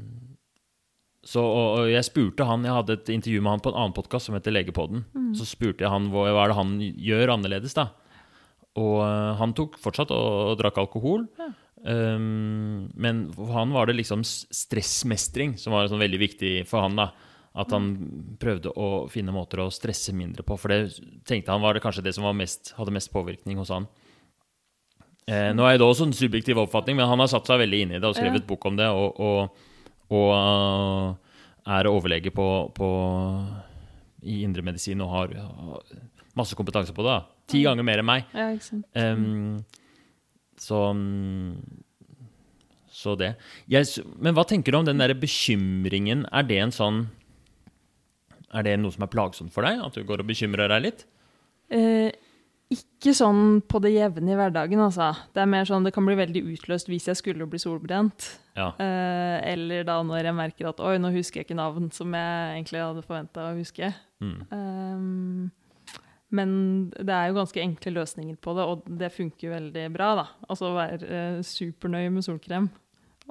så, 1.22 1.42
og, 1.44 1.66
og 1.78 1.90
jeg 1.92 2.06
spurte 2.08 2.46
han, 2.50 2.66
jeg 2.66 2.74
hadde 2.74 2.98
et 2.98 3.10
intervju 3.14 3.42
med 3.46 3.54
han 3.54 3.62
på 3.62 3.70
en 3.70 3.78
annen 3.78 3.94
podkast 3.94 4.30
som 4.30 4.38
heter 4.38 4.56
Legepodden. 4.56 5.04
Så 5.38 5.46
spurte 5.46 5.86
jeg 5.86 5.94
han 5.94 6.10
hva, 6.10 6.26
hva 6.34 6.46
er 6.48 6.54
det 6.54 6.58
han 6.58 6.78
gjør 6.82 7.36
annerledes, 7.36 7.76
da. 7.78 7.92
Og 8.82 9.02
uh, 9.04 9.36
han 9.38 9.54
tok 9.54 9.78
fortsatt 9.84 10.14
og, 10.16 10.30
og 10.52 10.56
drakk 10.62 10.80
alkohol. 10.82 11.28
Um, 11.82 12.90
men 12.94 13.28
for 13.36 13.54
han 13.58 13.74
var 13.74 13.90
det 13.90 13.98
liksom 14.00 14.24
stressmestring 14.26 15.58
som 15.62 15.74
var 15.76 15.90
sånn 15.92 16.02
veldig 16.02 16.22
viktig 16.22 16.54
for 16.70 16.88
han. 16.88 16.98
da. 16.98 17.12
At 17.62 17.74
han 17.76 17.92
prøvde 18.40 18.72
å 18.80 19.08
finne 19.12 19.34
måter 19.36 19.60
å 19.60 19.72
stresse 19.74 20.16
mindre 20.16 20.46
på. 20.48 20.56
For 20.58 20.72
det 20.72 21.02
tenkte 21.28 21.52
han 21.52 21.64
var 21.64 21.76
det 21.76 21.84
kanskje 21.84 22.06
det 22.06 22.16
som 22.16 22.26
var 22.26 22.38
mest, 22.38 22.72
hadde 22.78 22.94
mest 22.96 23.12
påvirkning 23.12 23.60
hos 23.60 23.74
han. 23.76 23.90
Eh, 25.30 25.52
nå 25.54 25.66
er 25.70 25.78
det 25.78 25.86
også 25.86 26.08
en 26.08 26.16
subjektiv 26.18 26.58
oppfatning, 26.64 26.98
men 26.98 27.08
han 27.08 27.20
har 27.22 27.30
satt 27.32 27.48
seg 27.48 27.60
veldig 27.62 27.82
inn 27.86 27.92
i 27.96 28.00
det 28.00 28.08
og 28.10 28.16
skrevet 28.18 28.42
Ja. 28.42 28.48
bok 28.48 28.66
om 28.66 28.76
det. 28.80 28.88
Og, 28.90 29.20
og, 29.20 29.68
og 30.12 30.32
uh, 30.34 31.14
er 31.78 31.88
overlege 31.88 32.32
på, 32.34 32.48
på, 32.76 32.90
i 34.24 34.42
indremedisin 34.44 35.02
og 35.06 35.14
har 35.14 35.36
masse 36.36 36.56
kompetanse 36.58 36.94
på 36.96 37.06
det. 37.06 37.14
da. 37.14 37.46
Ti 37.52 37.62
ganger 37.68 37.84
mer 37.86 38.02
enn 38.02 38.08
meg. 38.10 38.26
Ja. 38.34 38.50
Em, 38.96 39.64
så 40.62 40.82
Så 42.92 43.16
det. 43.18 43.36
Jeg, 43.72 43.88
men 44.20 44.36
hva 44.36 44.44
tenker 44.46 44.72
du 44.72 44.78
om 44.82 44.86
den 44.86 45.00
der 45.02 45.14
bekymringen? 45.18 46.26
Er 46.32 46.44
det 46.44 46.60
en 46.62 46.72
sånn 46.76 47.00
Er 48.54 48.64
det 48.68 48.76
noe 48.80 48.92
som 48.92 49.04
er 49.04 49.08
plagsomt 49.10 49.54
for 49.56 49.64
deg? 49.64 49.80
At 49.82 49.96
du 49.96 50.04
går 50.04 50.20
og 50.22 50.28
bekymrer 50.28 50.68
deg 50.70 50.84
litt? 50.84 51.06
Eh, 51.72 52.12
ikke 52.72 53.12
sånn 53.16 53.60
på 53.68 53.82
det 53.84 53.92
jevne 53.94 54.32
i 54.32 54.38
hverdagen, 54.40 54.80
altså. 54.80 55.10
Det 55.36 55.44
er 55.44 55.50
mer 55.52 55.68
sånn 55.68 55.84
det 55.84 55.92
kan 55.96 56.06
bli 56.08 56.16
veldig 56.20 56.44
utløst 56.54 56.88
hvis 56.92 57.10
jeg 57.10 57.20
skulle 57.20 57.48
bli 57.50 57.60
solbrent. 57.60 58.28
Ja. 58.56 58.70
Eh, 58.80 59.38
eller 59.52 59.84
da 59.88 59.98
når 60.08 60.30
jeg 60.30 60.38
merker 60.38 60.70
at 60.70 60.80
oi, 60.84 60.96
nå 61.02 61.12
husker 61.16 61.42
jeg 61.42 61.50
ikke 61.50 61.60
navn 61.60 61.90
som 61.96 62.16
jeg 62.16 62.54
egentlig 62.56 62.84
hadde 62.84 63.04
forventa 63.08 63.50
å 63.50 63.58
huske. 63.58 63.92
Mm. 64.24 64.38
Um, 64.54 65.50
men 66.32 66.54
det 66.96 67.12
er 67.12 67.28
jo 67.28 67.40
ganske 67.42 67.64
enkle 67.64 67.96
løsninger 67.98 68.40
på 68.40 68.56
det, 68.56 68.68
og 68.72 68.88
det 69.02 69.12
funker 69.18 69.58
veldig 69.58 69.86
bra. 69.92 70.14
da. 70.22 70.26
Altså 70.48 70.72
være 70.78 71.12
eh, 71.12 71.42
supernøye 71.44 72.14
med 72.14 72.28
solkrem 72.28 72.72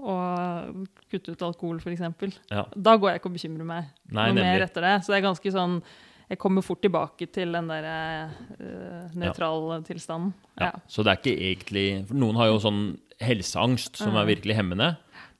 og 0.00 0.87
kutte 1.12 1.35
ut 1.35 1.42
alkohol, 1.44 1.81
f.eks. 1.81 2.37
Ja. 2.53 2.66
Da 2.76 2.94
går 2.96 3.12
jeg 3.12 3.20
ikke 3.20 3.33
og 3.33 3.35
bekymrer 3.37 3.66
meg 3.68 3.88
Nei, 4.09 4.31
noe 4.31 4.44
mer 4.44 4.64
etter 4.64 4.85
det. 4.85 4.94
Så 5.05 5.12
det 5.12 5.20
er 5.20 5.26
ganske 5.26 5.53
sånn 5.53 5.81
Jeg 6.30 6.38
kommer 6.38 6.62
fort 6.62 6.82
tilbake 6.84 7.26
til 7.34 7.56
den 7.56 7.66
der 7.70 7.86
uh, 8.30 9.16
nøytrale 9.18 9.80
tilstanden. 9.86 10.32
Ja. 10.54 10.70
Ja. 10.70 10.84
Så 10.86 11.02
det 11.02 11.12
er 11.12 11.18
ikke 11.18 11.48
egentlig 11.50 11.86
for 12.06 12.20
Noen 12.22 12.38
har 12.38 12.52
jo 12.52 12.60
sånn 12.62 12.84
helseangst 13.20 13.98
som 14.00 14.14
er 14.16 14.28
virkelig 14.30 14.56
hemmende. 14.56 14.94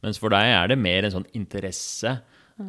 Mens 0.05 0.19
for 0.21 0.33
deg 0.33 0.51
er 0.51 0.73
det 0.73 0.81
mer 0.81 1.07
en 1.07 1.15
sånn 1.15 1.31
interesse 1.37 2.19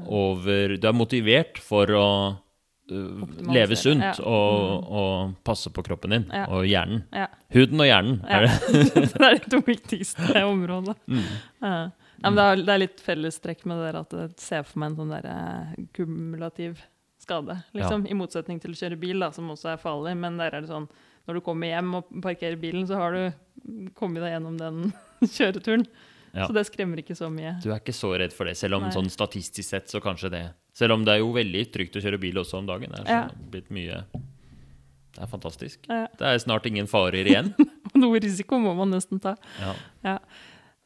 over 0.07 0.77
Du 0.79 0.85
er 0.87 0.95
motivert 0.95 1.57
for 1.59 1.89
å 1.97 2.05
uh, 2.31 3.23
leve 3.51 3.75
sunt 3.75 4.05
ja. 4.05 4.13
og, 4.23 4.85
og 4.87 5.33
passe 5.43 5.71
på 5.73 5.83
kroppen 5.83 6.15
din 6.15 6.29
Ja. 6.31 6.45
og 6.47 6.63
hjernen. 6.69 7.03
Ja. 7.11 7.27
Huden 7.51 7.83
og 7.83 7.89
hjernen. 7.89 8.21
Er 8.29 8.47
det? 8.47 8.53
det 9.15 9.25
er 9.27 9.35
de 9.39 9.51
to 9.51 9.59
viktigste 9.67 10.45
områdene. 10.45 10.95
Mm. 11.11 11.27
Ja. 11.65 11.75
Ja, 12.21 12.29
men 12.29 12.37
det, 12.37 12.69
er, 12.69 12.81
litt 12.83 13.01
fellestrekk 13.01 13.63
med 13.65 13.79
det 13.81 13.91
at 13.97 14.11
jeg 14.13 14.33
ser 14.41 14.65
for 14.67 14.81
meg 14.81 14.91
en 14.91 14.97
sånn 14.99 15.13
der, 15.15 15.25
eh, 15.25 15.85
kumulativ 15.97 16.83
skade. 17.31 17.57
Liksom. 17.77 18.05
I 18.11 18.17
motsetning 18.19 18.59
til 18.61 18.75
å 18.75 18.81
kjøre 18.83 18.99
bil, 18.99 19.23
da, 19.23 19.31
som 19.35 19.49
også 19.53 19.73
er 19.73 19.81
farlig. 19.81 20.13
Men 20.19 20.37
der 20.41 20.53
er 20.59 20.65
det 20.65 20.71
sånn 20.71 20.89
når 21.27 21.37
du 21.37 21.43
kommer 21.45 21.69
hjem 21.69 21.91
og 21.99 22.07
parkerer 22.23 22.57
bilen, 22.59 22.87
så 22.89 22.97
har 22.99 23.13
du 23.15 23.91
kommet 23.97 24.23
deg 24.23 24.33
gjennom 24.35 24.57
den 24.59 24.79
kjøreturen. 25.35 25.85
Ja. 26.31 26.47
Så 26.47 26.55
det 26.55 26.63
skremmer 26.69 27.01
ikke 27.01 27.15
så 27.17 27.27
mye. 27.31 27.57
Du 27.63 27.69
er 27.73 27.81
ikke 27.81 27.95
så 27.95 28.13
redd 28.19 28.33
for 28.35 28.47
det, 28.47 28.55
selv 28.59 28.79
om 28.79 28.85
Nei. 28.87 28.93
sånn 28.95 29.09
statistisk 29.11 29.67
sett 29.67 29.91
så 29.91 29.99
kanskje 30.03 30.31
det 30.31 30.43
Selv 30.71 30.95
om 30.95 31.01
det 31.03 31.17
er 31.17 31.19
jo 31.19 31.33
veldig 31.35 31.65
trygt 31.73 31.97
å 31.99 32.03
kjøre 32.03 32.19
bil 32.21 32.39
også 32.39 32.61
om 32.61 32.69
dagen. 32.69 32.93
Det 32.95 33.01
er 33.03 33.11
Ja. 33.11 33.25
så 33.27 33.49
blitt 33.51 33.67
mye 33.75 33.97
Det 34.13 35.19
er 35.19 35.27
fantastisk. 35.27 35.79
Ja. 35.89 36.07
Det 36.17 36.23
er 36.29 36.39
snart 36.39 36.65
ingen 36.65 36.87
farer 36.87 37.27
igjen. 37.27 37.51
Noe 37.99 38.21
risiko 38.23 38.55
må 38.63 38.71
man 38.77 38.93
nesten 38.95 39.19
ta. 39.19 39.35
Ja. 39.59 40.17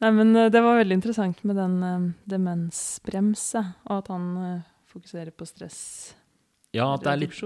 Nei, 0.02 0.10
men 0.10 0.34
eh, 0.36 0.50
det 0.50 0.60
var 0.60 0.80
veldig 0.80 0.98
interessant 0.98 1.44
med 1.46 1.56
den 1.56 1.76
uh, 1.80 2.10
demensbremse, 2.26 3.62
og 3.86 4.00
at 4.02 4.10
han 4.10 4.26
uh, 4.36 4.66
fokuserer 4.90 5.30
på 5.30 5.46
stressreduksjon. 5.46 6.25
Ja, 6.76 6.86
det 7.00 7.10
er 7.12 7.20
litt 7.24 7.36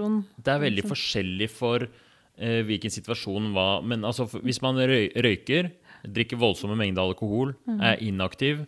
Det 0.43 0.51
er 0.53 0.61
veldig 0.65 0.83
forskjellig 0.91 1.49
for 1.53 1.85
eh, 1.87 2.61
hvilken 2.67 2.91
situasjon 2.93 3.51
hva 3.55 3.67
Men 3.83 4.03
altså, 4.07 4.27
hvis 4.41 4.61
man 4.63 4.75
røy, 4.77 5.09
røyker, 5.15 5.71
drikker 6.05 6.39
voldsomme 6.41 6.75
mengder 6.79 7.03
alkohol, 7.05 7.55
er 7.79 7.99
inaktiv, 8.03 8.65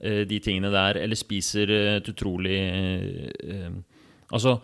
eh, 0.00 0.24
de 0.28 0.38
tingene 0.42 0.70
der, 0.74 0.98
eller 1.04 1.16
spiser 1.18 1.70
eh, 1.70 1.96
et 2.00 2.08
utrolig 2.12 2.58
eh, 2.58 3.30
eh, 3.46 3.70
Altså 4.32 4.58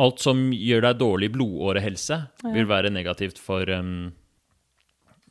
Alt 0.00 0.18
som 0.24 0.48
gjør 0.50 0.80
deg 0.88 0.96
dårlig 0.98 1.28
blodårehelse, 1.36 2.16
Ja. 2.42 2.50
vil 2.50 2.66
være 2.66 2.90
negativt 2.90 3.38
for 3.38 3.68
um, 3.70 4.08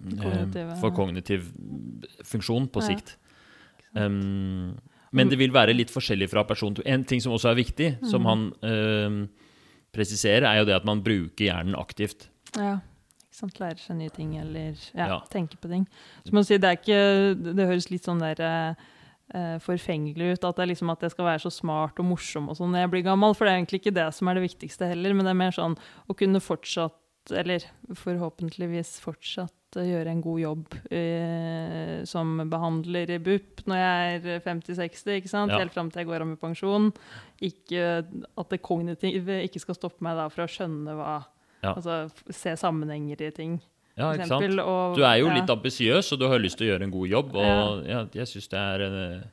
eh, 0.06 0.22
Kognitive- 0.24 0.78
For 0.80 0.92
kognitiv 0.96 1.50
funksjon 2.24 2.70
på 2.72 2.80
Ja. 2.80 2.88
sikt. 2.94 3.18
Um, 3.96 4.78
men 5.13 5.30
det 5.32 5.38
vil 5.39 5.54
være 5.54 5.76
litt 5.78 5.91
forskjellig 5.93 6.28
fra 6.32 6.43
person 6.49 6.76
til 6.76 6.86
En 6.89 7.04
ting 7.08 7.21
som 7.23 7.34
også 7.36 7.52
er 7.52 7.60
viktig, 7.60 7.89
som 8.10 8.26
han 8.30 8.47
øh, 8.65 9.19
presiserer, 9.93 10.47
er 10.49 10.62
jo 10.62 10.65
det 10.69 10.76
at 10.80 10.86
man 10.89 11.04
bruker 11.06 11.45
hjernen 11.47 11.78
aktivt. 11.80 12.28
Ja. 12.58 12.80
Ikke 13.23 13.39
sant, 13.39 13.60
lærer 13.62 13.80
seg 13.82 13.97
nye 13.97 14.13
ting, 14.13 14.36
eller 14.38 14.73
ja, 14.93 15.08
Ja. 15.08 15.19
tenker 15.32 15.58
på 15.58 15.69
ting. 15.71 15.88
Så 16.26 16.34
må 16.36 16.43
si, 16.45 16.58
det 16.62 16.80
ikke 16.82 16.99
Det 17.56 17.65
høres 17.65 17.89
litt 17.89 18.06
sånn 18.06 18.21
der 18.21 18.41
eh, 18.43 19.58
forfengelig 19.63 20.36
ut 20.36 20.43
at 20.45 20.60
det 20.60 20.67
liksom 20.69 20.91
at 20.93 21.02
jeg 21.02 21.12
skal 21.15 21.26
være 21.26 21.41
så 21.41 21.49
smart 21.54 21.97
og 22.02 22.06
morsom 22.06 22.49
og 22.52 22.58
sånn 22.60 22.69
når 22.73 22.84
jeg 22.86 22.91
blir 22.91 23.06
gammel, 23.08 23.34
for 23.34 23.45
det 23.45 23.54
er 23.54 23.62
egentlig 23.62 23.82
ikke 23.82 23.95
det 23.97 24.10
som 24.13 24.28
er 24.30 24.38
det 24.38 24.43
viktigste 24.45 24.89
heller, 24.91 25.13
men 25.17 25.26
det 25.26 25.32
er 25.34 25.39
mer 25.39 25.56
sånn 25.56 25.78
å 26.10 26.13
kunne 26.17 26.41
fortsatt, 26.43 26.93
eller 27.32 27.65
forhåpentligvis 27.97 28.99
fortsatt 29.02 29.54
gjøre 29.82 30.12
en 30.12 30.22
god 30.22 30.40
jobb 30.40 30.76
eh, 30.94 32.04
som 32.06 32.36
behandler 32.52 33.10
i 33.16 33.20
BUP 33.24 33.64
når 33.66 33.80
jeg 33.82 34.22
er 34.22 34.44
50-60, 34.46 35.16
ikke 35.18 35.32
sant? 35.32 35.52
Ja. 35.52 35.58
helt 35.64 35.74
fram 35.74 35.90
til 35.90 36.04
jeg 36.04 36.10
går 36.12 36.22
av 36.22 36.28
med 36.30 36.40
pensjon. 36.42 36.92
Ikke 37.42 38.06
at 38.38 38.50
det 38.54 38.62
kognitive 38.62 39.40
ikke 39.48 39.60
skal 39.64 39.76
stoppe 39.80 40.06
meg 40.06 40.20
da 40.20 40.28
fra 40.30 40.46
å 40.46 40.52
skjønne 40.52 40.98
hva 41.00 41.24
Ja. 41.64 41.78
Altså 41.78 42.12
se 42.30 42.58
sammenhenger 42.60 43.22
i 43.24 43.32
ting. 43.32 43.62
Ja, 43.96 44.10
ikke 44.12 44.28
sant? 44.28 44.60
og- 44.60 44.96
Du 44.98 45.04
er 45.04 45.18
jo 45.22 45.28
ja. 45.30 45.36
litt 45.36 45.50
ambisiøs, 45.50 46.12
og 46.12 46.20
du 46.20 46.28
har 46.28 46.38
lyst 46.40 46.58
til 46.58 46.68
å 46.68 46.72
gjøre 46.74 46.84
en 46.84 46.92
god 46.92 47.08
jobb. 47.08 47.36
Og 47.36 47.86
ja, 47.88 48.06
jeg 48.12 48.28
syns 48.28 48.50
det 48.50 48.60
er 48.60 49.24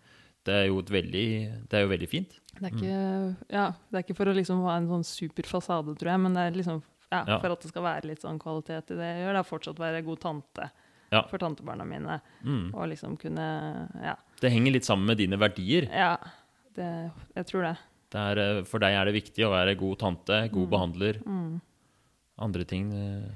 Det 0.45 0.55
er 0.55 0.67
jo 0.69 0.79
et 0.79 0.87
veldig 0.91 1.69
Det 1.69 1.75
er 1.75 1.83
jo 1.83 1.89
veldig 1.89 2.09
fint. 2.09 2.31
Det 2.61 2.63
er 2.73 2.77
ikke, 2.77 3.37
ja, 3.51 3.67
det 3.91 3.99
er 3.99 4.03
ikke 4.05 4.17
for 4.17 4.27
å 4.27 4.35
liksom 4.35 4.63
ha 4.63 4.77
en 4.77 4.87
sånn 4.89 5.05
super 5.05 5.43
fasade, 5.43 5.97
tror 5.99 6.11
jeg, 6.13 6.21
men 6.21 6.35
det 6.35 6.41
er 6.47 6.57
liksom 6.63 6.83
ja, 7.11 7.25
Ja. 7.27 7.39
for 7.41 7.51
at 7.53 7.61
det 7.61 7.69
skal 7.73 7.83
være 7.83 8.05
litt 8.07 8.23
sånn 8.23 8.39
kvalitet 8.39 8.91
i 8.91 8.95
det 8.97 9.09
jeg 9.11 9.25
gjør. 9.27 9.33
Da 9.35 9.43
fortsatt 9.43 9.77
være 9.79 10.05
god 10.05 10.21
tante 10.21 10.71
Ja. 11.13 11.23
for 11.27 11.39
tantebarna 11.39 11.85
mine. 11.85 12.21
Mm. 12.45 12.75
Og 12.75 12.89
liksom 12.89 13.17
kunne 13.19 13.89
Ja. 14.03 14.15
Det 14.41 14.51
henger 14.53 14.73
litt 14.73 14.85
sammen 14.85 15.07
med 15.07 15.19
dine 15.19 15.37
verdier. 15.39 15.89
ja 15.91 16.17
det, 16.75 17.11
jeg 17.37 17.47
tror 17.47 17.63
det. 17.63 17.79
Det 18.11 18.19
er, 18.21 18.39
eh, 18.59 18.63
for 18.65 18.79
deg 18.79 18.93
er 18.95 19.05
det 19.05 19.15
viktig 19.23 19.45
å 19.47 19.51
være 19.51 19.77
god 19.79 19.99
tante, 19.99 20.49
god 20.53 20.69
behandler. 20.71 21.19
Mm. 21.25 21.61
Andre 22.39 22.65
ting 22.65 22.93
eh, 22.93 23.31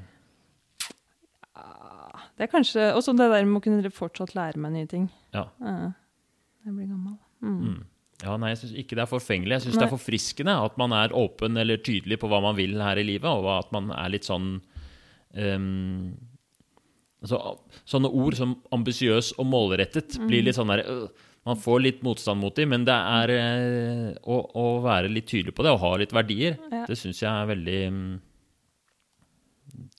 Det 2.37 2.49
er 2.49 2.51
kanskje 2.51 2.93
også 2.97 3.13
det 3.17 3.29
der 3.31 3.45
med 3.47 3.61
å 3.61 3.65
kunne 3.65 3.91
fortsatt 3.95 4.35
lære 4.35 4.57
meg 4.59 4.73
nye 4.75 4.87
ting. 4.91 5.05
Ja. 5.33 5.45
Ja. 5.61 5.93
Jeg 6.65 6.73
blir 6.75 6.89
gammel. 6.89 7.19
Mm. 7.43 7.85
Ja, 8.23 8.37
nei, 8.39 8.53
jeg 8.55 8.59
syns 8.63 8.77
ikke 8.79 8.95
det 8.97 9.03
er 9.03 9.11
forfengelig. 9.11 9.57
Jeg 9.57 9.63
syns 9.67 9.79
det 9.81 9.87
er 9.89 9.93
forfriskende 9.97 10.55
at 10.65 10.77
man 10.79 10.93
er 10.97 11.13
åpen 11.19 11.57
eller 11.61 11.77
tydelig 11.83 12.19
på 12.23 12.29
hva 12.31 12.39
man 12.45 12.55
vil 12.57 12.77
her 12.81 12.97
i 12.97 13.05
livet, 13.05 13.27
og 13.27 13.49
at 13.59 13.73
man 13.75 13.91
er 13.91 14.09
litt 14.15 14.25
sånn 14.29 14.61
um, 15.35 16.15
altså, 17.25 17.41
Sånne 17.91 18.11
ord 18.15 18.37
som 18.39 18.55
ambisiøs 18.73 19.33
og 19.39 19.47
målrettet 19.51 20.19
Mm. 20.21 20.29
blir 20.31 20.45
litt 20.47 20.55
sånn 20.57 20.71
der 20.73 20.85
øh, 20.87 21.09
Man 21.45 21.59
får 21.61 21.81
litt 21.83 22.03
motstand 22.07 22.41
mot 22.41 22.55
dem, 22.57 22.71
men 22.73 22.85
det 22.87 22.95
er 22.95 23.29
øh, 23.35 24.15
å, 24.25 24.39
å 24.57 24.67
være 24.85 25.11
litt 25.13 25.27
tydelig 25.29 25.53
på 25.55 25.63
det 25.67 25.75
og 25.75 25.81
ha 25.83 25.91
litt 26.01 26.15
verdier, 26.17 26.57
Ja. 26.73 26.87
det 26.89 26.97
syns 26.97 27.21
jeg 27.21 27.29
er 27.29 27.51
veldig 27.51 27.81
mm, 27.93 28.15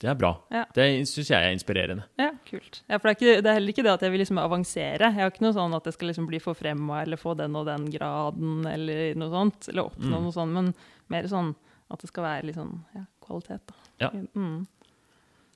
Det 0.00 0.08
er 0.08 0.14
bra. 0.18 0.30
Ja. 0.52 0.64
Det 0.76 0.84
syns 1.08 1.28
jeg 1.30 1.36
er 1.46 1.52
inspirerende. 1.52 2.04
Ja, 2.20 2.30
kult. 2.48 2.82
Ja, 2.88 2.96
for 2.98 3.08
det 3.08 3.12
er, 3.12 3.18
ikke, 3.18 3.42
det 3.44 3.50
er 3.50 3.56
heller 3.58 3.72
ikke 3.74 3.84
det 3.86 3.92
at 3.92 4.04
jeg 4.06 4.12
vil 4.14 4.20
liksom 4.22 4.38
avansere. 4.40 4.98
Jeg 5.10 5.14
har 5.16 5.30
ikke 5.32 5.44
noe 5.44 5.56
sånn 5.56 5.76
at 5.76 5.84
jeg 5.88 5.96
skal 5.96 6.08
liksom 6.12 6.28
bli 6.30 6.40
forfremma 6.40 7.02
eller 7.02 7.20
få 7.20 7.34
den 7.38 7.56
og 7.60 7.66
den 7.68 7.88
graden 7.92 8.66
eller 8.70 9.14
noe 9.20 9.32
sånt. 9.32 9.68
Eller 9.72 9.88
oppnå 9.90 10.14
Mm. 10.16 10.22
noe 10.28 10.32
sånt, 10.36 10.52
men 10.56 10.72
mer 11.12 11.28
sånn 11.28 11.54
at 11.90 12.00
det 12.00 12.08
skal 12.10 12.24
være 12.24 12.46
litt 12.48 12.56
sånn 12.58 12.72
ja, 12.96 13.04
kvalitet. 13.24 13.60
da. 13.68 13.74
Ja. 14.06 14.10
Mm. 14.34 14.66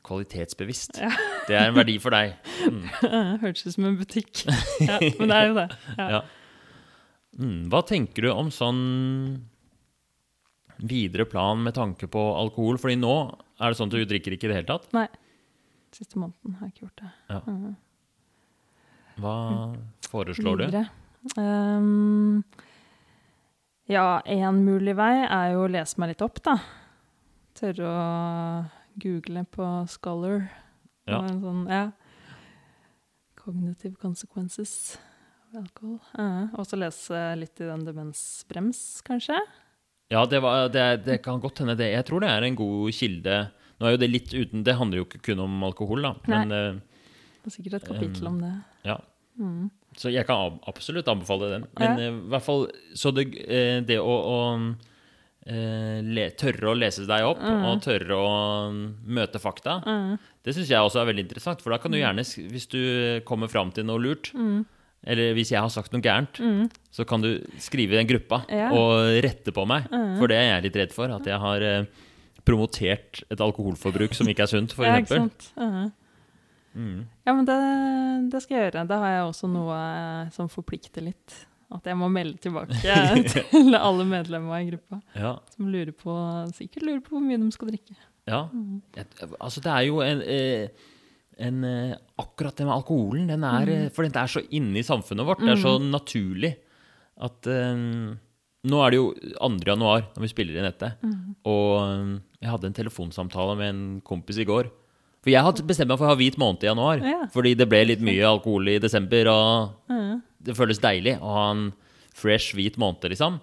Kvalitetsbevisst. 0.06 0.96
Ja. 1.00 1.10
Det 1.48 1.56
er 1.58 1.68
en 1.68 1.74
verdi 1.76 1.98
for 2.00 2.14
deg. 2.14 2.36
Mm. 2.64 2.84
Hørtes 3.42 3.66
ut 3.66 3.74
som 3.74 3.84
en 3.90 3.98
butikk. 4.00 4.44
ja, 4.88 4.96
men 5.18 5.28
det 5.32 5.36
er 5.36 5.48
jo 5.50 5.56
det. 5.58 5.66
Ja. 5.98 6.20
Mm, 7.40 7.58
hva 7.70 7.82
tenker 7.86 8.26
du 8.26 8.30
om 8.32 8.48
sånn 8.54 8.80
videre 10.80 11.26
plan 11.28 11.60
med 11.62 11.74
tanke 11.76 12.08
på 12.10 12.22
alkohol? 12.36 12.78
Fordi 12.80 12.96
nå 13.00 13.14
er 13.60 13.70
det 13.70 13.78
sånn 13.78 13.90
at 13.92 13.96
du 13.98 14.08
drikker 14.08 14.36
ikke 14.36 14.48
i 14.48 14.52
det 14.52 14.58
hele 14.60 14.70
tatt. 14.70 14.88
Nei. 14.96 15.06
Siste 15.94 16.20
måneden 16.20 16.56
har 16.58 16.68
jeg 16.68 16.74
ikke 16.74 16.86
gjort 16.86 17.02
det. 17.02 17.12
Ja. 17.28 17.40
Mhm. 17.46 17.76
Hva 19.20 19.36
foreslår 20.08 20.60
du? 20.60 20.64
Videre. 20.70 20.88
Ehm, 21.36 22.42
ja, 23.90 24.22
én 24.24 24.62
mulig 24.64 24.94
vei 24.96 25.26
er 25.26 25.52
jo 25.52 25.66
å 25.66 25.70
lese 25.70 26.00
meg 26.00 26.14
litt 26.14 26.24
opp, 26.24 26.40
da. 26.46 26.56
Tørre 27.58 27.90
å 27.90 28.04
google 29.02 29.44
på 29.50 29.66
Scholar. 29.90 30.48
Ja. 31.10 31.20
Sånn, 31.26 31.66
ja. 31.68 31.90
Cognitive 33.40 33.96
consequences 34.00 34.98
alkohol. 35.56 35.98
Uh, 36.14 36.46
og 36.54 36.66
så 36.68 36.78
lese 36.78 37.20
litt 37.38 37.60
i 37.60 37.68
den 37.68 37.84
demensbrems, 37.86 39.02
kanskje. 39.06 39.38
Ja, 40.10 40.24
det, 40.26 40.40
var, 40.42 40.68
det, 40.74 41.04
det 41.06 41.22
kan 41.22 41.38
godt 41.40 41.58
hende 41.62 41.76
det. 41.78 41.92
Jeg 41.92 42.04
tror 42.08 42.20
det 42.24 42.30
er 42.30 42.42
en 42.42 42.56
god 42.58 42.90
kilde. 42.96 43.36
Nå 43.80 43.86
er 43.86 43.94
jo 43.94 44.00
det 44.02 44.10
litt 44.10 44.32
uten 44.34 44.64
Det 44.66 44.74
handler 44.76 44.98
jo 45.00 45.04
ikke 45.06 45.20
kun 45.30 45.38
om 45.44 45.62
alkohol, 45.64 46.02
da. 46.02 46.14
Men 46.28 46.48
Nei. 46.50 46.80
Det 47.40 47.48
er 47.48 47.54
sikkert 47.54 47.78
et 47.78 47.86
kapittel 47.88 48.26
om 48.28 48.40
det. 48.42 48.54
ja. 48.84 48.98
Mm. 49.40 49.70
Så 49.96 50.10
jeg 50.12 50.26
kan 50.28 50.58
absolutt 50.68 51.08
anbefale 51.08 51.48
den. 51.50 51.64
Men 51.78 51.98
Ja. 51.98 52.10
uh, 52.10 52.18
hvert 52.28 52.42
fall 52.44 52.66
Så 52.94 53.10
det, 53.14 53.24
uh, 53.48 53.80
det 53.86 53.96
å, 53.98 54.16
å 54.34 54.36
uh, 55.48 56.00
le, 56.04 56.26
tørre 56.38 56.68
å 56.70 56.76
lese 56.76 57.06
deg 57.08 57.24
opp 57.24 57.40
Mm. 57.40 57.64
og 57.70 57.80
tørre 57.82 58.18
å 58.18 58.34
møte 59.06 59.40
fakta, 59.40 59.78
Mm. 59.86 60.18
det 60.44 60.54
syns 60.54 60.68
jeg 60.68 60.78
også 60.78 61.00
er 61.00 61.06
veldig 61.12 61.24
interessant. 61.26 61.62
For 61.62 61.70
da 61.70 61.78
kan 61.78 61.90
du 61.90 61.98
gjerne, 61.98 62.20
hvis 62.50 62.68
du 62.68 63.20
kommer 63.24 63.48
fram 63.48 63.72
til 63.72 63.84
noe 63.84 63.98
lurt, 63.98 64.32
Mm. 64.34 64.66
Eller 65.06 65.32
hvis 65.34 65.50
jeg 65.54 65.60
har 65.60 65.68
sagt 65.72 65.92
noe 65.94 66.02
gærent, 66.04 66.38
Mm. 66.40 66.68
så 66.92 67.06
kan 67.08 67.20
du 67.24 67.40
skrive 67.58 67.94
i 67.94 68.00
den 68.02 68.06
gruppa 68.10 68.42
Ja. 68.50 68.70
og 68.72 69.22
rette 69.24 69.52
på 69.52 69.66
meg. 69.66 69.88
Mm. 69.90 70.18
For 70.18 70.26
det 70.28 70.36
er 70.36 70.48
jeg 70.60 70.62
litt 70.68 70.76
redd 70.76 70.92
for. 70.92 71.08
At 71.10 71.24
jeg 71.24 71.38
har 71.40 71.62
eh, 71.62 71.84
promotert 72.44 73.22
et 73.30 73.40
alkoholforbruk 73.40 74.14
som 74.14 74.26
ikke 74.28 74.42
er 74.44 74.50
sunt, 74.52 74.72
for 74.76 74.84
Ja, 74.84 74.96
ikke 75.00 75.08
sant. 75.16 75.52
Ja. 75.56 75.90
Mm. 76.74 77.06
Ja, 77.26 77.32
men 77.34 77.44
det, 77.48 77.56
det 78.30 78.42
skal 78.44 78.56
jeg 78.56 78.72
gjøre. 78.72 78.86
Da 78.86 78.98
har 79.02 79.10
jeg 79.16 79.24
også 79.30 79.48
noe 79.50 79.74
eh, 79.74 80.28
som 80.36 80.48
forplikter 80.52 81.02
litt. 81.02 81.46
At 81.70 81.84
jeg 81.86 81.94
må 81.98 82.08
melde 82.10 82.38
tilbake 82.42 82.74
til 83.30 83.74
alle 83.78 84.04
medlemmer 84.06 84.58
i 84.58 84.70
gruppa. 84.72 85.00
Ja. 85.14 85.36
Som 85.54 85.68
lurer 85.70 85.92
på, 85.94 86.14
sikkert 86.56 86.82
lurer 86.86 87.00
på 87.04 87.14
hvor 87.16 87.22
mye 87.22 87.38
de 87.38 87.50
skal 87.54 87.70
drikke. 87.70 87.94
Ja. 88.26 88.44
Mm. 88.52 88.80
Jeg, 88.96 89.06
altså, 89.40 89.62
det 89.62 89.70
er 89.70 89.84
jo 89.86 90.00
en, 90.02 90.22
eh, 90.22 90.68
en 91.40 91.64
eh, 91.64 91.96
Akkurat 92.20 92.54
det 92.56 92.66
med 92.66 92.74
alkoholen, 92.74 93.26
den 93.28 93.44
er, 93.44 93.64
Mm. 93.66 93.84
eh, 93.86 93.88
for 93.90 94.02
den 94.04 94.12
er 94.16 94.28
så 94.28 94.42
inne 94.52 94.76
i 94.78 94.82
samfunnet 94.86 95.24
vårt. 95.26 95.40
Det 95.40 95.54
er 95.56 95.62
så 95.62 95.78
naturlig 95.80 96.56
at 97.20 97.46
um, 97.46 98.18
Nå 98.62 98.76
er 98.84 98.90
det 98.92 98.98
jo 98.98 99.14
2. 99.40 99.64
januar 99.64 100.02
når 100.12 100.20
vi 100.20 100.28
spiller 100.28 100.58
inn 100.60 100.66
dette, 100.68 100.90
Mm. 101.02 101.34
og 101.48 101.80
um, 101.80 102.22
jeg 102.42 102.50
hadde 102.50 102.66
en 102.68 102.74
telefonsamtale 102.76 103.56
med 103.56 103.68
en 103.72 104.00
kompis 104.04 104.36
i 104.36 104.44
går. 104.44 104.68
For 105.22 105.30
jeg 105.32 105.42
hadde 105.42 105.64
bestemt 105.66 105.88
meg 105.88 105.96
for 105.98 106.04
å 106.08 106.12
ha 106.12 106.16
hvit 106.20 106.36
måned 106.36 106.62
i 106.62 106.68
januar, 106.68 107.00
Ja. 107.00 107.26
fordi 107.32 107.54
det 107.56 107.68
ble 107.68 107.84
litt 107.86 108.00
mye 108.04 108.20
alkohol 108.28 108.68
i 108.68 108.78
desember, 108.78 109.28
og 109.28 109.72
Ja. 109.88 110.20
det 110.42 110.56
føles 110.56 110.78
deilig 110.78 111.18
å 111.20 111.32
ha 111.32 111.50
en 111.52 111.72
fresh, 112.12 112.52
hvit 112.54 112.76
måned, 112.76 113.00
liksom. 113.08 113.40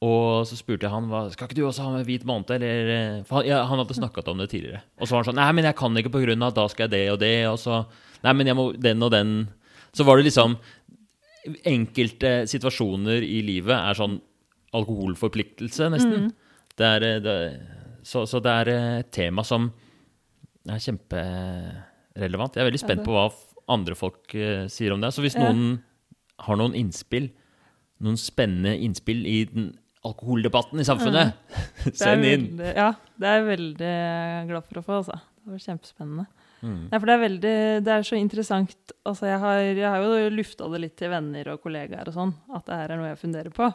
Og 0.00 0.46
så 0.48 0.56
spurte 0.56 0.86
jeg 0.86 0.94
han 0.94 1.10
hva, 1.10 1.26
skal 1.28 1.44
ikke 1.44 1.58
du 1.58 1.66
også 1.68 1.84
ha 1.84 1.90
med 1.92 2.06
hvit 2.08 2.22
måned. 2.28 2.54
Eller, 2.56 2.92
eh, 2.94 3.16
for 3.28 3.40
han, 3.40 3.48
ja, 3.50 3.58
han 3.68 3.82
hadde 3.82 3.96
snakket 3.98 4.30
om 4.32 4.38
det 4.40 4.48
tidligere. 4.48 4.80
Og 4.96 5.04
så 5.04 5.12
var 5.12 5.20
han 5.20 5.28
sånn 5.28 5.40
Nei, 5.42 5.48
men 5.58 5.68
jeg 5.68 5.76
kan 5.76 6.00
ikke 6.00 6.12
av 6.14 6.46
at 6.48 6.56
da 6.56 6.64
skal 6.72 6.86
jeg 6.86 6.94
det 6.94 7.02
og 7.12 7.18
det. 7.20 7.34
Og 7.50 7.58
så 7.60 7.82
Nei, 8.24 8.32
men 8.36 8.48
jeg 8.48 8.56
må 8.56 8.64
den 8.76 9.04
og 9.04 9.12
den. 9.12 9.34
Så 9.96 10.04
var 10.08 10.16
det 10.16 10.28
liksom 10.28 10.56
Enkelte 11.64 12.44
situasjoner 12.48 13.24
i 13.24 13.38
livet 13.44 13.72
er 13.72 13.96
sånn 13.96 14.18
alkoholforpliktelse, 14.76 15.86
nesten. 15.92 16.26
Det 16.76 16.88
er, 16.96 17.06
eh, 17.06 17.20
det, 17.24 17.36
så, 18.04 18.24
så 18.28 18.40
det 18.44 18.56
er 18.62 18.72
eh, 18.72 18.88
et 19.04 19.12
tema 19.12 19.44
som 19.44 19.68
er 20.68 20.80
kjemperelevant. 20.80 22.56
Jeg 22.56 22.64
er 22.64 22.70
veldig 22.70 22.82
spent 22.82 23.04
på 23.04 23.16
hva 23.16 23.28
andre 23.72 23.96
folk 23.96 24.32
sier 24.72 24.92
om 24.92 25.00
det. 25.00 25.12
Så 25.14 25.24
hvis 25.24 25.36
noen 25.38 25.78
har 26.44 26.60
noen 26.60 26.76
innspill, 26.76 27.30
noen 28.04 28.20
spennende 28.20 28.76
innspill 28.80 29.24
i 29.28 29.38
den 29.48 29.70
alkoholdebatten 30.06 30.80
i 30.80 30.84
samfunnet, 30.88 31.34
er 31.86 31.96
send 31.96 32.24
inn. 32.24 32.46
Veldig, 32.56 32.74
ja, 32.76 32.90
det 33.20 33.28
er 33.30 33.38
jeg 33.40 33.48
veldig 33.50 33.94
glad 34.50 34.68
for 34.68 34.80
å 34.80 34.84
få, 34.86 34.98
altså. 35.02 35.18
Det 35.40 35.54
var 35.54 35.64
kjempespennende. 35.64 36.26
Mm. 36.60 36.80
Nei, 36.90 36.98
for 37.00 37.08
det 37.08 37.14
er 37.14 37.22
veldig, 37.22 37.54
det 37.86 37.92
er 37.94 38.02
så 38.04 38.16
interessant. 38.20 38.92
Altså, 39.08 39.26
jeg 39.30 39.38
har, 39.40 39.60
jeg 39.64 39.86
har 39.88 40.02
jo 40.04 40.28
lufta 40.34 40.68
det 40.72 40.80
litt 40.82 40.96
til 41.00 41.08
venner 41.12 41.48
og 41.54 41.62
kollegaer 41.64 42.10
og 42.10 42.16
sånn, 42.16 42.34
at 42.56 42.66
det 42.68 42.76
her 42.82 42.92
er 42.94 43.00
noe 43.00 43.08
jeg 43.14 43.20
funderer 43.22 43.54
på. 43.56 43.70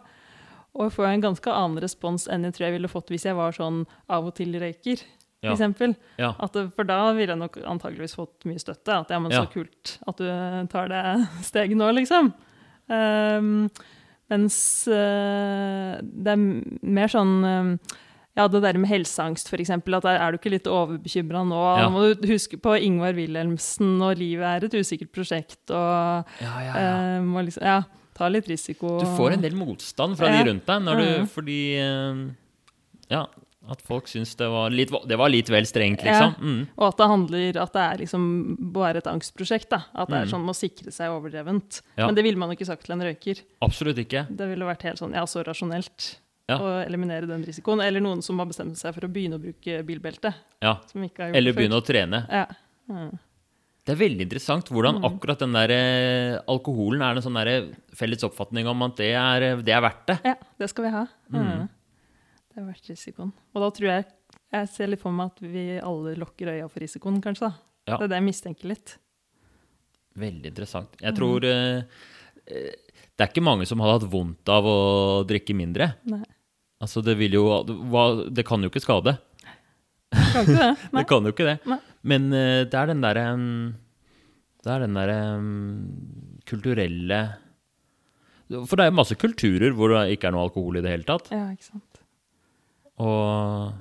Og 0.75 0.83
jeg 0.89 0.93
får 0.97 1.07
en 1.09 1.23
ganske 1.23 1.53
annen 1.55 1.79
respons 1.81 2.25
enn 2.29 2.45
jeg 2.45 2.53
tror 2.57 2.65
jeg 2.67 2.75
ville 2.75 2.91
fått 2.91 3.09
hvis 3.13 3.25
jeg 3.29 3.37
var 3.37 3.53
sånn 3.55 3.83
av 4.11 4.25
og 4.29 4.35
til 4.37 4.53
røyker, 4.61 5.01
Ja. 5.45 5.51
for 5.51 5.55
eksempel. 5.55 5.95
Ja. 6.21 6.31
At 6.41 6.55
for 6.75 6.87
da 6.89 6.99
ville 7.13 7.33
jeg 7.35 7.37
nok 7.41 7.57
antageligvis 7.69 8.15
fått 8.17 8.45
mye 8.49 8.61
støtte. 8.61 8.95
At 9.01 9.09
ja, 9.13 9.19
men 9.21 9.31
Ja. 9.31 9.43
så 9.45 9.51
kult 9.53 9.97
at 10.07 10.17
du 10.17 10.25
tar 10.73 10.89
det 10.89 11.03
steget 11.49 11.77
nå, 11.77 11.89
liksom. 11.95 12.33
Um, 12.89 13.69
mens 14.31 14.57
eh, 14.91 15.99
det 16.01 16.33
er 16.33 16.41
mer 16.97 17.11
sånn 17.11 17.35
um, 17.45 17.71
ja, 18.35 18.49
det 18.51 18.61
der 18.65 18.77
med 18.81 18.89
helseangst, 18.91 19.47
eksempel. 19.63 19.95
At 19.95 20.07
er 20.11 20.33
du 20.33 20.39
ikke 20.39 20.51
litt 20.51 20.67
overbekymra 20.67 21.45
nå? 21.47 21.59
Ja. 21.79 21.85
Nå 21.85 21.91
må 21.93 22.01
du 22.19 22.25
huske 22.33 22.59
på 22.59 22.73
Ingvar 22.83 23.15
Wilhelmsen, 23.15 23.93
og 24.03 24.17
livet 24.19 24.43
er 24.49 24.65
et 24.67 24.75
usikkert 24.75 25.13
prosjekt, 25.15 25.61
og 25.71 26.33
Ja, 26.43 26.55
ja, 26.65 26.73
ja. 26.73 26.81
eh, 26.81 27.21
må 27.23 27.45
liksom 27.47 27.63
Ja, 27.63 27.77
ta 28.15 28.27
litt 28.31 28.49
risiko. 28.51 28.97
Du 28.99 29.07
får 29.15 29.37
en 29.37 29.45
del 29.45 29.55
motstand 29.55 30.19
fra 30.19 30.33
de 30.33 30.43
rundt 30.49 30.67
deg 30.67 30.83
når 30.83 31.01
du, 31.01 31.07
fordi 31.31 31.59
eh, 31.79 32.25
Ja, 33.13 33.23
at 33.71 33.81
folk 33.81 34.07
syns 34.07 34.35
det 34.35 34.47
var 34.49 34.69
litt, 34.69 34.91
det 35.07 35.17
var 35.17 35.29
litt 35.29 35.47
vel 35.49 35.63
strengt, 35.65 36.03
Ja. 36.03 36.11
liksom. 36.11 36.35
Mm. 36.41 36.67
Og 36.77 36.87
at 36.87 36.97
det 36.97 37.07
handler 37.07 37.57
at 37.61 37.73
det 37.73 37.81
er 37.81 37.97
liksom 38.05 38.57
bare 38.73 38.97
et 38.97 39.07
angstprosjekt. 39.07 39.69
da. 39.69 39.83
At 39.95 40.07
det 40.09 40.15
er 40.17 40.25
Mm. 40.25 40.31
sånn 40.33 40.45
å 40.49 40.55
sikre 40.55 40.91
seg 40.91 41.09
overdrevent. 41.09 41.81
Ja. 41.97 42.05
Men 42.07 42.15
det 42.15 42.23
ville 42.23 42.37
man 42.37 42.49
jo 42.49 42.55
ikke 42.55 42.65
sagt 42.67 42.85
til 42.85 42.93
en 42.93 43.01
røyker. 43.01 43.41
Absolutt 43.61 43.97
ikke. 43.97 44.27
Det 44.35 44.47
ville 44.47 44.65
vært 44.65 44.81
helt 44.83 44.97
sånn, 44.97 45.13
ja, 45.13 45.23
så 45.25 45.43
rasjonelt 45.43 46.17
Ja. 46.47 46.57
å 46.59 46.85
eliminere 46.85 47.27
den 47.27 47.43
risikoen. 47.43 47.81
Eller 47.83 47.99
noen 47.99 48.21
som 48.21 48.37
har 48.37 48.45
bestemt 48.45 48.77
seg 48.77 48.93
for 48.93 49.01
å 49.07 49.11
begynne 49.11 49.39
å 49.39 49.41
bruke 49.41 49.83
bilbelte. 49.85 50.33
Ja. 50.61 50.77
Eller 50.95 51.53
begynne 51.53 51.81
å 51.81 51.83
trene. 51.85 52.27
Ja. 52.29 52.45
Mm. 52.89 53.17
Det 53.85 53.93
er 53.99 54.07
veldig 54.09 54.21
interessant 54.21 54.65
hvordan 54.69 54.97
Mm. 54.99 55.03
akkurat 55.05 55.37
den 55.37 55.53
der 55.53 55.69
eh, 55.69 56.39
alkoholen 56.47 57.01
er 57.03 57.15
en 57.15 57.21
sånn 57.21 57.75
felles 57.93 58.23
oppfatning 58.23 58.65
om 58.67 58.81
at 58.81 58.95
det 58.95 59.13
er, 59.13 59.41
eh, 59.43 59.55
det 59.61 59.73
er 59.73 59.81
verdt 59.81 60.05
det. 60.07 60.19
ja, 60.25 60.35
det 60.57 60.69
skal 60.69 60.85
vi 60.85 60.89
ha. 60.91 61.07
Mm. 61.31 61.69
Det 62.55 62.61
er 62.63 62.67
verdt 62.69 62.87
risikoen. 62.89 63.33
Og 63.53 63.61
da 63.65 63.69
tror 63.75 63.89
jeg 63.91 64.05
jeg 64.55 64.67
ser 64.71 64.87
litt 64.87 65.01
for 65.01 65.11
meg 65.11 65.33
at 65.33 65.41
vi 65.43 65.63
alle 65.83 66.13
lukker 66.15 66.47
øya 66.53 66.69
for 66.71 66.79
risikoen, 66.79 67.17
kanskje. 67.23 67.49
da. 67.49 67.55
Ja. 67.91 67.97
Det 67.99 68.05
er 68.07 68.11
det 68.13 68.19
jeg 68.21 68.25
mistenker 68.29 68.69
litt. 68.71 68.93
Veldig 70.15 70.47
interessant. 70.53 70.95
Jeg 71.01 71.11
Mm. 71.11 71.17
tror 71.17 71.43
eh, 71.43 71.83
Det 73.17 73.23
er 73.23 73.27
ikke 73.27 73.43
mange 73.43 73.65
som 73.67 73.79
hadde 73.83 73.99
hatt 73.99 74.11
vondt 74.11 74.47
av 74.49 74.63
å 74.63 74.77
drikke 75.27 75.53
mindre. 75.55 75.95
Nei. 76.05 76.23
Altså, 76.81 77.01
det 77.03 77.17
vil 77.17 77.31
jo 77.33 77.63
Det 78.31 78.45
kan 78.45 78.61
jo 78.63 78.69
ikke 78.69 78.81
skade. 78.83 79.17
Kan 80.11 80.45
ikke 80.45 80.55
det? 80.55 80.77
Nei. 80.93 81.01
Det 81.01 81.07
kan 81.09 81.23
jo 81.23 81.31
ikke 81.33 81.47
det. 81.49 81.57
Nei. 81.67 81.79
Men 82.03 82.27
uh, 82.31 82.63
det 82.63 82.73
er 82.73 82.87
den 82.87 83.01
derre 83.01 83.33
um, 83.33 83.75
Det 84.63 84.71
er 84.71 84.79
den 84.85 84.93
derre 84.95 85.37
um, 85.37 86.39
kulturelle 86.45 87.19
For 88.69 88.75
det 88.77 88.85
er 88.85 88.91
masse 88.95 89.15
kulturer 89.17 89.73
hvor 89.73 89.89
det 89.91 90.15
ikke 90.15 90.27
er 90.29 90.35
noe 90.35 90.45
alkohol 90.47 90.77
i 90.77 90.81
det 90.85 90.91
hele 90.93 91.03
tatt. 91.07 91.31
Ja, 91.33 91.49
ikke 91.51 91.71
sant. 91.73 91.94
Og 93.03 93.73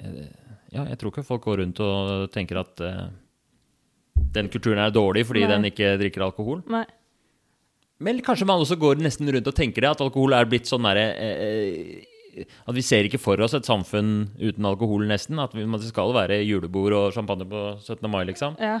eh, 0.00 0.30
Ja, 0.72 0.86
jeg 0.88 0.96
tror 1.00 1.12
ikke 1.12 1.26
folk 1.26 1.44
går 1.44 1.60
rundt 1.60 1.80
og 1.84 2.30
tenker 2.32 2.62
at 2.62 2.80
uh, 2.80 3.10
den 4.32 4.48
kulturen 4.48 4.80
er 4.80 4.94
dårlig 4.94 5.26
fordi 5.28 5.42
Nei. 5.44 5.50
den 5.50 5.68
ikke 5.68 5.90
drikker 6.00 6.24
alkohol. 6.24 6.62
Nei. 6.72 6.86
Men 8.02 8.22
kanskje 8.24 8.48
man 8.48 8.62
også 8.62 8.78
går 8.80 9.02
nesten 9.04 9.28
rundt 9.28 9.50
og 9.50 9.58
tenker 9.58 9.84
det, 9.84 9.90
at 9.92 10.00
alkohol 10.00 10.32
er 10.34 10.48
blitt 10.48 10.70
sånn 10.70 10.88
derre 10.88 11.04
uh, 11.12 12.40
At 12.64 12.72
vi 12.72 12.86
ser 12.86 13.04
ikke 13.04 13.20
for 13.20 13.36
oss 13.44 13.52
et 13.58 13.68
samfunn 13.68 14.32
uten 14.40 14.64
alkohol, 14.64 15.04
nesten. 15.10 15.36
At 15.42 15.52
vi, 15.52 15.66
det 15.68 15.92
skal 15.92 16.14
være 16.16 16.40
julebord 16.40 16.96
og 16.96 17.12
champagne 17.12 17.44
på 17.44 17.66
17. 17.76 18.08
mai, 18.08 18.22
liksom. 18.32 18.56
Ja. 18.56 18.80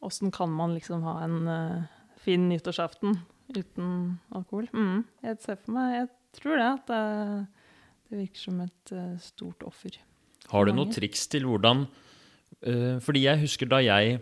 Åssen 0.00 0.32
kan 0.32 0.48
man 0.56 0.72
liksom 0.78 1.04
ha 1.04 1.18
en 1.26 1.38
uh, 1.44 1.84
fin 2.24 2.48
nyttårsaften 2.48 3.20
uten 3.52 3.92
alkohol? 4.32 4.72
Mm. 4.72 5.04
Jeg 5.24 5.40
ser 5.44 5.60
for 5.60 5.76
meg 5.76 5.94
Jeg 5.98 6.08
tror 6.40 6.56
det. 6.56 6.72
At 6.72 6.88
det, 6.88 7.04
det 8.08 8.18
virker 8.22 8.40
som 8.40 8.60
et 8.64 8.92
eh, 8.96 9.16
stort 9.20 9.62
offer. 9.68 9.98
Har 10.48 10.64
du 10.64 10.72
noen 10.72 10.92
triks 10.94 11.26
til 11.28 11.44
hvordan 11.44 11.82
eh, 12.64 12.96
Fordi 13.04 13.24
jeg 13.26 13.42
husker 13.42 13.68
da 13.68 13.82
jeg 13.84 14.20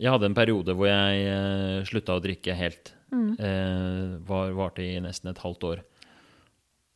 Jeg 0.00 0.10
hadde 0.10 0.26
en 0.26 0.34
periode 0.34 0.74
hvor 0.74 0.88
jeg 0.88 1.26
uh, 1.30 1.84
slutta 1.86 2.16
å 2.18 2.22
drikke 2.24 2.56
helt. 2.58 2.94
Mm. 3.12 3.32
Eh, 3.38 4.14
var, 4.26 4.50
varte 4.56 4.82
i 4.82 4.96
nesten 5.04 5.30
et 5.30 5.38
halvt 5.44 5.66
år. 5.68 5.82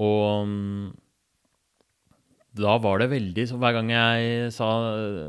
Og 0.02 0.48
mm, 0.48 0.86
da 2.56 2.74
var 2.80 3.00
det 3.02 3.10
veldig 3.12 3.44
så 3.50 3.58
Hver 3.60 3.74
gang 3.76 3.90
jeg 3.92 4.50
sa 4.56 4.66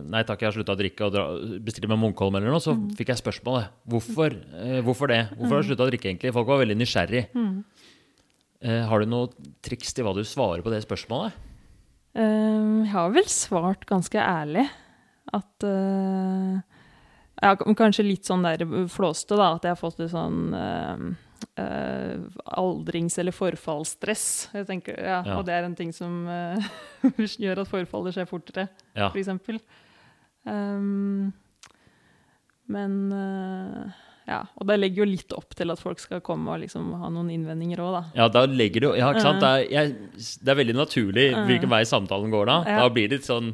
nei 0.07 0.23
takk, 0.27 0.41
jeg 0.41 0.47
har 0.49 0.55
slutta 0.55 0.75
å 0.77 0.79
drikke 0.79 1.09
og 1.09 1.59
bestilte 1.65 1.89
meg 1.91 1.99
Munkholm 2.01 2.39
eller 2.39 2.53
noe, 2.55 2.63
så 2.63 2.73
Mm. 2.73 2.89
fikk 2.95 3.11
jeg 3.11 3.19
spørsmålet. 3.21 3.67
Hvorfor, 3.85 4.31
eh, 4.63 4.79
hvorfor 4.81 5.07
det? 5.11 5.21
Hvorfor 5.35 5.55
har 5.57 5.61
du 5.61 5.67
slutta 5.67 5.85
å 5.87 5.91
drikke, 5.91 6.07
egentlig? 6.09 6.33
Folk 6.33 6.47
var 6.47 6.63
veldig 6.63 6.77
nysgjerrig. 6.79 7.27
Mm. 7.35 7.63
Eh, 8.61 8.83
har 8.89 8.99
du 9.03 9.05
noe 9.09 9.29
triks 9.65 9.93
til 9.93 10.07
hva 10.07 10.15
du 10.17 10.23
svarer 10.25 10.63
på 10.65 10.71
det 10.73 10.81
spørsmålet? 10.85 11.35
Eh, 12.17 12.83
jeg 12.83 12.91
har 12.95 13.11
vel 13.13 13.27
svart 13.29 13.85
ganske 13.89 14.17
ærlig 14.17 14.65
at 15.35 15.63
eh, 15.67 16.57
ja, 17.43 17.51
Kanskje 17.77 18.07
litt 18.07 18.25
sånn 18.25 18.41
der 18.47 18.63
flåste, 18.89 19.37
da. 19.37 19.51
At 19.59 19.67
jeg 19.67 19.75
har 19.75 19.81
fått 19.81 19.99
litt 20.01 20.13
sånn 20.15 21.15
Uh, 21.57 22.17
aldrings- 22.57 23.17
eller 23.21 23.33
forfallsstress. 23.33 24.49
Jeg 24.53 24.65
tenker, 24.65 24.97
ja, 24.97 25.23
Ja. 25.25 25.35
Og 25.37 25.45
det 25.45 25.53
er 25.53 25.65
en 25.65 25.75
ting 25.77 25.91
som 25.93 26.25
uh, 26.29 26.57
gjør 27.17 27.61
at 27.63 27.69
forfallet 27.69 28.13
skjer 28.13 28.27
fortere, 28.29 28.67
Ja. 28.97 29.09
for 29.09 29.17
eksempel. 29.21 29.59
Um, 30.45 31.33
men 32.67 32.95
eh, 33.13 33.93
ja. 34.27 34.41
Og 34.59 34.67
det 34.67 34.75
legger 34.81 35.05
jo 35.05 35.07
litt 35.07 35.33
opp 35.35 35.55
til 35.55 35.71
at 35.71 35.79
folk 35.79 36.01
skal 36.03 36.19
komme 36.25 36.51
og 36.51 36.59
liksom 36.65 36.89
ha 36.99 37.09
noen 37.13 37.29
innvendinger 37.31 37.79
òg, 37.79 37.93
da. 37.95 38.03
Ja, 38.19 38.27
da 38.31 38.43
legger 38.49 38.83
du 38.83 38.87
Ja, 38.99 39.13
ikke 39.13 39.23
sant. 39.23 39.39
Det 39.43 39.49
er, 39.49 39.65
jeg, 39.71 39.93
det 40.43 40.51
er 40.51 40.59
veldig 40.59 40.75
naturlig 40.75 41.27
hvilken 41.47 41.71
vei 41.71 41.83
samtalen 41.87 42.33
går 42.33 42.49
da. 42.51 42.57
Ja. 42.67 42.79
Da 42.83 42.89
blir 42.93 43.07
det 43.07 43.21
litt 43.21 43.29
sånn 43.29 43.53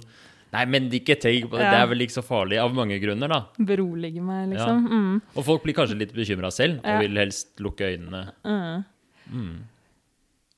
Nei, 0.53 0.67
men 0.69 0.85
ikke 0.93 1.15
tenk 1.17 1.47
på 1.49 1.57
det. 1.57 1.65
Det 1.65 1.77
er 1.81 1.87
vel 1.89 2.03
ikke 2.05 2.13
så 2.13 2.21
farlig 2.21 2.59
av 2.61 2.73
mange 2.77 2.99
grunner, 3.01 3.31
da. 3.31 3.39
Berolige 3.57 4.21
meg, 4.21 4.51
liksom. 4.51 4.83
Mm. 4.85 5.15
Og 5.33 5.45
folk 5.47 5.63
blir 5.65 5.73
kanskje 5.73 5.97
litt 5.97 6.11
bekymra 6.13 6.51
selv, 6.53 6.77
Ja. 6.83 6.93
og 6.93 7.01
vil 7.01 7.17
helst 7.17 7.57
lukke 7.57 7.87
øynene. 7.89 8.21
Mm. 8.45 8.83
Mm. 9.33 9.55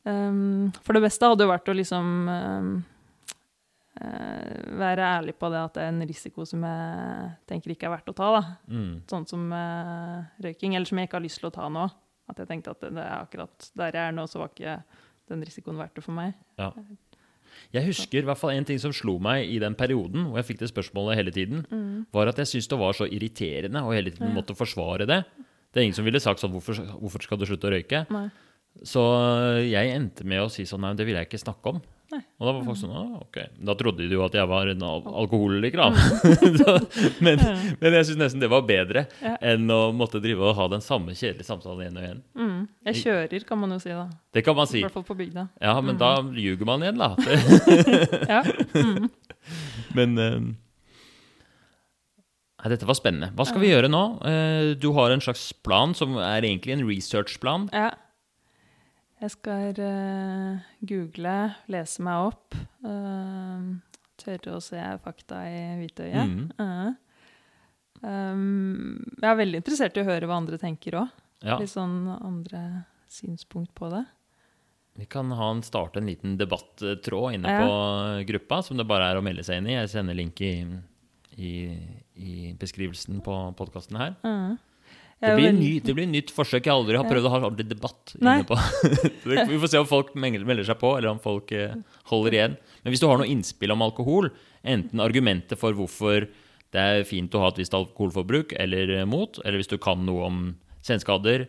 Um, 0.04 0.74
for 0.84 0.98
det 1.00 1.02
beste 1.06 1.30
hadde 1.32 1.48
jo 1.48 1.54
vært 1.54 1.72
å 1.72 1.78
liksom 1.80 2.10
um, 2.28 2.74
være 3.96 5.08
ærlig 5.08 5.36
på 5.40 5.50
det 5.54 5.62
at 5.62 5.78
det 5.78 5.84
er 5.86 5.94
en 5.94 6.08
risiko 6.08 6.46
som 6.48 6.64
jeg 6.68 7.30
tenker 7.48 7.72
ikke 7.72 7.88
er 7.88 7.94
verdt 7.96 8.12
å 8.12 8.16
ta. 8.18 8.28
da. 8.36 8.42
Mm. 8.68 8.92
Sånn 9.10 9.28
som 9.30 9.46
eh, 9.56 10.26
røyking, 10.44 10.76
eller 10.76 10.90
som 10.90 11.00
jeg 11.00 11.10
ikke 11.10 11.20
har 11.20 11.26
lyst 11.26 11.40
til 11.42 11.50
å 11.50 11.56
ta 11.56 11.70
nå. 11.72 11.88
At 12.32 12.42
jeg 12.42 12.50
tenkte 12.50 12.74
at 12.74 12.84
det 12.84 13.02
er 13.02 13.18
akkurat 13.22 13.70
der 13.78 13.96
jeg 13.96 14.12
er 14.12 14.16
nå, 14.18 14.26
så 14.28 14.42
var 14.42 14.52
ikke 14.52 14.80
den 15.32 15.46
risikoen 15.46 15.80
verdt 15.80 15.96
det 15.98 16.06
for 16.06 16.18
meg. 16.18 16.36
Ja. 16.60 16.72
Jeg 17.72 17.88
husker 17.88 18.20
i 18.20 18.28
hvert 18.28 18.40
fall 18.40 18.52
en 18.56 18.68
ting 18.68 18.80
som 18.82 18.94
slo 18.94 19.16
meg 19.24 19.48
i 19.48 19.62
den 19.64 19.78
perioden 19.80 20.28
hvor 20.28 20.42
jeg 20.42 20.50
fikk 20.50 20.64
det 20.66 20.72
spørsmålet 20.74 21.22
hele 21.22 21.32
tiden, 21.32 21.64
var 22.12 22.28
at 22.28 22.42
jeg 22.42 22.52
syntes 22.52 22.68
det 22.74 22.80
var 22.82 22.98
så 22.98 23.08
irriterende 23.08 23.84
og 23.86 23.96
hele 23.96 24.12
tiden 24.12 24.36
måtte 24.36 24.58
forsvare 24.58 25.08
det. 25.08 25.22
Det 25.72 25.80
er 25.80 25.88
ingen 25.88 25.96
som 25.96 26.08
ville 26.08 26.20
sagt 26.24 26.44
sånn 26.44 26.52
hvorfor, 26.52 26.82
hvorfor 27.00 27.24
skal 27.24 27.40
du 27.40 27.46
slutte 27.48 27.70
å 27.70 27.72
røyke? 27.72 28.04
Nei. 28.12 28.28
Så 28.84 29.02
jeg 29.64 29.94
endte 29.96 30.28
med 30.28 30.44
å 30.44 30.52
si 30.52 30.66
sånn 30.68 30.84
nei, 30.84 30.92
det 31.00 31.08
vil 31.08 31.16
jeg 31.16 31.30
ikke 31.30 31.40
snakke 31.40 31.78
om. 31.78 31.80
Nei. 32.16 32.22
Og 32.40 32.48
da 32.48 32.52
var 32.56 32.64
folk 32.70 32.80
sånn 32.80 32.94
ah, 32.96 33.18
ok. 33.26 33.38
Da 33.68 33.76
trodde 33.80 34.06
de 34.08 34.16
jo 34.16 34.22
at 34.24 34.36
jeg 34.38 34.48
var 34.48 34.70
en 34.72 34.84
al 34.88 35.04
alkoholiker, 35.24 35.82
da. 35.84 35.90
Men, 37.26 37.42
men 37.82 37.96
jeg 38.00 38.08
syns 38.10 38.20
nesten 38.22 38.42
det 38.44 38.50
var 38.52 38.64
bedre 38.68 39.06
Ja. 39.22 39.36
enn 39.52 39.68
å 39.72 39.80
måtte 39.96 40.22
drive 40.24 40.44
og 40.48 40.56
ha 40.60 40.68
den 40.72 40.84
samme 40.86 41.14
kjedelige 41.18 41.48
samtalen 41.48 41.82
igjen 41.86 41.98
og 42.00 42.06
igjen. 42.06 42.22
Mm. 42.40 42.60
Jeg 42.90 43.02
kjører, 43.04 43.46
kan 43.50 43.60
man 43.62 43.76
jo 43.76 43.80
si, 43.84 43.92
da. 43.96 44.06
Det 44.36 44.44
kan 44.48 44.56
man 44.58 44.70
si. 44.72 44.80
I 44.80 44.86
hvert 44.88 44.96
fall 44.96 45.08
på 45.08 45.18
bygda. 45.20 45.48
Ja, 45.64 45.76
men 45.84 46.00
da 46.00 46.14
ljuger 46.36 46.68
man 46.72 46.86
igjen, 46.86 47.02
da. 47.02 47.12
Ja. 48.36 48.42
Mm. 48.76 49.10
Men 49.96 50.18
um, 50.20 50.48
Nei, 52.66 52.72
dette 52.74 52.88
var 52.90 52.98
spennende. 52.98 53.30
Hva 53.38 53.46
skal 53.46 53.62
vi 53.62 53.70
gjøre 53.70 53.90
nå? 53.92 54.04
Uh, 54.26 54.72
du 54.82 54.88
har 54.98 55.14
en 55.14 55.22
slags 55.22 55.52
plan 55.66 55.92
som 55.98 56.16
er 56.18 56.48
egentlig 56.48 56.74
en 56.78 56.88
researchplan. 56.90 57.70
ja. 57.76 57.92
Jeg 59.26 59.34
skal 59.34 59.80
uh, 59.82 60.66
google, 60.86 61.38
lese 61.74 62.06
meg 62.06 62.30
opp, 62.32 62.62
Uh, 62.86 63.74
tørre 64.22 64.52
å 64.54 64.62
se 64.62 64.78
fakta 65.02 65.40
i 65.50 65.62
hvitøyet. 65.82 66.30
Mm. 66.30 66.52
Uh, 66.62 66.94
Um, 68.06 69.00
jeg 69.22 69.30
er 69.32 69.38
veldig 69.40 69.62
interessert 69.62 69.96
i 69.98 70.02
å 70.04 70.06
høre 70.06 70.28
hva 70.30 70.36
andre 70.42 70.60
tenker 70.62 70.98
òg. 71.00 71.14
Ja, 71.46 71.56
Litt 71.62 71.72
sånn 71.72 72.04
andre 72.14 72.84
synspunkt 73.10 73.72
på 73.78 73.90
det. 73.94 74.04
Vi 75.00 75.08
kan 75.10 75.32
ha 75.36 75.48
en, 75.52 75.64
starte 75.66 76.00
en 76.04 76.10
liten 76.12 76.36
debattråd 76.38 77.38
inne 77.38 77.50
Ja. 77.56 77.64
på 77.66 78.28
gruppa, 78.30 78.62
som 78.64 78.78
det 78.78 78.86
bare 78.88 79.10
er 79.12 79.18
å 79.18 79.24
melde 79.26 79.44
seg 79.48 79.58
inn 79.60 79.68
i. 79.72 79.78
Jeg 79.80 79.90
sender 79.96 80.14
link 80.14 80.40
i, 80.44 80.52
i, 81.40 81.54
i 82.16 82.36
beskrivelsen 82.60 83.24
på 83.26 83.36
podkasten 83.58 83.98
her. 84.00 84.16
Eh. 84.24 84.56
Det 85.22 85.32
blir, 85.38 85.54
ny, 85.56 85.70
det 85.80 85.94
blir 85.96 86.08
nytt 86.12 86.30
forsøk. 86.36 86.66
Jeg 86.68 86.74
aldri 86.76 86.98
har 87.00 87.08
prøvd 87.08 87.26
å 87.26 87.30
ha 87.32 87.38
ordentlig 87.48 87.70
debatt. 87.72 88.12
Inne 88.20 88.44
på. 88.46 88.58
Vi 89.50 89.60
får 89.62 89.72
se 89.72 89.80
om 89.80 89.88
folk 89.90 90.12
melder 90.20 90.66
seg 90.68 90.78
på, 90.82 90.92
eller 90.98 91.14
om 91.16 91.22
folk 91.24 91.54
eh, 91.56 91.74
holder 92.12 92.36
igjen. 92.36 92.58
Men 92.84 92.94
hvis 92.94 93.02
du 93.02 93.08
har 93.08 93.18
noe 93.22 93.30
innspill 93.32 93.72
om 93.74 93.82
alkohol, 93.86 94.28
enten 94.68 95.02
argumentet 95.02 95.58
for 95.62 95.74
hvorfor 95.78 96.28
det 96.76 96.84
er 96.84 97.06
fint 97.08 97.34
å 97.38 97.42
ha 97.46 97.48
et 97.54 97.62
visst 97.64 97.74
alkoholforbruk, 97.78 98.54
eller 98.60 98.92
eh, 99.00 99.06
mot, 99.08 99.40
eller 99.46 99.62
hvis 99.62 99.72
du 99.72 99.78
kan 99.82 100.04
noe 100.06 100.28
om 100.28 100.44
senskader 100.86 101.48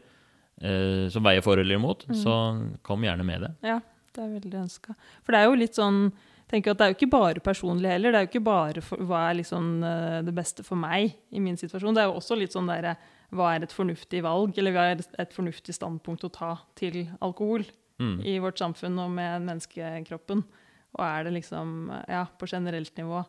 eh, 0.63 1.09
som 1.13 1.27
veier 1.27 1.43
for 1.45 1.59
eller 1.61 1.77
imot, 1.81 2.07
Mm. 2.09 2.17
så 2.23 2.37
kom 2.87 3.03
gjerne 3.05 3.25
med 3.27 3.43
det. 3.49 3.53
Ja, 3.67 3.81
det 4.15 4.23
er 4.25 4.33
veldig 4.39 4.61
ønska. 4.63 4.95
For 5.27 5.35
det 5.35 5.43
er 5.43 5.51
jo 5.51 5.59
litt 5.61 5.75
sånn 5.77 6.13
tenker 6.47 6.71
at 6.71 6.79
Det 6.79 6.85
er 6.87 6.93
jo 6.93 6.99
ikke 7.01 7.11
bare 7.11 7.41
personlig 7.43 7.91
heller. 7.91 8.13
Det 8.15 8.19
er 8.21 8.25
jo 8.29 8.31
ikke 8.31 8.45
bare 8.47 8.81
for, 8.81 9.01
hva 9.03 9.25
er 9.33 9.41
liksom 9.41 9.83
eh, 9.83 10.23
det 10.23 10.33
beste 10.37 10.63
for 10.63 10.79
meg 10.79 11.17
i 11.35 11.41
min 11.43 11.57
situasjon. 11.59 11.93
Det 11.97 12.05
er 12.05 12.07
jo 12.07 12.21
også 12.21 12.39
litt 12.39 12.55
sånn 12.55 12.69
derre 12.71 12.93
Hva 13.35 13.55
er 13.57 13.63
et 13.67 13.73
fornuftig 13.75 14.23
valg, 14.23 14.57
eller 14.59 14.73
hva 14.73 14.85
er 14.93 15.01
et 15.19 15.33
fornuftig 15.35 15.75
standpunkt 15.75 16.25
å 16.25 16.33
ta 16.33 16.57
til 16.79 17.07
alkohol 17.21 17.65
Mm. 17.99 18.21
i 18.25 18.39
vårt 18.39 18.59
samfunn 18.61 18.99
og 19.01 19.11
med 19.11 19.43
menneskekroppen? 19.43 20.45
Og 20.99 21.01
er 21.05 21.25
det 21.25 21.33
liksom, 21.33 21.91
ja, 22.09 22.27
på 22.39 22.47
generelt 22.49 22.95
nivå 22.97 23.25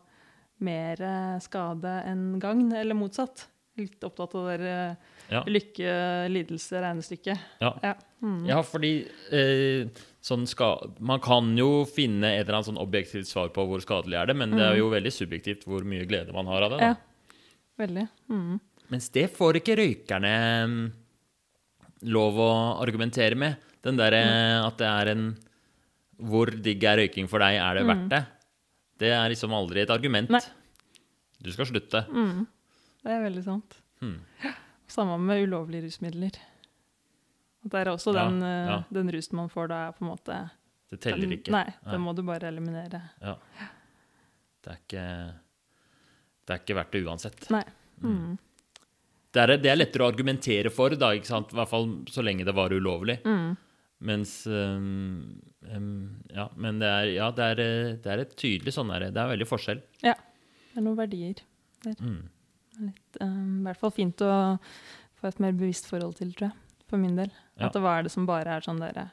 mer 0.59 1.01
eh, 1.01 1.39
skade 1.39 2.03
enn 2.05 2.39
gagn, 2.39 2.71
eller 2.73 2.95
motsatt? 2.95 3.47
Litt 3.77 4.01
opptatt 4.03 4.33
av 4.35 4.57
det 4.57 4.97
Ja. 5.29 5.43
lykke-lidelse-regnestykket. 5.45 7.39
Ja. 7.61 7.73
Ja. 7.83 7.93
Mm. 8.23 8.45
Ja, 8.47 8.61
fordi 8.65 8.91
eh, 9.31 9.89
sånn 10.23 10.47
ska 10.49 10.71
man 10.99 11.19
kan 11.23 11.51
jo 11.57 11.83
finne 11.85 12.31
et 12.37 12.47
eller 12.47 12.57
annet 12.59 12.69
sånn 12.71 12.81
objektivt 12.81 13.27
svar 13.29 13.49
på 13.53 13.65
hvor 13.69 13.79
skadelig 13.83 14.17
er 14.21 14.25
det, 14.31 14.35
men 14.39 14.51
det 14.55 14.63
er 14.65 14.77
jo 14.79 14.89
veldig 14.89 15.11
subjektivt 15.13 15.65
hvor 15.67 15.85
mye 15.87 16.07
glede 16.09 16.33
man 16.33 16.47
har 16.49 16.65
av 16.65 16.71
det. 16.73 16.79
Da. 16.79 16.85
Ja. 16.87 16.95
Veldig. 17.77 18.07
Mm. 18.31 18.59
Mens 18.93 19.09
det 19.13 19.27
får 19.35 19.59
ikke 19.59 19.75
røykerne 19.79 20.33
mm, 20.71 20.83
lov 22.13 22.39
å 22.39 22.51
argumentere 22.83 23.35
med. 23.39 23.57
Den 23.83 23.99
derre 23.99 24.21
at 24.63 24.79
det 24.79 24.87
er 24.87 25.11
en 25.13 25.27
Hvor 26.17 26.49
digg 26.49 26.83
er 26.87 26.97
røyking 27.03 27.27
for 27.29 27.43
deg? 27.43 27.59
Er 27.61 27.77
det 27.77 27.85
verdt 27.87 28.07
det? 28.09 28.21
Det 28.97 29.11
er 29.13 29.29
liksom 29.29 29.53
aldri 29.53 29.83
et 29.83 29.91
argument. 29.93 30.31
Nei. 30.33 30.41
Du 31.37 31.51
skal 31.53 31.67
slutte. 31.69 32.01
Mm. 32.09 32.47
Det 33.03 33.13
er 33.13 33.21
veldig 33.21 33.43
sant. 33.45 33.77
Hmm. 34.01 34.17
Samme 34.89 35.17
med 35.21 35.43
ulovlige 35.45 35.85
rusmidler. 35.85 36.39
At 37.67 37.73
det 37.73 37.81
er 37.83 37.91
også 37.91 38.13
Ja, 38.15 38.25
den, 38.25 38.41
eh, 38.41 38.71
ja. 38.71 38.77
den 38.93 39.11
rusen 39.13 39.37
man 39.37 39.49
får 39.53 39.69
da, 39.69 39.81
er 39.87 39.91
på 39.97 40.05
en 40.05 40.11
måte 40.11 40.39
Det 40.89 40.99
teller 41.03 41.33
ikke. 41.35 41.51
Nei, 41.51 41.67
den 41.83 42.01
må 42.01 42.15
du 42.15 42.23
bare 42.23 42.47
eliminere. 42.49 43.01
Ja. 43.21 43.35
Det 44.63 44.73
er 44.73 44.81
ikke 44.81 45.05
Det 46.47 46.55
er 46.55 46.61
ikke 46.63 46.75
verdt 46.79 46.91
det 46.95 47.05
uansett. 47.05 47.49
Nei. 47.51 47.63
Mm. 48.01 48.37
Det 49.33 49.43
er, 49.43 49.53
det 49.61 49.69
er 49.71 49.79
lettere 49.79 50.05
å 50.05 50.09
argumentere 50.09 50.71
for, 50.73 50.93
da, 50.97 51.11
ikke 51.15 51.29
sant? 51.29 51.51
i 51.53 51.57
hvert 51.59 51.71
fall 51.71 51.89
så 52.11 52.23
lenge 52.25 52.45
det 52.47 52.55
var 52.55 52.73
ulovlig. 52.73 53.19
Mm. 53.27 53.55
Mens 54.07 54.31
um, 54.45 55.41
um, 55.65 55.91
Ja, 56.29 56.47
men 56.55 56.79
det 56.81 56.89
er, 56.89 57.11
ja, 57.15 57.27
det 57.33 57.45
er, 57.53 57.61
eh, 57.63 57.91
det 58.03 58.11
er 58.13 58.21
et 58.21 58.35
tydelig 58.37 58.75
sånn 58.75 58.91
der, 58.93 59.07
Det 59.09 59.21
er 59.21 59.31
veldig 59.33 59.49
forskjell. 59.49 59.81
Ja. 60.05 60.13
Det 60.69 60.81
er 60.81 60.85
noen 60.85 60.99
verdier 60.99 61.41
der. 61.83 61.97
Mm. 61.97 62.19
Litt, 62.85 63.19
um, 63.23 63.63
I 63.63 63.69
hvert 63.69 63.81
fall 63.81 63.95
fint 63.95 64.21
å 64.21 64.31
få 65.17 65.31
et 65.31 65.41
mer 65.41 65.55
bevisst 65.57 65.89
forhold 65.89 66.19
til, 66.19 66.33
tror 66.37 66.51
jeg. 66.51 66.83
For 66.87 67.01
min 67.01 67.17
del. 67.17 67.33
Ja. 67.57 67.67
At 67.67 67.75
det 67.75 67.81
var 67.83 68.05
det 68.05 68.13
som 68.13 68.27
bare 68.29 68.59
er 68.59 68.65
sånn 68.65 68.83
derre 68.83 69.09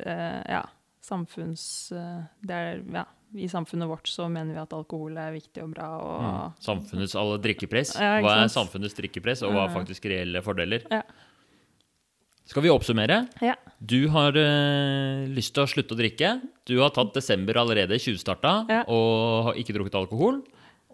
uh, 0.00 0.40
Ja, 0.48 0.64
samfunns... 1.04 1.92
Uh, 1.92 2.24
det 2.40 2.56
er, 2.56 2.80
ja, 2.96 3.04
I 3.36 3.48
samfunnet 3.52 3.88
vårt 3.90 4.08
så 4.08 4.26
mener 4.32 4.56
vi 4.56 4.62
at 4.62 4.72
alkohol 4.76 5.16
er 5.20 5.34
viktig 5.36 5.62
og 5.64 5.72
bra. 5.74 5.88
og... 6.00 6.18
Mm. 6.24 6.58
Samfunnets 6.64 7.16
alle 7.20 7.38
drikkepress. 7.44 7.94
Ja, 8.00 8.16
hva 8.24 8.36
er 8.42 8.52
samfunnets 8.52 8.96
drikkepress, 8.98 9.44
og 9.46 9.54
hva 9.54 9.66
er 9.68 9.74
faktisk 9.74 10.08
reelle 10.10 10.42
fordeler? 10.44 10.86
Ja. 10.92 11.02
Skal 12.46 12.62
vi 12.62 12.70
oppsummere? 12.70 13.24
Ja. 13.42 13.56
Du 13.82 14.06
har 14.14 14.36
øh, 14.38 15.26
lyst 15.34 15.52
til 15.56 15.64
å 15.64 15.70
slutte 15.70 15.96
å 15.96 15.98
drikke. 15.98 16.36
Du 16.68 16.76
har 16.78 16.92
tatt 16.94 17.16
desember 17.16 17.58
allerede 17.58 17.98
tjuvstarta 17.98 18.52
Ja. 18.70 18.82
og 18.86 19.48
har 19.50 19.58
ikke 19.58 19.74
drukket 19.74 19.98
alkohol. 19.98 20.44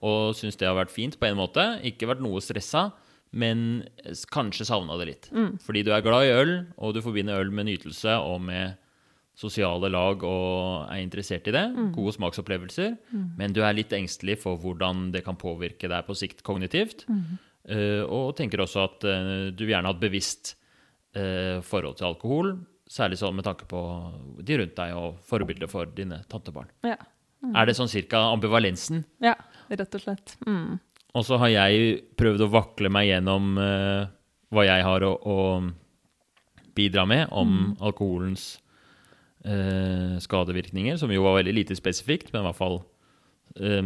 Og 0.03 0.32
syns 0.34 0.57
det 0.59 0.66
har 0.66 0.78
vært 0.78 0.95
fint 0.95 1.18
på 1.20 1.28
en 1.28 1.36
måte. 1.38 1.62
Ikke 1.86 2.09
vært 2.11 2.24
noe 2.24 2.40
stressa, 2.43 2.88
men 3.36 3.84
kanskje 4.32 4.66
savna 4.66 4.97
det 5.01 5.07
litt. 5.11 5.28
Mm. 5.32 5.59
Fordi 5.62 5.84
du 5.86 5.93
er 5.95 6.03
glad 6.05 6.26
i 6.26 6.32
øl, 6.34 6.55
og 6.80 6.97
du 6.97 7.03
forbinder 7.05 7.45
øl 7.45 7.53
med 7.55 7.68
nytelse 7.68 8.16
og 8.18 8.40
med 8.49 8.80
sosiale 9.43 9.90
lag 9.93 10.22
og 10.26 10.86
er 10.86 11.03
interessert 11.03 11.49
i 11.51 11.55
det. 11.55 11.64
Mm. 11.74 11.90
Gode 11.97 12.14
smaksopplevelser. 12.16 12.95
Men 13.38 13.55
du 13.55 13.62
er 13.66 13.76
litt 13.76 13.93
engstelig 13.97 14.38
for 14.45 14.61
hvordan 14.62 15.11
det 15.14 15.24
kan 15.26 15.38
påvirke 15.40 15.90
deg 15.90 16.07
på 16.07 16.16
sikt 16.18 16.45
kognitivt. 16.47 17.07
Mm. 17.11 17.40
Uh, 17.62 18.03
og 18.11 18.34
tenker 18.38 18.62
også 18.64 18.86
at 18.88 19.05
uh, 19.07 19.49
du 19.55 19.64
gjerne 19.68 19.86
ha 19.86 19.95
et 19.95 20.03
bevisst 20.03 20.57
uh, 21.18 21.62
forhold 21.66 21.99
til 21.99 22.11
alkohol. 22.11 22.55
Særlig 22.90 23.20
sånn 23.20 23.36
med 23.38 23.47
tanke 23.47 23.68
på 23.70 23.80
de 24.43 24.59
rundt 24.61 24.74
deg 24.78 24.97
og 24.99 25.20
forbilder 25.28 25.70
for 25.70 25.90
dine 25.97 26.22
tantebarn. 26.30 26.72
Ja. 26.86 26.99
Er 27.59 27.66
det 27.66 27.76
sånn 27.78 27.90
cirka 27.90 28.20
ambivalensen? 28.30 29.03
ja, 29.22 29.34
rett 29.70 29.95
og 29.99 30.03
slett. 30.03 30.34
Mm. 30.47 30.76
Og 31.12 31.24
så 31.26 31.38
har 31.43 31.51
jeg 31.51 32.03
prøvd 32.18 32.45
å 32.45 32.51
vakle 32.53 32.90
meg 32.93 33.09
gjennom 33.09 33.57
hva 33.59 34.62
jeg 34.64 34.84
har 34.86 35.05
å, 35.05 35.11
å 35.12 35.38
bidra 36.76 37.05
med 37.09 37.26
om 37.36 37.74
alkoholens 37.84 38.62
eh, 39.45 40.18
skadevirkninger, 40.22 40.99
som 41.01 41.12
jo 41.12 41.24
var 41.26 41.40
veldig 41.40 41.55
lite 41.57 41.76
spesifikt, 41.78 42.32
men 42.32 42.43
i 42.43 42.49
hvert 42.49 42.59
fall 42.59 42.78
eh, 43.57 43.82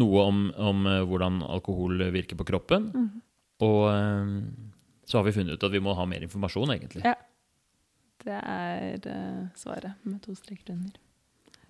noe 0.00 0.24
om, 0.30 0.40
om 0.56 0.86
eh, 0.90 1.02
hvordan 1.06 1.42
alkohol 1.46 2.02
virker 2.14 2.38
på 2.40 2.48
kroppen. 2.48 2.90
Og 3.64 3.80
eh, 3.92 4.34
så 5.04 5.20
har 5.20 5.28
vi 5.28 5.36
funnet 5.36 5.56
ut 5.56 5.68
at 5.68 5.74
vi 5.74 5.82
må 5.84 5.94
ha 5.96 6.06
mer 6.08 6.24
informasjon, 6.26 6.74
egentlig. 6.76 7.04
Ja. 7.06 7.16
Det 8.24 8.36
er 8.40 9.08
eh, 9.10 9.40
svaret 9.58 9.98
med 10.08 10.22
to 10.24 10.32
streker 10.38 10.72
under. 10.72 11.00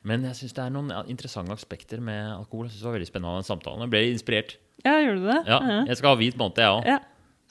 Men 0.04 0.26
jeg 0.28 0.36
syns 0.36 0.52
det 0.54 0.60
er 0.60 0.72
noen 0.74 0.92
interessante 1.08 1.54
aspekter 1.56 2.02
med 2.04 2.28
alkohol. 2.34 2.66
Jeg 2.68 2.74
synes 2.74 2.82
det 2.84 2.88
var 2.90 2.96
veldig 2.98 3.08
spennende 3.08 3.40
den 3.40 3.46
samtalen. 3.48 3.84
Jeg 3.86 3.92
ble 3.94 4.02
inspirert. 4.12 4.56
Ja, 4.84 4.98
gjorde 5.00 5.22
du 5.22 5.28
det? 5.30 5.38
Ja, 5.48 5.58
jeg 5.88 5.96
skal 5.96 6.12
ha 6.12 6.18
hvit 6.20 6.36
måned, 6.36 6.60
jeg 6.60 6.74
òg. 6.76 6.88
Ja. 6.92 6.98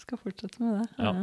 Skal 0.03 0.19
fortsette 0.21 0.61
med 0.61 0.83
det. 0.83 0.85
Ja. 1.01 1.13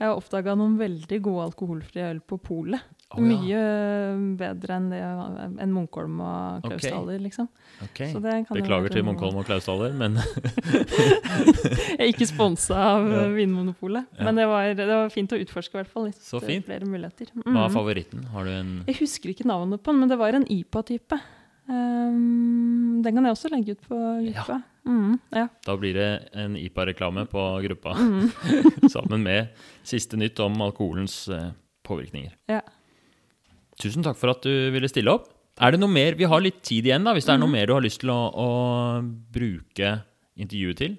Jeg 0.00 0.08
har 0.08 0.16
oppdaga 0.16 0.54
noen 0.56 0.78
veldig 0.80 1.18
gode 1.22 1.42
alkoholfrie 1.50 2.06
øl 2.14 2.20
på 2.24 2.38
polet. 2.40 2.80
Oh, 3.10 3.18
ja. 3.18 3.26
Mye 3.26 4.36
bedre 4.38 4.76
enn, 4.78 4.86
det, 4.92 5.00
enn 5.60 5.72
Munkholm 5.74 6.20
og 6.22 6.62
Klaus 6.62 6.84
okay. 6.86 7.18
Liksom. 7.18 7.48
Ok. 7.82 7.98
Så 8.12 8.20
det 8.22 8.36
kan 8.46 8.56
Beklager 8.56 8.94
til 8.94 9.02
Munkholm 9.04 9.40
og 9.42 9.44
Klausdaler, 9.48 9.92
men 9.98 10.14
Jeg 11.00 11.98
er 11.98 12.08
ikke 12.12 12.28
sponsa 12.30 12.78
av 12.94 13.08
Ja. 13.10 13.24
eh, 13.26 13.34
Vinmonopolet, 13.34 14.06
Ja. 14.16 14.24
men 14.28 14.36
det 14.38 14.46
var, 14.46 14.72
det 14.74 14.86
var 14.86 15.10
fint 15.10 15.32
å 15.32 15.40
utforske, 15.42 15.74
i 15.74 15.80
hvert 15.82 15.90
fall. 15.92 16.06
Litt 16.06 16.22
Så 16.22 16.38
eh, 16.40 16.46
fint. 16.46 16.66
flere 16.66 16.86
muligheter. 16.86 17.26
hva 17.34 17.44
er 17.44 17.68
Mhm. 17.68 17.74
favoritten? 17.74 18.24
Har 18.32 18.44
du 18.44 18.50
en 18.50 18.84
Jeg 18.86 18.96
husker 19.00 19.28
ikke 19.34 19.44
navnet 19.46 19.82
på 19.82 19.90
den, 19.92 20.00
men 20.00 20.08
det 20.08 20.18
var 20.18 20.32
en 20.32 20.46
IPA-type. 20.48 21.20
Um, 21.70 22.98
den 23.04 23.14
kan 23.14 23.26
jeg 23.26 23.36
også 23.36 23.50
legge 23.52 23.76
ut 23.76 23.86
på 23.86 23.96
gruppa. 24.26 24.60
Mhm, 24.88 25.16
ja. 25.36 25.46
Da 25.66 25.76
blir 25.78 25.94
det 25.94 26.08
en 26.40 26.56
IPA-reklame 26.58 27.26
på 27.30 27.42
gruppa 27.66 27.94
mm. 27.94 28.30
sammen 28.94 29.22
med 29.22 29.52
siste 29.86 30.18
nytt 30.18 30.40
om 30.42 30.56
alkoholens 30.64 31.28
eh, 31.28 31.50
påvirkninger. 31.86 32.32
Ja. 32.50 32.62
Tusen 33.80 34.04
takk 34.04 34.18
for 34.18 34.32
at 34.32 34.42
du 34.42 34.72
ville 34.74 34.90
stille 34.90 35.12
opp. 35.12 35.28
Er 35.60 35.74
det 35.74 35.82
noe 35.82 35.92
mer? 35.92 36.16
Vi 36.16 36.28
har 36.28 36.42
litt 36.42 36.62
tid 36.66 36.88
igjen, 36.88 37.04
da, 37.04 37.12
hvis 37.14 37.28
det 37.28 37.34
er 37.36 37.42
noe 37.42 37.52
mer 37.52 37.68
du 37.68 37.76
har 37.76 37.84
lyst 37.84 38.00
til 38.02 38.12
å, 38.12 38.20
å 38.32 38.48
bruke 39.32 39.98
intervjuet 40.40 40.80
til. 40.80 40.96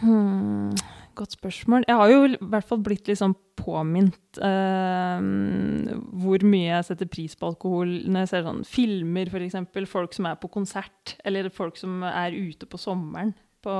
Hmm, 0.00 0.72
godt 1.18 1.34
spørsmål. 1.36 1.84
Jeg 1.88 1.96
har 1.96 2.10
jo 2.10 2.20
i 2.28 2.38
hvert 2.40 2.66
fall 2.68 2.80
blitt 2.84 3.08
litt 3.08 3.18
sånn 3.20 3.34
påminnet 3.56 4.38
eh, 4.44 5.94
hvor 6.24 6.44
mye 6.46 6.70
jeg 6.72 6.86
setter 6.90 7.10
pris 7.10 7.36
på 7.38 7.48
alkohol 7.52 7.92
når 8.08 8.24
jeg 8.24 8.30
ser 8.32 8.46
sånn 8.48 8.64
filmer, 8.68 9.30
f.eks. 9.30 9.56
Folk 9.90 10.16
som 10.16 10.28
er 10.30 10.38
på 10.42 10.50
konsert, 10.52 11.14
eller 11.24 11.50
folk 11.54 11.78
som 11.80 12.02
er 12.08 12.34
ute 12.36 12.66
på 12.70 12.80
sommeren 12.80 13.34
på 13.64 13.74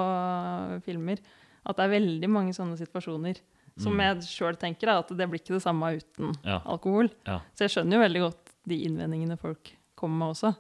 filmer. 0.87 1.21
At 1.65 1.79
det 1.79 1.87
er 1.87 1.95
veldig 1.99 2.31
mange 2.33 2.55
sånne 2.57 2.79
situasjoner 2.81 3.41
som 3.81 3.97
Mm. 3.97 4.01
jeg 4.05 4.29
sjøl 4.31 4.55
tenker 4.57 4.87
da, 4.87 4.99
at 5.01 5.09
det 5.19 5.27
blir 5.29 5.41
ikke 5.43 5.57
det 5.57 5.63
samme 5.65 5.97
uten 5.99 6.33
Ja. 6.45 6.61
alkohol. 6.65 7.09
Ja. 7.27 7.41
Så 7.59 7.65
jeg 7.67 7.71
skjønner 7.75 7.97
jo 7.97 8.05
veldig 8.07 8.21
godt 8.23 8.53
de 8.69 8.77
innvendingene 8.87 9.37
folk 9.37 9.73
kommer 9.97 10.19
med 10.19 10.29
også. 10.37 10.57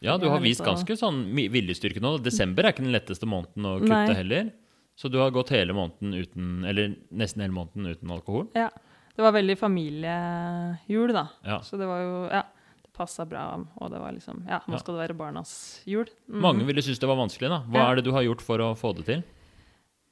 Ja, 0.00 0.16
du 0.16 0.28
har 0.28 0.40
vist 0.40 0.62
ganske 0.64 0.96
sånn 0.96 1.26
viljestyrke 1.34 2.00
nå. 2.00 2.22
Desember 2.22 2.64
er 2.64 2.72
ikke 2.72 2.84
den 2.84 2.92
letteste 2.92 3.26
måneden 3.28 3.64
å 3.68 3.80
kutte 3.80 3.88
Nei. 3.88 4.14
heller. 4.14 4.52
Så 4.96 5.08
du 5.10 5.18
har 5.18 5.30
gått 5.34 5.50
hele 5.50 5.74
måneden 5.74 6.14
uten, 6.14 6.64
eller 6.64 6.94
nesten 7.10 7.42
hele 7.42 7.52
måneden 7.56 7.86
uten 7.90 8.10
alkohol. 8.14 8.46
Ja. 8.54 8.68
Det 9.14 9.22
var 9.22 9.32
veldig 9.34 9.54
familiejul, 9.58 11.12
da. 11.14 11.28
Ja. 11.46 11.60
Så 11.62 11.76
det 11.78 11.86
var 11.86 12.00
jo 12.02 12.14
Ja, 12.30 12.42
det 12.82 12.90
passa 12.94 13.24
bra. 13.26 13.44
Og 13.78 13.90
det 13.90 14.00
var 14.02 14.12
liksom 14.12 14.44
Ja, 14.48 14.60
nå 14.66 14.78
skal 14.78 14.94
det 14.94 15.02
være 15.08 15.16
barnas 15.18 15.82
jul. 15.86 16.06
Mm. 16.28 16.40
Mange 16.42 16.64
ville 16.66 16.82
synes 16.82 16.98
det 17.02 17.08
var 17.10 17.16
vanskelig. 17.18 17.48
da. 17.50 17.60
Hva 17.68 17.78
Ja. 17.78 17.90
er 17.90 17.96
det 17.96 18.04
du 18.04 18.12
har 18.12 18.22
gjort 18.22 18.42
for 18.42 18.58
å 18.58 18.74
få 18.78 18.94
det 18.96 19.06
til? 19.06 19.22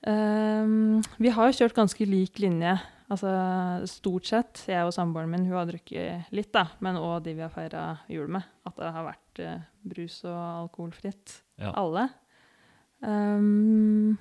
Um, 0.07 1.01
vi 1.19 1.31
har 1.31 1.47
jo 1.51 1.59
kjørt 1.63 1.75
ganske 1.75 2.07
lik 2.07 2.39
linje. 2.43 2.81
Altså 3.11 3.29
stort 3.87 4.25
sett. 4.27 4.65
Jeg 4.67 4.83
og 4.87 4.93
samboeren 4.95 5.31
min 5.31 5.45
hun 5.47 5.53
har 5.59 5.67
drukket 5.67 6.31
litt, 6.33 6.51
da, 6.53 6.67
men 6.81 6.97
òg 6.97 7.23
de 7.23 7.35
vi 7.35 7.43
har 7.45 7.51
feira 7.51 7.99
jul 8.09 8.27
med. 8.29 8.43
At 8.67 8.77
det 8.77 8.91
har 8.93 9.05
vært 9.05 9.43
uh, 9.47 9.61
brus 9.85 10.25
og 10.25 10.69
alkoholfritt. 10.71 11.43
Ja. 11.59 11.73
Alle. 11.77 12.09
Ehm, 13.05 14.17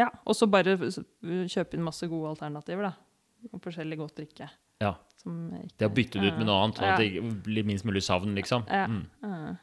ja. 0.00 0.08
Og 0.26 0.34
så 0.38 0.48
bare 0.50 0.76
kjøpe 0.80 1.76
inn 1.78 1.84
masse 1.86 2.08
gode 2.10 2.32
alternativer, 2.34 2.88
da. 2.90 2.94
Og 3.52 3.60
forskjellig 3.64 3.96
godt 4.00 4.16
drikke. 4.20 4.50
Ja. 4.80 4.94
Som 5.20 5.50
ikke- 5.56 5.76
Det 5.78 5.88
å 5.90 5.94
bytte 5.94 6.20
det 6.20 6.32
ut 6.32 6.38
med 6.40 6.46
noe 6.48 6.62
annet, 6.64 6.76
sånn 6.80 6.92
at 6.94 7.00
det 7.00 7.42
blir 7.44 7.64
minst 7.68 7.84
mulig 7.84 8.02
savn, 8.02 8.34
liksom. 8.36 8.64
Ja. 8.68 8.86
Mm. 8.88 9.58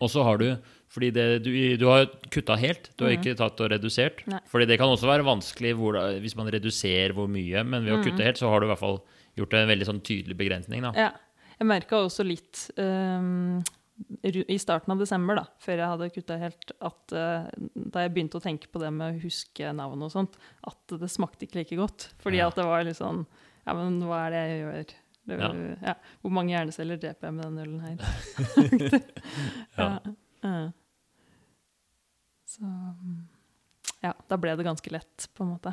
Og 0.00 0.10
så 0.12 0.22
har 0.26 0.36
du 0.42 0.48
Fordi 0.92 1.08
det, 1.12 1.42
du, 1.42 1.50
du 1.76 1.84
har 1.90 2.06
kutta 2.30 2.54
helt, 2.56 2.90
du 2.96 3.04
har 3.04 3.12
ikke 3.16 3.32
tatt 3.36 3.58
og 3.60 3.70
redusert. 3.72 4.20
Nei. 4.30 4.38
Fordi 4.46 4.66
det 4.70 4.76
kan 4.78 4.86
også 4.88 5.08
være 5.08 5.24
vanskelig 5.26 5.72
hvor, 5.74 5.96
hvis 6.22 6.36
man 6.38 6.46
reduserer 6.46 7.12
hvor 7.12 7.26
mye, 7.28 7.64
men 7.66 7.84
ved 7.84 7.92
å 7.92 7.98
Mhm. 7.98 8.04
kutte 8.06 8.22
helt, 8.24 8.36
så 8.38 8.48
har 8.48 8.60
du 8.60 8.66
i 8.66 8.70
hvert 8.70 8.78
fall 8.78 9.00
gjort 9.36 9.54
en 9.54 9.68
veldig 9.68 9.86
sånn 9.88 10.00
tydelig 10.00 10.36
begrensning. 10.38 10.82
da. 10.82 10.92
Ja. 10.94 11.10
Jeg 11.58 11.66
merka 11.66 11.96
også 12.06 12.24
litt 12.24 12.70
ru- 12.78 13.64
i 14.26 14.58
starten 14.60 14.92
av 14.92 14.98
desember, 15.00 15.38
da, 15.38 15.44
før 15.62 15.78
jeg 15.80 15.88
hadde 15.92 16.08
kutta 16.12 16.36
helt, 16.40 16.72
at 16.84 17.12
eh, 17.16 17.46
da 17.74 18.02
jeg 18.04 18.12
begynte 18.12 18.36
å 18.40 18.44
tenke 18.44 18.68
på 18.68 18.80
det 18.82 18.90
med 18.92 19.14
å 19.16 19.22
huske 19.22 19.70
navn 19.72 20.02
og 20.04 20.10
sånt, 20.12 20.36
at 20.68 20.96
det 21.00 21.08
smakte 21.12 21.46
ikke 21.46 21.60
like 21.62 21.78
godt. 21.80 22.10
Fordi 22.20 22.36
Ja. 22.42 22.48
at 22.50 22.58
det 22.60 22.66
var 22.68 22.84
litt 22.84 22.98
sånn 23.00 23.24
Ja, 23.66 23.74
men 23.74 23.96
hva 24.04 24.26
er 24.26 24.30
det 24.34 24.42
jeg 24.44 24.60
gjør? 24.62 24.92
Det, 25.26 25.36
ja. 25.82 25.94
Hvor 26.22 26.30
mange 26.30 26.52
hjerneceller 26.54 27.00
dreper 27.02 27.26
jeg 27.26 27.34
med 27.34 27.44
den 27.48 27.58
ølen 27.64 27.80
her? 27.82 27.96
Ja. 29.78 29.88
ja. 30.44 30.70
Så 32.46 32.62
Ja, 34.04 34.12
da 34.28 34.36
ble 34.38 34.54
det 34.56 34.66
ganske 34.68 34.92
lett, 34.92 35.26
på 35.34 35.42
en 35.42 35.54
måte. 35.56 35.72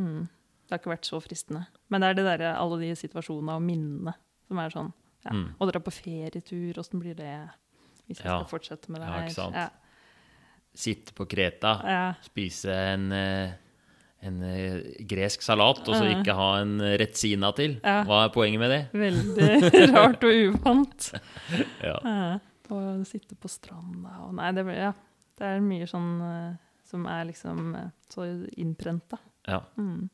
Mm. 0.00 0.24
Det 0.64 0.72
har 0.72 0.80
ikke 0.80 0.94
vært 0.96 1.06
så 1.06 1.20
fristende. 1.22 1.66
Men 1.92 2.00
det 2.02 2.08
er 2.08 2.14
det 2.18 2.24
der, 2.26 2.44
alle 2.56 2.80
de 2.80 2.90
situasjonene 2.98 3.54
og 3.60 3.62
minnene 3.62 4.14
som 4.48 4.58
er 4.58 4.72
sånn 4.74 4.92
ja. 5.24 5.32
Mm. 5.32 5.46
Og 5.58 5.70
dra 5.72 5.80
på 5.80 5.92
ferietur, 5.94 6.78
åssen 6.82 7.00
blir 7.00 7.14
det 7.18 7.32
hvis 8.06 8.18
jeg 8.20 8.26
Ja. 8.28 8.38
skal 8.42 8.50
fortsette 8.58 8.90
med 8.92 9.00
det 9.00 9.08
her? 9.08 9.18
Ja, 9.20 9.26
ikke 9.28 9.34
sant. 9.38 9.54
Ja. 9.54 9.68
Sitte 10.74 11.14
på 11.14 11.24
Kreta, 11.30 11.76
spise 12.26 12.72
en, 12.94 13.12
eh, 13.14 13.52
en 14.26 14.42
eh, 14.42 14.80
gresk 15.06 15.42
salat, 15.46 15.80
og 15.88 15.94
så 15.94 16.08
ikke 16.10 16.34
ha 16.34 16.48
en 16.64 16.78
retsina 17.00 17.52
til. 17.54 17.76
Hva 17.80 18.24
er 18.24 18.32
poenget 18.34 18.58
med 18.60 18.70
det? 18.74 18.80
Veldig 18.92 19.88
rart 19.94 20.24
og 20.24 20.34
uvant. 20.50 21.12
Og 22.74 23.04
sitte 23.06 23.36
på 23.36 23.48
stranda 23.52 24.22
og 24.24 24.30
Nei, 24.38 24.46
det, 24.56 24.62
blir, 24.64 24.78
ja. 24.86 24.92
det 25.36 25.44
er 25.44 25.58
mye 25.60 25.84
sånn 25.86 26.14
eh, 26.24 26.54
som 26.88 27.04
er 27.12 27.26
liksom 27.28 27.74
så 28.08 28.24
innprenta. 28.56 29.18
ja. 29.46 29.60
Mm. 29.76 30.08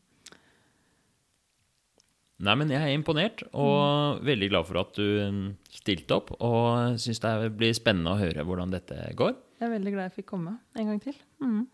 Nei, 2.41 2.55
men 2.57 2.71
jeg 2.73 2.81
er 2.81 2.95
imponert, 2.97 3.43
og 3.53 4.23
veldig 4.25 4.47
glad 4.49 4.65
for 4.65 4.79
at 4.81 4.95
du 4.97 5.05
mm, 5.05 5.43
stilte 5.77 6.17
opp. 6.17 6.31
Og 6.41 6.95
syns 7.03 7.21
det 7.21 7.51
blir 7.59 7.75
spennende 7.77 8.15
å 8.15 8.21
høre 8.21 8.45
hvordan 8.49 8.73
dette 8.73 8.97
går. 9.19 9.35
Jeg 9.61 9.67
er 9.69 9.75
veldig 9.75 9.93
glad 9.93 10.07
jeg 10.09 10.15
fikk 10.23 10.31
komme 10.33 10.55
en 10.81 10.89
gang 10.89 11.03
til. 11.05 11.19
Mm. 11.45 11.67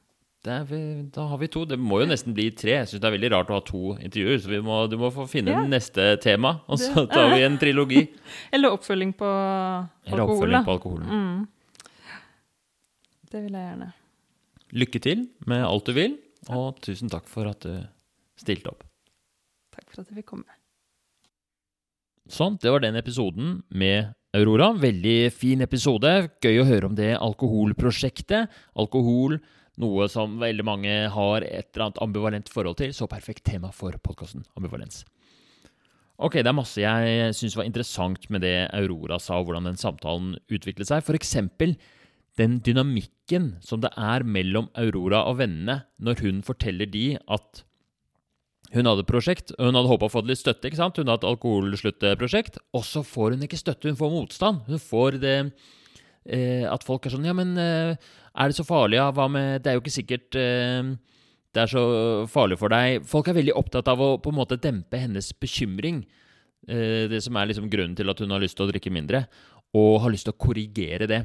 Det 0.47 0.53
er, 0.55 0.64
vi- 0.67 1.07
da 1.14 1.25
har 1.31 1.39
vi 1.39 1.47
to. 1.51 1.64
Det 1.67 1.79
må 1.79 2.01
jo 2.03 2.09
nesten 2.11 2.35
bli 2.35 2.49
tre. 2.55 2.75
Jeg 2.81 2.89
syns 2.91 3.03
det 3.03 3.09
er 3.09 3.14
veldig 3.17 3.31
rart 3.33 3.49
å 3.51 3.59
ha 3.61 3.62
to 3.67 3.85
intervjuer, 3.99 4.43
så 4.43 4.51
vi 4.51 4.61
må, 4.67 4.81
du 4.91 4.97
må 4.99 5.12
få 5.14 5.29
finne 5.31 5.55
Ja. 5.55 5.62
neste 5.71 6.09
tema, 6.23 6.53
og 6.67 6.79
så 6.83 7.07
tar 7.11 7.31
vi 7.35 7.43
en 7.47 7.59
trilogi. 7.62 8.03
Eller 8.55 8.75
oppfølging 8.75 9.14
på 9.19 9.31
Eller 10.07 10.23
oppfølging 10.27 10.67
på 10.67 10.75
alkoholen. 10.77 11.07
Mm. 11.07 11.47
Det 13.31 13.43
vil 13.47 13.55
jeg 13.59 13.67
gjerne. 13.71 13.89
Lykke 14.83 15.01
til 15.03 15.25
med 15.47 15.62
alt 15.67 15.87
du 15.87 15.95
vil, 15.97 16.19
og 16.51 16.79
tusen 16.83 17.11
takk 17.11 17.27
for 17.31 17.47
at 17.51 17.62
du 17.67 17.73
stilte 18.39 18.71
opp. 18.75 18.83
Takk 19.75 19.91
for 19.93 20.03
at 20.03 20.11
jeg 20.11 20.21
fikk 20.23 20.31
komme. 20.35 20.56
Sånn, 22.27 22.57
det 22.59 22.72
var 22.74 22.83
den 22.83 22.99
episoden 22.99 23.61
med 23.70 24.11
Aurora. 24.35 24.72
Veldig 24.74 25.31
fin 25.31 25.61
episode. 25.62 26.11
Gøy 26.43 26.59
å 26.59 26.66
høre 26.66 26.89
om 26.89 26.97
det 26.99 27.12
alkoholprosjektet. 27.14 28.51
Alkohol, 28.74 29.39
noe 29.79 30.09
som 30.11 30.35
veldig 30.41 30.66
mange 30.66 30.97
har 31.14 31.47
et 31.47 31.68
eller 31.70 31.87
annet 31.87 32.01
ambivalent 32.03 32.51
forhold 32.51 32.81
til. 32.81 32.95
Så 32.97 33.07
perfekt 33.11 33.47
tema 33.47 33.70
for 33.74 33.95
podkasten 34.03 34.43
Ambivalens. 34.59 35.05
Ok, 36.16 36.41
det 36.41 36.49
er 36.49 36.57
masse 36.57 36.81
jeg 36.81 37.37
syns 37.37 37.59
var 37.59 37.68
interessant 37.68 38.27
med 38.33 38.43
det 38.43 38.57
Aurora 38.74 39.20
sa, 39.20 39.37
og 39.37 39.51
hvordan 39.51 39.68
den 39.68 39.79
samtalen 39.79 40.35
utviklet 40.49 40.89
seg. 40.89 41.05
For 41.07 41.14
eksempel 41.14 41.77
den 42.41 42.59
dynamikken 42.64 43.55
som 43.64 43.85
det 43.85 43.93
er 43.95 44.24
mellom 44.27 44.66
Aurora 44.77 45.22
og 45.31 45.39
vennene 45.45 45.85
når 46.03 46.24
hun 46.24 46.43
forteller 46.45 46.89
de 46.91 47.07
at 47.20 47.62
hun 48.75 48.89
hadde 48.89 49.05
et 49.05 49.09
prosjekt, 49.09 49.53
hun 49.61 49.77
hadde 49.79 49.91
håpa 49.91 50.09
å 50.09 50.12
få 50.12 50.23
litt 50.27 50.41
støtte. 50.41 50.67
ikke 50.69 50.81
sant? 50.81 50.99
Hun 50.99 51.11
hadde 51.12 51.23
et 51.23 51.31
alkoholsluttprosjekt, 51.31 52.59
og 52.75 52.85
så 52.87 53.05
får 53.07 53.37
hun 53.37 53.47
ikke 53.47 53.61
støtte, 53.61 53.91
hun 53.91 53.99
får 53.99 54.14
motstand. 54.14 54.67
Hun 54.67 54.83
får 54.83 55.19
det 55.23 55.37
eh, 55.43 56.64
at 56.67 56.87
folk 56.87 57.07
er 57.07 57.14
sånn 57.14 57.29
Ja, 57.29 57.37
men 57.37 57.55
eh, 57.61 57.95
er 58.37 58.51
det 58.51 58.59
så 58.59 58.67
farlig? 58.67 58.99
Ja, 58.99 59.11
hva 59.14 59.29
med 59.31 59.62
Det 59.62 59.71
er 59.71 59.79
jo 59.79 59.85
ikke 59.85 59.95
sikkert 59.95 60.39
eh, 60.41 60.97
det 61.57 61.62
er 61.62 61.73
så 61.73 61.83
farlig 62.29 62.59
for 62.61 62.69
deg. 62.73 63.07
Folk 63.09 63.31
er 63.31 63.39
veldig 63.39 63.55
opptatt 63.57 63.89
av 63.89 64.03
å 64.03 64.09
på 64.21 64.29
en 64.29 64.37
måte 64.37 64.59
dempe 64.61 64.99
hennes 65.01 65.31
bekymring. 65.41 66.03
Eh, 66.69 67.07
det 67.09 67.23
som 67.25 67.37
er 67.39 67.49
liksom 67.49 67.71
grunnen 67.73 67.97
til 67.97 68.12
at 68.12 68.21
hun 68.21 68.35
har 68.35 68.43
lyst 68.43 68.59
til 68.59 68.67
å 68.67 68.71
drikke 68.73 68.93
mindre, 68.93 69.25
og 69.77 70.03
har 70.05 70.12
lyst 70.12 70.29
til 70.29 70.35
å 70.35 70.43
korrigere 70.43 71.09
det. 71.09 71.23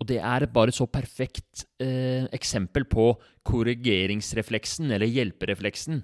Og 0.00 0.08
det 0.08 0.18
er 0.20 0.44
et 0.44 0.52
bare 0.52 0.72
så 0.72 0.86
perfekt 0.88 1.66
eh, 1.80 2.24
eksempel 2.36 2.86
på 2.88 3.10
korrigeringsrefleksen, 3.48 4.88
eller 4.96 5.12
hjelperefleksen, 5.12 6.02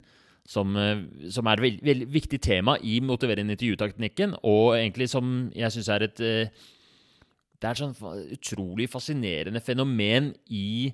som, 0.49 0.77
eh, 0.77 1.03
som 1.31 1.47
er 1.47 1.59
et 1.59 1.65
veldig, 1.67 1.85
veldig 1.87 2.09
viktig 2.13 2.41
tema 2.43 2.77
i 2.83 2.99
motiverende 3.05 3.55
intervjuteknikken, 3.57 4.37
og 4.43 4.75
egentlig 4.77 5.09
som 5.13 5.51
jeg 5.55 5.75
syns 5.75 5.91
er 5.93 6.09
et 6.09 6.21
eh, 6.21 6.69
Det 7.63 7.69
er 7.69 7.77
et 7.77 7.79
sånn 7.79 8.31
utrolig 8.35 8.89
fascinerende 8.91 9.61
fenomen 9.63 10.33
i, 10.51 10.91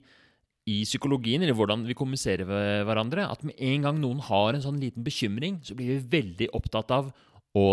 i 0.68 0.82
psykologien, 0.84 1.40
eller 1.40 1.56
hvordan 1.56 1.86
vi 1.88 1.96
kommuniserer 1.96 2.44
med 2.44 2.84
hverandre, 2.84 3.24
at 3.24 3.40
med 3.40 3.56
en 3.56 3.86
gang 3.86 4.02
noen 4.02 4.20
har 4.20 4.52
en 4.52 4.60
sånn 4.60 4.76
liten 4.76 5.00
bekymring, 5.02 5.62
så 5.64 5.72
blir 5.72 5.94
vi 5.94 6.18
veldig 6.18 6.50
opptatt 6.52 6.92
av 6.92 7.08
å 7.56 7.64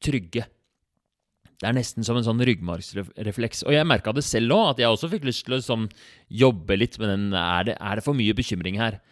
trygge. 0.00 0.46
Det 1.60 1.68
er 1.68 1.76
nesten 1.76 2.00
som 2.00 2.16
en 2.16 2.24
sånn 2.24 2.40
ryggmargsrefleks. 2.40 3.66
Og 3.68 3.76
jeg 3.76 3.84
merka 3.84 4.14
det 4.16 4.24
selv 4.24 4.56
òg, 4.56 4.70
at 4.70 4.80
jeg 4.80 4.88
også 4.88 5.10
fikk 5.12 5.28
lyst 5.28 5.44
til 5.44 5.58
å 5.58 5.60
sånn, 5.60 5.90
jobbe 6.32 6.80
litt 6.80 6.96
med 6.96 7.12
den 7.12 7.26
er 7.36 7.68
det, 7.68 7.76
er 7.76 8.00
det 8.00 8.06
for 8.06 8.16
mye 8.16 8.32
bekymring 8.40 8.80
her? 8.80 9.02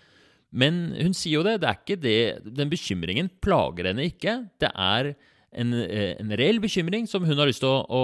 Men 0.49 0.95
hun 0.97 1.17
sier 1.17 1.39
jo 1.39 1.45
det. 1.45 1.59
det 1.61 1.69
er 1.69 1.81
ikke 1.81 1.99
det, 2.01 2.55
Den 2.57 2.71
bekymringen 2.71 3.29
plager 3.45 3.91
henne 3.91 4.07
ikke. 4.09 4.41
Det 4.61 4.71
er 4.73 5.13
en, 5.53 5.75
eh, 5.75 6.15
en 6.21 6.33
reell 6.37 6.61
bekymring 6.61 7.09
som 7.09 7.25
hun 7.25 7.39
har 7.39 7.49
lyst 7.49 7.61
til 7.65 7.71
å, 7.71 7.85
å, 7.85 8.03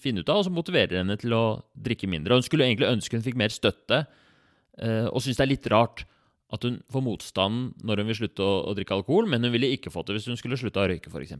finne 0.00 0.20
ut 0.20 0.28
av, 0.28 0.40
og 0.40 0.48
som 0.48 0.56
motiverer 0.56 1.00
henne 1.00 1.16
til 1.20 1.32
å 1.36 1.62
drikke 1.72 2.08
mindre. 2.08 2.36
Hun 2.36 2.44
skulle 2.44 2.68
egentlig 2.68 2.90
ønske 2.90 3.16
hun 3.16 3.24
fikk 3.24 3.38
mer 3.40 3.52
støtte, 3.52 4.04
eh, 4.80 5.06
og 5.08 5.24
syns 5.24 5.40
det 5.40 5.46
er 5.46 5.52
litt 5.54 5.70
rart 5.72 6.04
at 6.52 6.62
hun 6.62 6.78
får 6.92 7.02
motstand 7.02 7.82
når 7.84 8.02
hun 8.02 8.12
vil 8.12 8.20
slutte 8.20 8.44
å, 8.44 8.60
å, 8.68 8.76
drikke 8.76 8.94
alkohol, 9.00 9.26
men 9.28 9.44
hun 9.44 9.52
ville 9.54 9.72
ikke 9.74 9.92
fått 9.92 10.08
det 10.08 10.18
hvis 10.18 10.28
hun 10.30 10.38
skulle 10.40 10.58
slutte 10.60 10.82
å 10.82 10.86
røyke, 10.88 11.10
f.eks. 11.10 11.34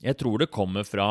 Jeg 0.00 0.16
tror 0.16 0.40
det 0.40 0.54
kommer 0.54 0.86
fra 0.88 1.10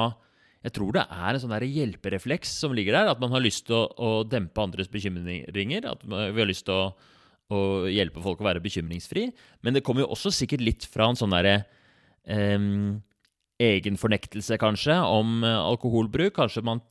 jeg 0.60 0.74
tror 0.76 0.92
det 0.92 1.06
er 1.08 1.30
en 1.32 1.40
sånn 1.40 1.54
der 1.54 1.64
hjelperefleks 1.64 2.52
som 2.60 2.74
ligger 2.76 2.98
der. 2.98 3.14
At 3.14 3.22
man 3.22 3.32
har 3.32 3.40
lyst 3.40 3.70
til 3.70 3.78
å, 3.78 3.86
å 3.96 4.10
dempe 4.28 4.60
andres 4.60 4.90
bekymringer. 4.92 5.86
At 5.88 6.02
vi 6.04 6.36
har 6.36 6.50
lyst 6.50 6.66
til 6.68 6.76
å, 6.76 6.90
å, 7.54 7.90
hjelpe 7.90 8.22
folk 8.24 8.42
å 8.42 8.48
være 8.48 8.64
bekymringsfri. 8.64 9.30
Men 9.66 9.76
det 9.76 9.84
kommer 9.86 10.06
jo 10.06 10.14
også 10.16 10.32
sikkert 10.34 10.64
litt 10.66 10.88
fra 10.90 11.10
en 11.10 11.20
sånn 11.20 11.34
derre 11.34 11.62
um, 12.26 13.00
egenfornektelse, 13.60 14.60
kanskje, 14.62 14.96
om 15.02 15.42
uh, 15.46 15.66
alkoholbruk. 15.66 16.36
Kanskje 16.38 16.66
man 16.66 16.84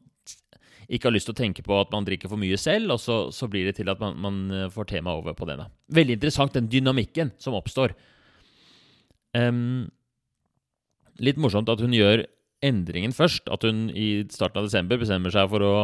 ikke 0.89 1.11
har 1.11 1.15
lyst 1.15 1.29
til 1.29 1.37
å 1.37 1.41
tenke 1.43 1.63
på 1.65 1.77
at 1.77 1.93
man 1.93 2.07
drikker 2.07 2.31
for 2.33 2.41
mye 2.41 2.57
selv, 2.61 2.95
og 2.97 3.03
så, 3.03 3.19
så 3.35 3.49
blir 3.51 3.69
det 3.69 3.77
til 3.79 3.91
at 3.93 4.01
man, 4.03 4.17
man 4.25 4.41
uh, 4.55 4.65
får 4.73 4.93
temaet 4.95 5.23
over 5.23 5.37
på 5.39 5.49
det. 5.49 5.59
Da. 5.61 5.69
Veldig 6.01 6.19
interessant, 6.19 6.57
den 6.57 6.71
dynamikken 6.73 7.35
som 7.41 7.57
oppstår. 7.59 7.95
Um, 9.37 9.87
litt 11.23 11.39
morsomt 11.41 11.71
at 11.71 11.83
hun 11.85 11.95
gjør 11.95 12.25
endringen 12.65 13.15
først. 13.15 13.47
At 13.53 13.67
hun 13.67 13.89
i 13.93 14.25
starten 14.33 14.63
av 14.63 14.69
desember 14.69 15.01
bestemmer 15.01 15.35
seg 15.35 15.51
for 15.53 15.65
å 15.65 15.75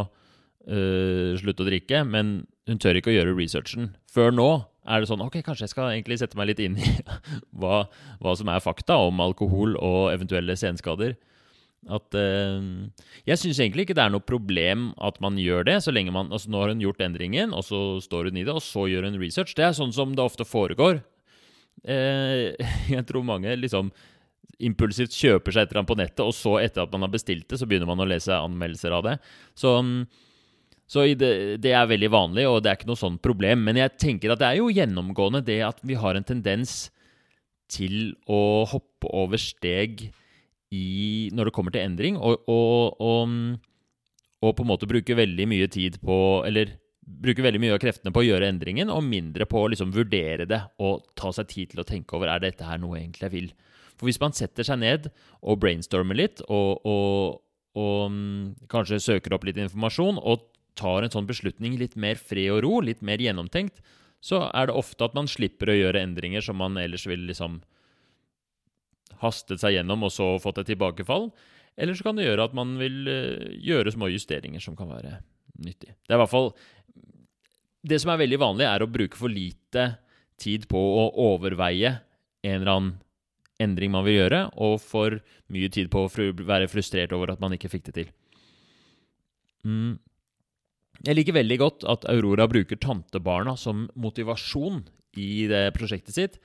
uh, 0.68 1.34
slutte 1.40 1.64
å 1.64 1.68
drikke, 1.68 2.04
men 2.08 2.36
hun 2.68 2.80
tør 2.80 2.98
ikke 2.98 3.12
å 3.12 3.16
gjøre 3.16 3.36
researchen. 3.36 3.92
Før 4.10 4.32
nå 4.34 4.48
er 4.84 5.00
det 5.00 5.08
sånn 5.08 5.22
Ok, 5.24 5.38
kanskje 5.44 5.64
jeg 5.64 5.72
skal 5.72 5.94
egentlig 5.94 6.18
sette 6.20 6.36
meg 6.36 6.50
litt 6.50 6.60
inn 6.60 6.76
i 6.76 6.90
hva, 7.60 7.86
hva 8.20 8.34
som 8.36 8.50
er 8.52 8.64
fakta 8.64 8.98
om 9.06 9.22
alkohol 9.24 9.78
og 9.80 10.10
eventuelle 10.12 10.56
senskader. 10.60 11.16
At 11.92 12.16
uh, 12.16 12.64
Jeg 13.28 13.40
syns 13.40 13.60
egentlig 13.60 13.88
ikke 13.88 13.96
det 13.98 14.06
er 14.06 14.14
noe 14.14 14.24
problem 14.24 14.92
at 14.96 15.20
man 15.24 15.36
gjør 15.40 15.66
det. 15.68 15.82
så 15.84 15.92
lenge 15.92 16.14
man, 16.14 16.32
altså 16.32 16.52
Nå 16.52 16.62
har 16.62 16.72
hun 16.72 16.84
gjort 16.84 17.04
endringen, 17.04 17.52
og 17.52 17.66
så 17.66 18.00
står 18.04 18.30
hun 18.30 18.40
i 18.40 18.46
det, 18.46 18.54
og 18.54 18.64
så 18.64 18.86
gjør 18.88 19.08
hun 19.10 19.20
research. 19.20 19.56
Det 19.56 19.68
er 19.68 19.76
sånn 19.76 19.92
som 19.92 20.16
det 20.16 20.24
ofte 20.24 20.48
foregår. 20.48 21.02
Uh, 21.84 22.52
jeg 22.96 23.04
tror 23.08 23.26
mange 23.26 23.52
liksom 23.60 23.92
impulsivt 24.62 25.14
kjøper 25.16 25.54
seg 25.54 25.64
et 25.64 25.72
eller 25.72 25.82
annet 25.82 25.90
på 25.90 25.98
nettet, 25.98 26.22
og 26.24 26.34
så, 26.36 26.58
etter 26.62 26.84
at 26.84 26.92
man 26.94 27.06
har 27.06 27.12
bestilt 27.12 27.48
det, 27.50 27.58
så 27.60 27.66
begynner 27.68 27.90
man 27.90 28.02
å 28.02 28.08
lese 28.08 28.36
anmeldelser 28.36 28.94
av 28.94 29.04
det. 29.06 29.16
Så 29.58 29.72
mm, 29.82 30.04
så 30.90 31.06
det, 31.16 31.62
det, 31.64 31.72
er 31.72 31.88
veldig 31.88 32.10
vanlig, 32.12 32.44
og 32.48 32.60
det 32.62 32.70
er 32.70 32.78
ikke 32.78 32.90
noe 32.90 33.00
sånn 33.00 33.16
problem. 33.22 33.64
Men 33.66 33.80
jeg 33.80 33.96
tenker 34.00 34.34
at 34.34 34.42
det 34.42 34.50
er 34.50 34.60
jo 34.60 34.72
gjennomgående 34.72 35.40
det 35.46 35.62
at 35.64 35.80
vi 35.86 35.96
har 35.98 36.18
en 36.18 36.26
tendens 36.26 36.90
til 37.72 38.12
å 38.28 38.66
hoppe 38.68 39.08
over 39.08 39.40
steg 39.40 40.10
i, 40.74 41.30
når 41.32 41.48
det 41.48 41.54
kommer 41.56 41.74
til 41.74 41.86
endring, 41.86 42.18
og, 42.20 42.44
og, 42.50 43.00
og, 43.00 43.34
og, 44.44 44.50
på 44.50 44.64
en 44.64 44.70
måte 44.70 44.88
bruke 44.90 45.16
veldig 45.16 45.46
mye 45.48 45.68
tid 45.72 46.00
på 46.02 46.16
Eller 46.44 46.74
bruke 47.04 47.44
veldig 47.44 47.60
mye 47.60 47.74
av 47.76 47.80
kreftene 47.82 48.12
på 48.14 48.22
å 48.22 48.26
gjøre 48.26 48.48
endringen, 48.48 48.92
og 48.92 49.04
mindre 49.04 49.48
på 49.48 49.60
å 49.60 49.70
liksom 49.72 49.92
vurdere 49.94 50.46
det 50.48 50.60
og 50.80 51.04
ta 51.18 51.32
seg 51.36 51.48
tid 51.50 51.72
til 51.72 51.82
å 51.82 51.88
tenke 51.88 52.16
over 52.16 52.32
er 52.32 52.44
dette 52.44 52.64
her 52.64 52.80
noe 52.80 52.96
jeg 52.96 53.08
egentlig 53.08 53.32
vil. 53.34 53.50
For 53.94 54.08
hvis 54.08 54.20
man 54.22 54.36
setter 54.36 54.66
seg 54.66 54.80
ned 54.80 55.10
og 55.44 55.60
brainstormer 55.62 56.16
litt, 56.16 56.40
og, 56.48 56.80
og 57.76 58.10
mm, 58.10 58.68
kanskje 58.72 59.02
søker 59.04 59.36
opp 59.36 59.44
litt 59.46 59.60
informasjon, 59.60 60.20
og 60.20 60.48
tar 60.78 61.04
en 61.04 61.12
sånn 61.12 61.28
beslutning 61.28 61.78
litt 61.80 61.94
mer 62.00 62.18
fred 62.20 62.50
og 62.54 62.64
ro, 62.64 62.78
litt 62.84 63.02
mer 63.04 63.22
gjennomtenkt, 63.22 63.80
så 64.24 64.46
er 64.48 64.68
det 64.68 64.76
ofte 64.78 65.04
at 65.06 65.16
man 65.16 65.28
slipper 65.28 65.70
å 65.70 65.76
gjøre 65.76 66.02
endringer 66.02 66.44
som 66.44 66.56
man 66.58 66.78
ellers 66.80 67.04
ville 67.06 67.28
liksom 67.28 67.60
hastet 69.20 69.60
seg 69.60 69.76
gjennom 69.76 70.06
og 70.06 70.12
så 70.14 70.30
fått 70.42 70.62
et 70.62 70.72
tilbakefall. 70.72 71.28
Eller 71.76 71.96
så 71.96 72.06
kan 72.06 72.16
det 72.18 72.26
gjøre 72.28 72.46
at 72.48 72.56
man 72.56 72.76
vil 72.80 73.04
uh, 73.10 73.50
gjøre 73.60 73.92
små 73.94 74.08
justeringer 74.12 74.62
som 74.62 74.76
kan 74.78 74.90
være 74.90 75.18
nyttig. 75.64 75.92
Det 75.92 76.14
er 76.14 76.18
i 76.18 76.22
hvert 76.22 76.32
fall 76.32 76.50
Det 77.84 77.98
som 78.00 78.14
er 78.14 78.22
veldig 78.22 78.40
vanlig, 78.40 78.66
er 78.66 78.82
å 78.82 78.90
bruke 78.90 79.18
for 79.18 79.28
lite 79.28 79.88
tid 80.40 80.64
på 80.70 80.80
å 80.80 81.10
overveie 81.20 81.98
en 82.44 82.54
eller 82.56 82.72
annen 82.72 82.94
endring 83.60 83.92
man 83.92 84.06
vil 84.06 84.16
gjøre, 84.16 84.40
og 84.56 84.80
for 84.82 85.18
mye 85.52 85.68
tid 85.72 85.90
på 85.92 86.06
å 86.06 86.10
være 86.10 86.70
frustrert 86.72 87.12
over 87.14 87.34
at 87.34 87.42
man 87.44 87.54
ikke 87.54 87.70
fikk 87.70 87.84
det 87.90 87.94
til. 87.98 88.08
Mm. 89.68 90.00
Jeg 91.04 91.18
liker 91.18 91.36
veldig 91.36 91.60
godt 91.60 91.86
at 91.90 92.06
Aurora 92.12 92.46
bruker 92.48 92.78
tantebarna 92.80 93.56
som 93.60 93.88
motivasjon 93.98 94.84
i 95.20 95.46
det 95.50 95.66
prosjektet 95.76 96.16
sitt. 96.16 96.38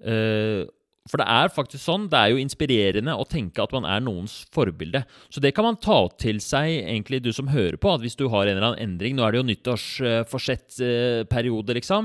Eh, 0.00 0.62
for 1.08 1.16
det 1.18 1.24
er 1.32 1.48
faktisk 1.52 1.82
sånn, 1.82 2.08
det 2.12 2.18
er 2.18 2.28
jo 2.30 2.42
inspirerende 2.42 3.14
å 3.16 3.24
tenke 3.28 3.62
at 3.64 3.72
man 3.74 3.84
er 3.88 4.00
noens 4.04 4.46
forbilde. 4.54 5.00
Så 5.32 5.38
det 5.42 5.52
kan 5.56 5.64
man 5.66 5.80
ta 5.80 6.08
til 6.20 6.38
seg, 6.44 6.66
egentlig 6.84 7.22
du 7.24 7.32
som 7.34 7.48
hører 7.50 7.76
på, 7.80 7.92
at 7.92 8.00
hvis 8.04 8.18
du 8.20 8.26
har 8.30 8.44
en 8.46 8.56
eller 8.56 8.68
annen 8.72 8.84
endring 8.84 9.12
Nå 9.16 9.22
er 9.24 9.30
det 9.32 9.40
jo 9.40 9.50
nyttårsforsettperiode, 9.50 11.72
liksom. 11.80 12.02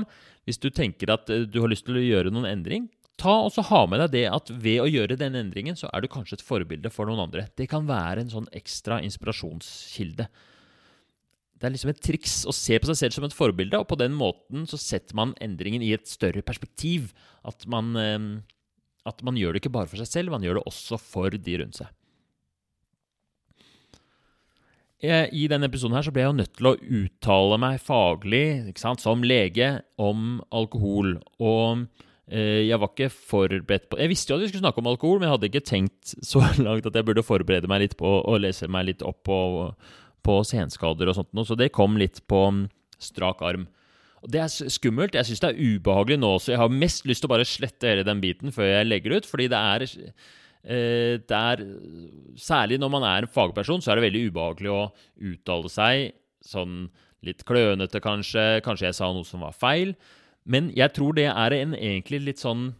Hvis 0.48 0.62
du 0.62 0.68
tenker 0.70 1.06
at 1.14 1.24
eh, 1.30 1.46
du 1.46 1.58
har 1.62 1.70
lyst 1.72 1.86
til 1.88 1.98
å 2.00 2.08
gjøre 2.08 2.32
noen 2.34 2.50
endring, 2.50 2.82
ta 3.20 3.34
og 3.46 3.52
så 3.54 3.62
ha 3.70 3.80
med 3.88 3.98
deg 4.04 4.10
det 4.12 4.26
at 4.32 4.46
ved 4.52 4.78
å 4.82 4.90
gjøre 4.90 5.20
den 5.20 5.34
endringen, 5.38 5.76
så 5.78 5.86
er 5.92 5.98
du 6.02 6.08
kanskje 6.12 6.36
et 6.40 6.46
forbilde 6.46 6.90
for 6.92 7.04
noen 7.08 7.24
andre. 7.28 7.42
Det 7.56 7.66
kan 7.70 7.88
være 7.88 8.20
en 8.24 8.32
sånn 8.32 8.52
ekstra 8.56 8.94
inspirasjonskilde 9.04 10.24
det 11.56 11.68
er 11.68 11.72
liksom 11.72 11.92
et 11.92 12.02
triks 12.04 12.40
å 12.44 12.52
se 12.52 12.76
på 12.76 12.88
seg 12.90 12.98
selv 13.00 13.16
som 13.16 13.26
et 13.26 13.36
forbilde, 13.36 13.78
og 13.80 13.88
på 13.88 13.96
den 14.00 14.12
måten 14.16 14.66
så 14.68 14.76
setter 14.80 15.16
man 15.16 15.32
endringen 15.40 15.84
i 15.84 15.94
et 15.96 16.04
større 16.08 16.44
perspektiv. 16.44 17.14
At 17.48 17.64
man, 17.70 17.94
eh, 17.96 18.26
at 19.08 19.22
man 19.24 19.38
gjør 19.40 19.56
det 19.56 19.64
ikke 19.64 19.76
bare 19.78 19.88
for 19.88 20.02
seg 20.02 20.10
selv, 20.10 20.34
man 20.34 20.44
gjør 20.44 20.60
det 20.60 20.66
også 20.68 21.00
for 21.00 21.32
de 21.32 21.60
rundt 21.62 21.80
seg. 21.80 21.92
I 25.06 25.44
denne 25.52 25.68
episoden 25.68 25.94
her 25.94 26.06
så 26.06 26.12
ble 26.12 26.22
jeg 26.24 26.30
jo 26.30 26.38
nødt 26.38 26.54
til 26.56 26.68
å 26.70 26.78
uttale 26.98 27.58
meg 27.60 27.82
faglig 27.84 28.46
sant, 28.80 29.02
som 29.04 29.24
lege 29.24 29.82
om 30.00 30.38
alkohol. 30.48 31.18
Og 31.36 31.84
eh, 32.32 32.64
jeg 32.64 32.80
var 32.80 32.90
ikke 32.94 33.10
forberedt 33.12 33.90
på 33.90 34.00
Jeg 34.00 34.12
visste 34.12 34.32
jo 34.32 34.38
at 34.38 34.46
vi 34.46 34.48
skulle 34.50 34.64
snakke 34.64 34.80
om 34.80 34.88
alkohol, 34.88 35.20
men 35.20 35.28
jeg 35.28 35.36
hadde 35.36 35.50
ikke 35.52 35.68
tenkt 35.68 36.16
så 36.24 36.40
langt 36.66 36.88
at 36.88 36.96
jeg 36.96 37.06
burde 37.06 37.26
forberede 37.26 37.68
meg 37.70 37.84
litt 37.84 37.98
på 38.00 38.08
å 38.08 38.40
lese 38.40 38.70
meg 38.72 38.88
litt 38.88 39.04
opp 39.06 39.20
på 39.28 39.38
på 40.26 40.40
senskader 40.46 41.10
og 41.10 41.18
sånt 41.18 41.32
noe, 41.36 41.46
så 41.46 41.56
det 41.58 41.72
kom 41.74 41.96
litt 42.00 42.20
på 42.30 42.42
mm, 42.50 42.62
strak 43.02 43.44
arm. 43.46 43.68
Og 44.24 44.32
Det 44.32 44.42
er 44.42 44.72
skummelt. 44.72 45.14
Jeg 45.14 45.28
syns 45.28 45.42
det 45.44 45.52
er 45.52 45.76
ubehagelig 45.76 46.18
nå 46.18 46.32
også. 46.38 46.54
Jeg 46.54 46.62
har 46.62 46.72
mest 46.82 47.06
lyst 47.06 47.22
til 47.22 47.30
å 47.30 47.34
bare 47.36 47.46
slette 47.46 47.92
hele 47.92 48.06
den 48.06 48.22
biten 48.22 48.54
før 48.54 48.72
jeg 48.72 48.88
legger 48.88 49.18
ut, 49.18 49.28
fordi 49.28 49.46
det 49.52 49.60
er, 49.60 49.84
eh, 50.66 51.16
det 51.22 51.40
er 51.40 51.64
Særlig 52.36 52.80
når 52.80 52.90
man 52.92 53.06
er 53.06 53.24
en 53.24 53.32
fagperson, 53.32 53.80
så 53.80 53.92
er 53.92 53.96
det 53.96 54.08
veldig 54.08 54.24
ubehagelig 54.30 54.72
å 54.72 54.82
uttale 55.30 55.70
seg 55.72 56.16
sånn 56.44 56.88
litt 57.24 57.44
klønete, 57.48 58.00
kanskje. 58.02 58.60
Kanskje 58.66 58.90
jeg 58.90 58.98
sa 58.98 59.12
noe 59.12 59.24
som 59.24 59.40
var 59.46 59.54
feil. 59.56 59.94
Men 60.44 60.68
jeg 60.76 60.92
tror 60.94 61.16
det 61.16 61.30
er 61.30 61.54
en 61.56 61.74
egentlig 61.74 62.20
litt 62.26 62.42
sånn 62.42 62.74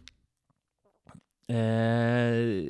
eh, 1.51 2.67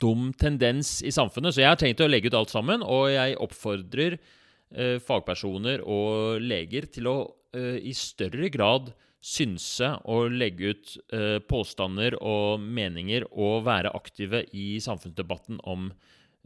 dum 0.00 0.32
tendens 0.38 0.98
i 1.02 1.12
samfunnet. 1.14 1.54
Så 1.54 1.62
jeg 1.62 1.72
har 1.72 1.80
tenkt 1.80 2.02
å 2.04 2.10
legge 2.10 2.30
ut 2.30 2.38
alt 2.38 2.52
sammen, 2.52 2.84
og 2.84 3.08
jeg 3.12 3.38
oppfordrer 3.42 4.18
eh, 4.18 4.96
fagpersoner 5.02 5.84
og 5.86 6.42
leger 6.44 6.88
til 6.92 7.10
å 7.10 7.18
eh, 7.56 7.78
i 7.82 7.94
større 7.96 8.50
grad 8.54 8.92
synse 9.24 9.88
og 10.06 10.30
legge 10.30 10.74
ut 10.74 10.92
eh, 11.14 11.38
påstander 11.42 12.14
og 12.22 12.62
meninger 12.62 13.26
og 13.32 13.64
være 13.66 13.92
aktive 13.96 14.44
i 14.54 14.76
samfunnsdebatten 14.82 15.58
om 15.66 15.88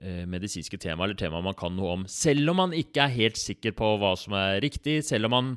eh, 0.01 0.25
medisinske 0.25 0.81
tema, 0.81 1.05
eller 1.05 1.19
tema 1.21 1.43
man 1.45 1.59
kan 1.59 1.77
noe 1.77 1.99
om. 1.99 2.09
Selv 2.09 2.55
om 2.55 2.63
man 2.65 2.77
ikke 2.77 3.05
er 3.05 3.19
helt 3.19 3.41
sikker 3.41 3.77
på 3.77 3.97
hva 4.01 4.15
som 4.19 4.37
er 4.39 4.63
riktig, 4.65 5.03
selv 5.05 5.29
om 5.29 5.37
man 5.37 5.55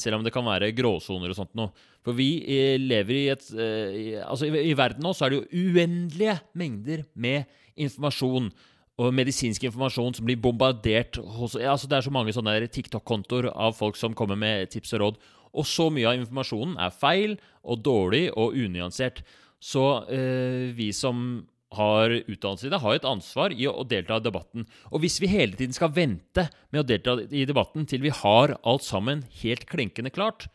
selv 0.00 0.18
om 0.18 0.24
det 0.26 0.32
kan 0.34 0.46
være 0.46 0.72
gråsoner 0.76 1.30
og 1.30 1.38
sånt 1.38 1.54
noe. 1.58 1.70
For 2.06 2.16
vi 2.16 2.40
eh, 2.46 2.78
lever 2.80 3.18
i 3.18 3.26
et 3.34 3.46
eh, 3.52 4.18
Altså, 4.24 4.48
i, 4.48 4.74
verden 4.78 5.04
nå 5.04 5.12
så 5.16 5.26
er 5.26 5.34
det 5.34 5.40
jo 5.40 5.68
uendelige 5.74 6.38
mengder 6.58 7.04
med 7.14 7.48
informasjon 7.78 8.50
og 8.98 9.14
medisinsk 9.14 9.68
informasjon 9.68 10.16
som 10.16 10.26
blir 10.26 10.40
bombardert 10.42 11.20
hos 11.36 11.54
altså 11.54 11.86
Det 11.86 11.98
er 11.98 12.06
så 12.06 12.14
mange 12.14 12.34
sånne 12.34 12.56
TikTok-kontoer 12.66 13.52
av 13.52 13.76
folk 13.78 13.98
som 13.98 14.16
kommer 14.18 14.38
med 14.38 14.72
tips 14.72 14.96
og 14.96 15.04
råd. 15.04 15.20
Og 15.58 15.68
så 15.68 15.86
mye 15.92 16.08
av 16.10 16.18
informasjonen 16.18 16.74
er 16.82 16.96
feil 16.96 17.36
og 17.62 17.84
dårlig 17.86 18.24
og 18.34 18.56
unyansert. 18.58 19.22
Så 19.62 19.84
eh, 20.10 20.74
vi 20.74 20.90
som 20.94 21.44
har 21.76 22.14
utdannelse 22.24 22.68
i 22.68 22.70
det, 22.72 22.80
har 22.80 22.96
et 22.96 23.08
ansvar 23.08 23.52
i 23.52 23.66
å 23.68 23.84
delta 23.88 24.16
i 24.16 24.24
debatten. 24.24 24.64
Og 24.92 25.02
hvis 25.02 25.18
vi 25.20 25.30
hele 25.30 25.58
tiden 25.58 25.76
skal 25.76 25.92
vente 25.92 26.46
med 26.72 26.82
å 26.82 26.86
delta 26.88 27.18
i 27.28 27.44
debatten 27.48 27.84
til 27.88 28.04
vi 28.04 28.14
har 28.14 28.56
alt 28.62 28.86
sammen 28.86 29.26
helt 29.42 29.66
klinkende 29.68 30.12
klart, 30.14 30.48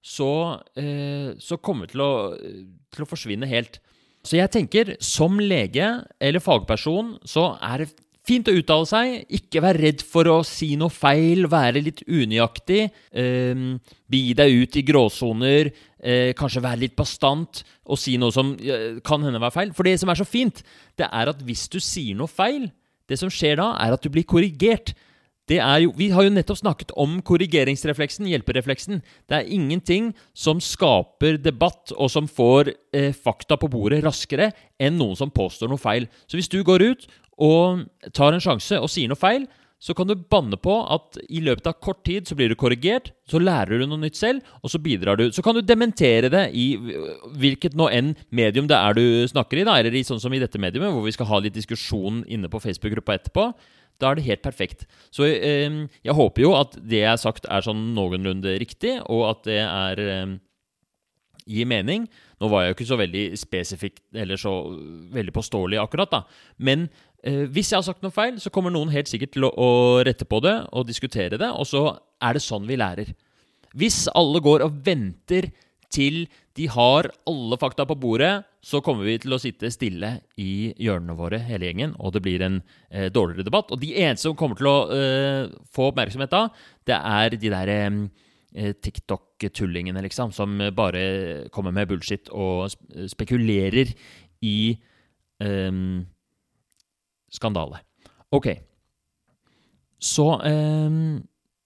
så, 0.00 0.60
eh, 0.78 1.34
så 1.42 1.58
kommer 1.60 1.86
vi 1.86 1.94
til 1.96 2.04
å, 2.04 2.12
til 2.94 3.04
å 3.04 3.10
forsvinne 3.10 3.50
helt. 3.50 3.80
Så 4.24 4.36
jeg 4.36 4.52
tenker, 4.52 4.94
som 5.00 5.40
lege 5.40 6.04
eller 6.20 6.44
fagperson, 6.44 7.16
så 7.24 7.54
er 7.64 7.84
det 7.84 7.90
fint 8.30 8.50
å 8.50 8.54
uttale 8.54 8.88
seg. 8.88 9.16
Ikke 9.40 9.62
vær 9.64 9.78
redd 9.80 10.04
for 10.06 10.28
å 10.30 10.38
si 10.46 10.72
noe 10.78 10.92
feil, 10.94 11.48
være 11.50 11.82
litt 11.82 12.02
unøyaktig. 12.06 12.86
Eh, 13.10 13.64
bi 14.10 14.22
deg 14.38 14.56
ut 14.62 14.78
i 14.78 14.84
gråsoner. 14.86 15.72
Eh, 16.00 16.30
kanskje 16.38 16.64
være 16.64 16.84
litt 16.86 16.96
bastant 16.96 17.62
og 17.84 17.98
si 18.00 18.16
noe 18.20 18.32
som 18.32 18.54
eh, 18.56 19.00
kan 19.04 19.26
hende 19.26 19.42
være 19.42 19.56
feil. 19.58 19.74
For 19.76 19.88
det 19.88 19.98
som 20.02 20.12
er 20.12 20.20
så 20.20 20.28
fint, 20.28 20.62
det 21.00 21.10
er 21.10 21.32
at 21.32 21.42
hvis 21.44 21.66
du 21.72 21.80
sier 21.82 22.18
noe 22.18 22.30
feil, 22.30 22.70
det 23.10 23.18
som 23.18 23.32
skjer 23.32 23.58
da, 23.60 23.72
er 23.82 23.96
at 23.96 24.04
du 24.04 24.12
blir 24.12 24.28
korrigert. 24.28 24.94
Jo, 25.50 25.90
vi 25.98 26.06
har 26.14 26.22
jo 26.22 26.30
nettopp 26.30 26.60
snakket 26.60 26.92
om 27.00 27.16
korrigeringsrefleksen, 27.26 28.28
hjelperefleksen. 28.30 29.00
Det 29.26 29.34
er 29.34 29.48
ingenting 29.50 30.12
som 30.30 30.60
skaper 30.62 31.40
debatt 31.42 31.90
og 31.96 32.06
som 32.12 32.28
får 32.30 32.70
eh, 32.94 33.10
fakta 33.10 33.58
på 33.58 33.70
bordet 33.72 33.98
raskere 34.04 34.52
enn 34.78 34.94
noen 35.00 35.18
som 35.18 35.32
påstår 35.34 35.72
noe 35.72 35.82
feil. 35.82 36.06
Så 36.30 36.38
hvis 36.38 36.50
du 36.52 36.60
går 36.62 36.84
ut 36.92 37.08
og 37.40 37.86
tar 38.16 38.36
en 38.36 38.42
sjanse 38.42 38.78
og 38.78 38.90
sier 38.92 39.10
noe 39.10 39.18
feil, 39.18 39.48
så 39.80 39.94
kan 39.96 40.10
du 40.10 40.12
banne 40.12 40.58
på 40.60 40.74
at 40.92 41.16
i 41.32 41.40
løpet 41.40 41.70
av 41.70 41.78
kort 41.80 42.02
tid 42.04 42.28
så 42.28 42.36
blir 42.36 42.52
du 42.52 42.56
korrigert, 42.60 43.14
så 43.30 43.40
lærer 43.40 43.80
du 43.80 43.86
noe 43.88 44.02
nytt 44.02 44.18
selv, 44.18 44.44
og 44.60 44.68
så 44.72 44.80
bidrar 44.82 45.16
du. 45.16 45.30
Så 45.32 45.40
kan 45.44 45.56
du 45.56 45.62
dementere 45.64 46.28
det 46.32 46.42
i 46.52 46.74
hvilket 47.40 47.76
nå 47.80 47.88
enn 47.88 48.12
medium 48.28 48.68
det 48.68 48.76
er 48.76 48.98
du 48.98 49.04
snakker 49.32 49.62
i, 49.62 49.64
da, 49.64 49.78
eller 49.80 49.96
i 49.96 50.04
sånn 50.04 50.20
som 50.20 50.36
i 50.36 50.42
dette 50.42 50.60
mediumet, 50.60 50.92
hvor 50.92 51.06
vi 51.08 51.14
skal 51.16 51.30
ha 51.32 51.40
litt 51.40 51.56
diskusjon 51.56 52.26
inne 52.28 52.52
på 52.52 52.60
Facebook-gruppa 52.60 53.16
etterpå. 53.16 53.48
Da 54.00 54.10
er 54.10 54.20
det 54.20 54.26
helt 54.28 54.44
perfekt. 54.44 54.84
Så 55.12 55.24
eh, 55.24 55.80
jeg 56.04 56.16
håper 56.16 56.44
jo 56.44 56.52
at 56.60 56.76
det 56.76 57.00
jeg 57.00 57.14
har 57.14 57.20
sagt, 57.20 57.48
er 57.48 57.64
sånn 57.64 57.94
noenlunde 57.96 58.58
riktig, 58.60 58.98
og 59.08 59.30
at 59.32 59.44
det 59.48 59.62
er 59.64 60.04
eh, 60.04 60.38
gir 61.50 61.68
mening. 61.68 62.06
Nå 62.40 62.48
var 62.48 62.64
jeg 62.64 62.72
jo 62.72 62.76
ikke 62.78 62.88
så 62.88 62.98
veldig 63.00 63.24
spesifikk 63.38 64.00
eller 64.16 64.40
så 64.40 64.52
veldig 65.12 65.34
påståelig 65.36 65.80
akkurat, 65.82 66.12
da. 66.12 66.22
Men 66.56 66.88
hvis 67.20 67.68
jeg 67.68 67.76
har 67.76 67.84
sagt 67.84 68.00
noe 68.00 68.14
feil, 68.14 68.38
så 68.40 68.48
kommer 68.48 68.72
noen 68.72 68.92
helt 68.94 69.10
sikkert 69.10 69.34
til 69.34 69.44
å, 69.44 69.70
rette 70.06 70.24
på 70.24 70.38
det 70.40 70.54
og 70.72 70.86
diskutere 70.88 71.36
det, 71.40 71.50
og 71.52 71.66
så 71.68 71.82
er 72.24 72.36
det 72.36 72.40
sånn 72.44 72.64
vi 72.68 72.78
lærer. 72.80 73.10
Hvis 73.76 74.06
alle 74.16 74.40
går 74.42 74.64
og 74.64 74.78
venter 74.86 75.50
til 75.92 76.24
de 76.58 76.66
har 76.70 77.08
alle 77.30 77.58
fakta 77.60 77.86
på 77.88 77.96
bordet, 77.98 78.32
så 78.60 78.82
kommer 78.84 79.06
vi 79.06 79.16
til 79.22 79.34
å 79.34 79.40
sitte 79.40 79.70
stille 79.72 80.10
i 80.40 80.72
hjørnene 80.82 81.16
våre, 81.16 81.38
hele 81.46 81.68
gjengen, 81.68 81.94
og 81.98 82.14
det 82.14 82.22
blir 82.24 82.42
en 82.44 82.58
eh, 82.90 83.08
dårligere 83.12 83.46
debatt. 83.46 83.70
Og 83.72 83.80
de 83.80 83.94
eneste 84.02 84.28
som 84.28 84.36
kommer 84.38 84.58
til 84.58 84.68
å 84.68 84.76
eh, 84.94 85.52
få 85.72 85.88
oppmerksomhet 85.90 86.32
da, 86.34 86.42
det 86.88 86.98
er 86.98 87.36
de 87.36 87.52
der 87.54 87.72
eh, 87.72 88.72
TikTok-tullingene, 88.76 90.02
liksom, 90.04 90.34
som 90.36 90.58
bare 90.76 91.48
kommer 91.54 91.74
med 91.74 91.88
bullshit 91.90 92.28
og 92.34 92.74
spekulerer 93.14 93.94
i 94.44 94.58
eh, 95.40 95.82
skandale. 97.32 97.82
Ok. 98.34 98.52
Så 100.00 100.26
eh, 100.46 101.00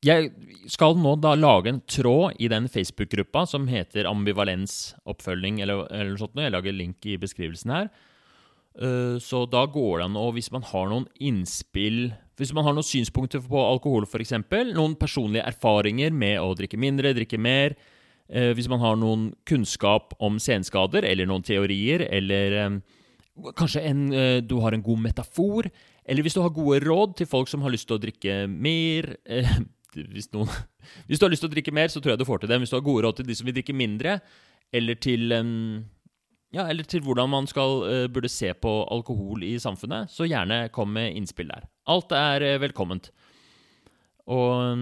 jeg 0.04 0.32
skal 0.68 0.98
nå 1.00 1.14
da 1.22 1.34
lage 1.38 1.70
en 1.70 1.82
tråd 1.88 2.40
i 2.42 2.48
den 2.52 2.66
Facebook-gruppa 2.68 3.46
som 3.48 3.68
heter 3.70 4.08
ambivalensoppfølging, 4.10 5.62
eller, 5.64 5.86
eller 5.92 6.18
sånt. 6.20 6.36
Jeg 6.36 6.52
lager 6.52 6.76
link 6.76 7.06
i 7.08 7.16
beskrivelsen 7.20 7.72
her. 7.72 7.88
Eh, 8.74 9.16
så 9.22 9.44
da 9.46 9.64
går 9.70 10.00
det 10.00 10.08
an 10.08 10.18
å, 10.18 10.28
hvis 10.34 10.50
man 10.50 10.64
har 10.66 10.88
noen 10.90 11.04
innspill 11.22 12.08
Hvis 12.34 12.50
man 12.50 12.64
har 12.66 12.74
noen 12.74 12.82
synspunkter 12.82 13.38
på 13.38 13.60
alkohol, 13.62 14.02
f.eks., 14.02 14.32
noen 14.74 14.96
personlige 14.98 15.44
erfaringer 15.46 16.10
med 16.10 16.40
å 16.42 16.56
drikke 16.58 16.80
mindre, 16.82 17.12
drikke 17.14 17.38
mer 17.38 17.76
eh, 18.26 18.50
Hvis 18.58 18.66
man 18.72 18.82
har 18.82 18.98
noen 18.98 19.28
kunnskap 19.46 20.16
om 20.18 20.40
senskader, 20.42 21.06
eller 21.06 21.30
noen 21.30 21.46
teorier, 21.46 22.02
eller 22.10 22.58
um, 22.66 22.80
kanskje 23.59 23.82
en, 23.91 24.07
uh, 24.14 24.39
du 24.45 24.59
har 24.62 24.74
en 24.74 24.85
god 24.85 25.01
metafor, 25.09 25.70
eller 26.05 26.22
hvis 26.22 26.37
du 26.37 26.43
har 26.45 26.55
gode 26.55 26.82
råd 26.85 27.16
til 27.18 27.28
folk 27.30 27.51
som 27.51 27.64
har 27.64 27.72
lyst 27.74 27.89
til 27.89 27.97
å 27.99 28.03
drikke 28.03 28.45
mer 28.51 29.14
hvis, 29.95 30.30
noen, 30.35 30.51
hvis, 31.09 31.18
du 31.18 31.26
har 31.26 31.32
lyst 31.32 31.45
til 31.45 31.51
å 31.51 31.55
drikke 31.57 31.74
mer, 31.74 31.91
så 31.91 32.03
tror 32.03 32.14
jeg 32.14 32.22
du 32.22 32.28
får 32.28 32.45
til 32.45 32.53
det. 32.53 32.61
Hvis 32.62 32.74
du 32.74 32.78
har 32.78 32.87
gode 32.87 33.07
råd 33.07 33.20
til 33.20 33.28
de 33.28 33.39
som 33.39 33.49
vil 33.49 33.57
drikke 33.57 33.76
mindre, 33.76 34.18
eller 34.74 34.99
til, 34.99 35.30
ja, 36.55 36.64
eller 36.64 36.87
til 36.89 37.05
hvordan 37.05 37.30
man 37.30 37.47
skal, 37.51 37.85
uh, 37.87 38.07
burde 38.11 38.30
se 38.32 38.51
på 38.55 38.72
alkohol 38.95 39.47
i 39.47 39.55
samfunnet, 39.62 40.11
så 40.11 40.28
gjerne 40.28 40.66
kom 40.74 40.95
med 40.95 41.14
innspill 41.14 41.51
der. 41.53 41.68
Alt 41.91 42.14
er 42.16 42.47
uh, 42.55 42.59
velkomment. 42.62 43.11
Og 44.24 44.78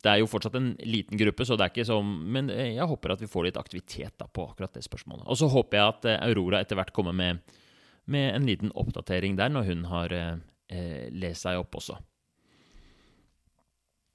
det 0.00 0.08
er 0.08 0.22
jo 0.22 0.28
fortsatt 0.30 0.54
en 0.56 0.70
liten 0.88 1.20
gruppe, 1.20 1.44
så 1.44 1.52
det 1.52 1.66
er 1.66 1.72
ikke 1.74 1.84
sånn 1.84 2.14
Men 2.32 2.46
jeg 2.48 2.86
håper 2.88 3.12
at 3.12 3.20
vi 3.20 3.28
får 3.28 3.44
litt 3.44 3.58
aktivitet 3.60 4.14
da, 4.16 4.24
på 4.24 4.46
akkurat 4.48 4.72
det 4.72 4.86
spørsmålet. 4.86 5.26
Og 5.28 5.36
så 5.36 5.50
håper 5.52 5.76
jeg 5.76 5.90
at 5.90 6.08
Aurora 6.30 6.62
etter 6.64 6.78
hvert 6.78 6.94
kommer 6.96 7.12
med, 7.12 7.42
med, 8.06 8.34
en 8.34 8.48
liten 8.48 8.72
oppdatering 8.74 9.38
der, 9.38 9.52
når 9.52 9.70
hun 9.70 9.86
har 9.90 10.12
lest 11.12 11.44
seg 11.44 11.60
opp 11.60 11.76
også. 11.76 11.98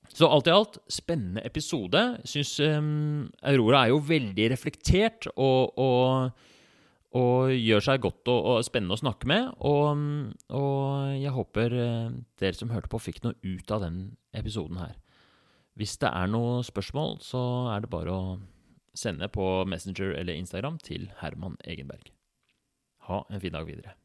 Så 0.10 0.28
alt 0.28 0.48
i 0.50 0.54
alt, 0.54 0.80
spennende 0.90 1.44
episode. 1.46 2.02
Syns 2.28 2.56
um, 2.66 3.30
Aurora 3.46 3.86
er 3.86 3.94
jo 3.94 4.02
veldig 4.04 4.50
reflektert 4.54 5.30
og, 5.36 5.78
og, 5.78 6.32
og 7.18 7.54
gjør 7.54 7.86
seg 7.86 8.02
godt 8.04 8.32
og, 8.32 8.40
og, 8.40 8.64
spennende 8.66 8.98
å 8.98 9.04
snakke 9.04 9.30
med. 9.30 9.52
Og, 9.70 10.02
jeg 11.20 11.36
håper 11.36 11.78
uh, 11.78 12.18
dere 12.42 12.58
som 12.58 12.74
hørte 12.74 12.92
på, 12.92 13.02
fikk 13.10 13.22
noe 13.26 13.38
ut 13.46 13.76
av 13.76 13.86
den 13.86 14.02
episoden 14.34 14.82
her. 14.82 14.98
Hvis 15.80 16.00
det 16.02 16.10
er 16.12 16.32
noe 16.32 16.64
spørsmål, 16.66 17.20
så 17.24 17.42
er 17.76 17.86
det 17.86 17.94
bare 17.94 18.16
å 18.16 18.24
sende 18.98 19.30
på 19.32 19.46
Messenger 19.70 20.18
eller 20.18 20.36
Instagram 20.36 20.82
til 20.84 21.08
Herman 21.22 21.56
Egenberg. 21.64 22.10
Ha 23.10 23.26
en 23.30 23.42
fin 23.42 23.52
dag 23.52 23.66
videre. 23.66 23.96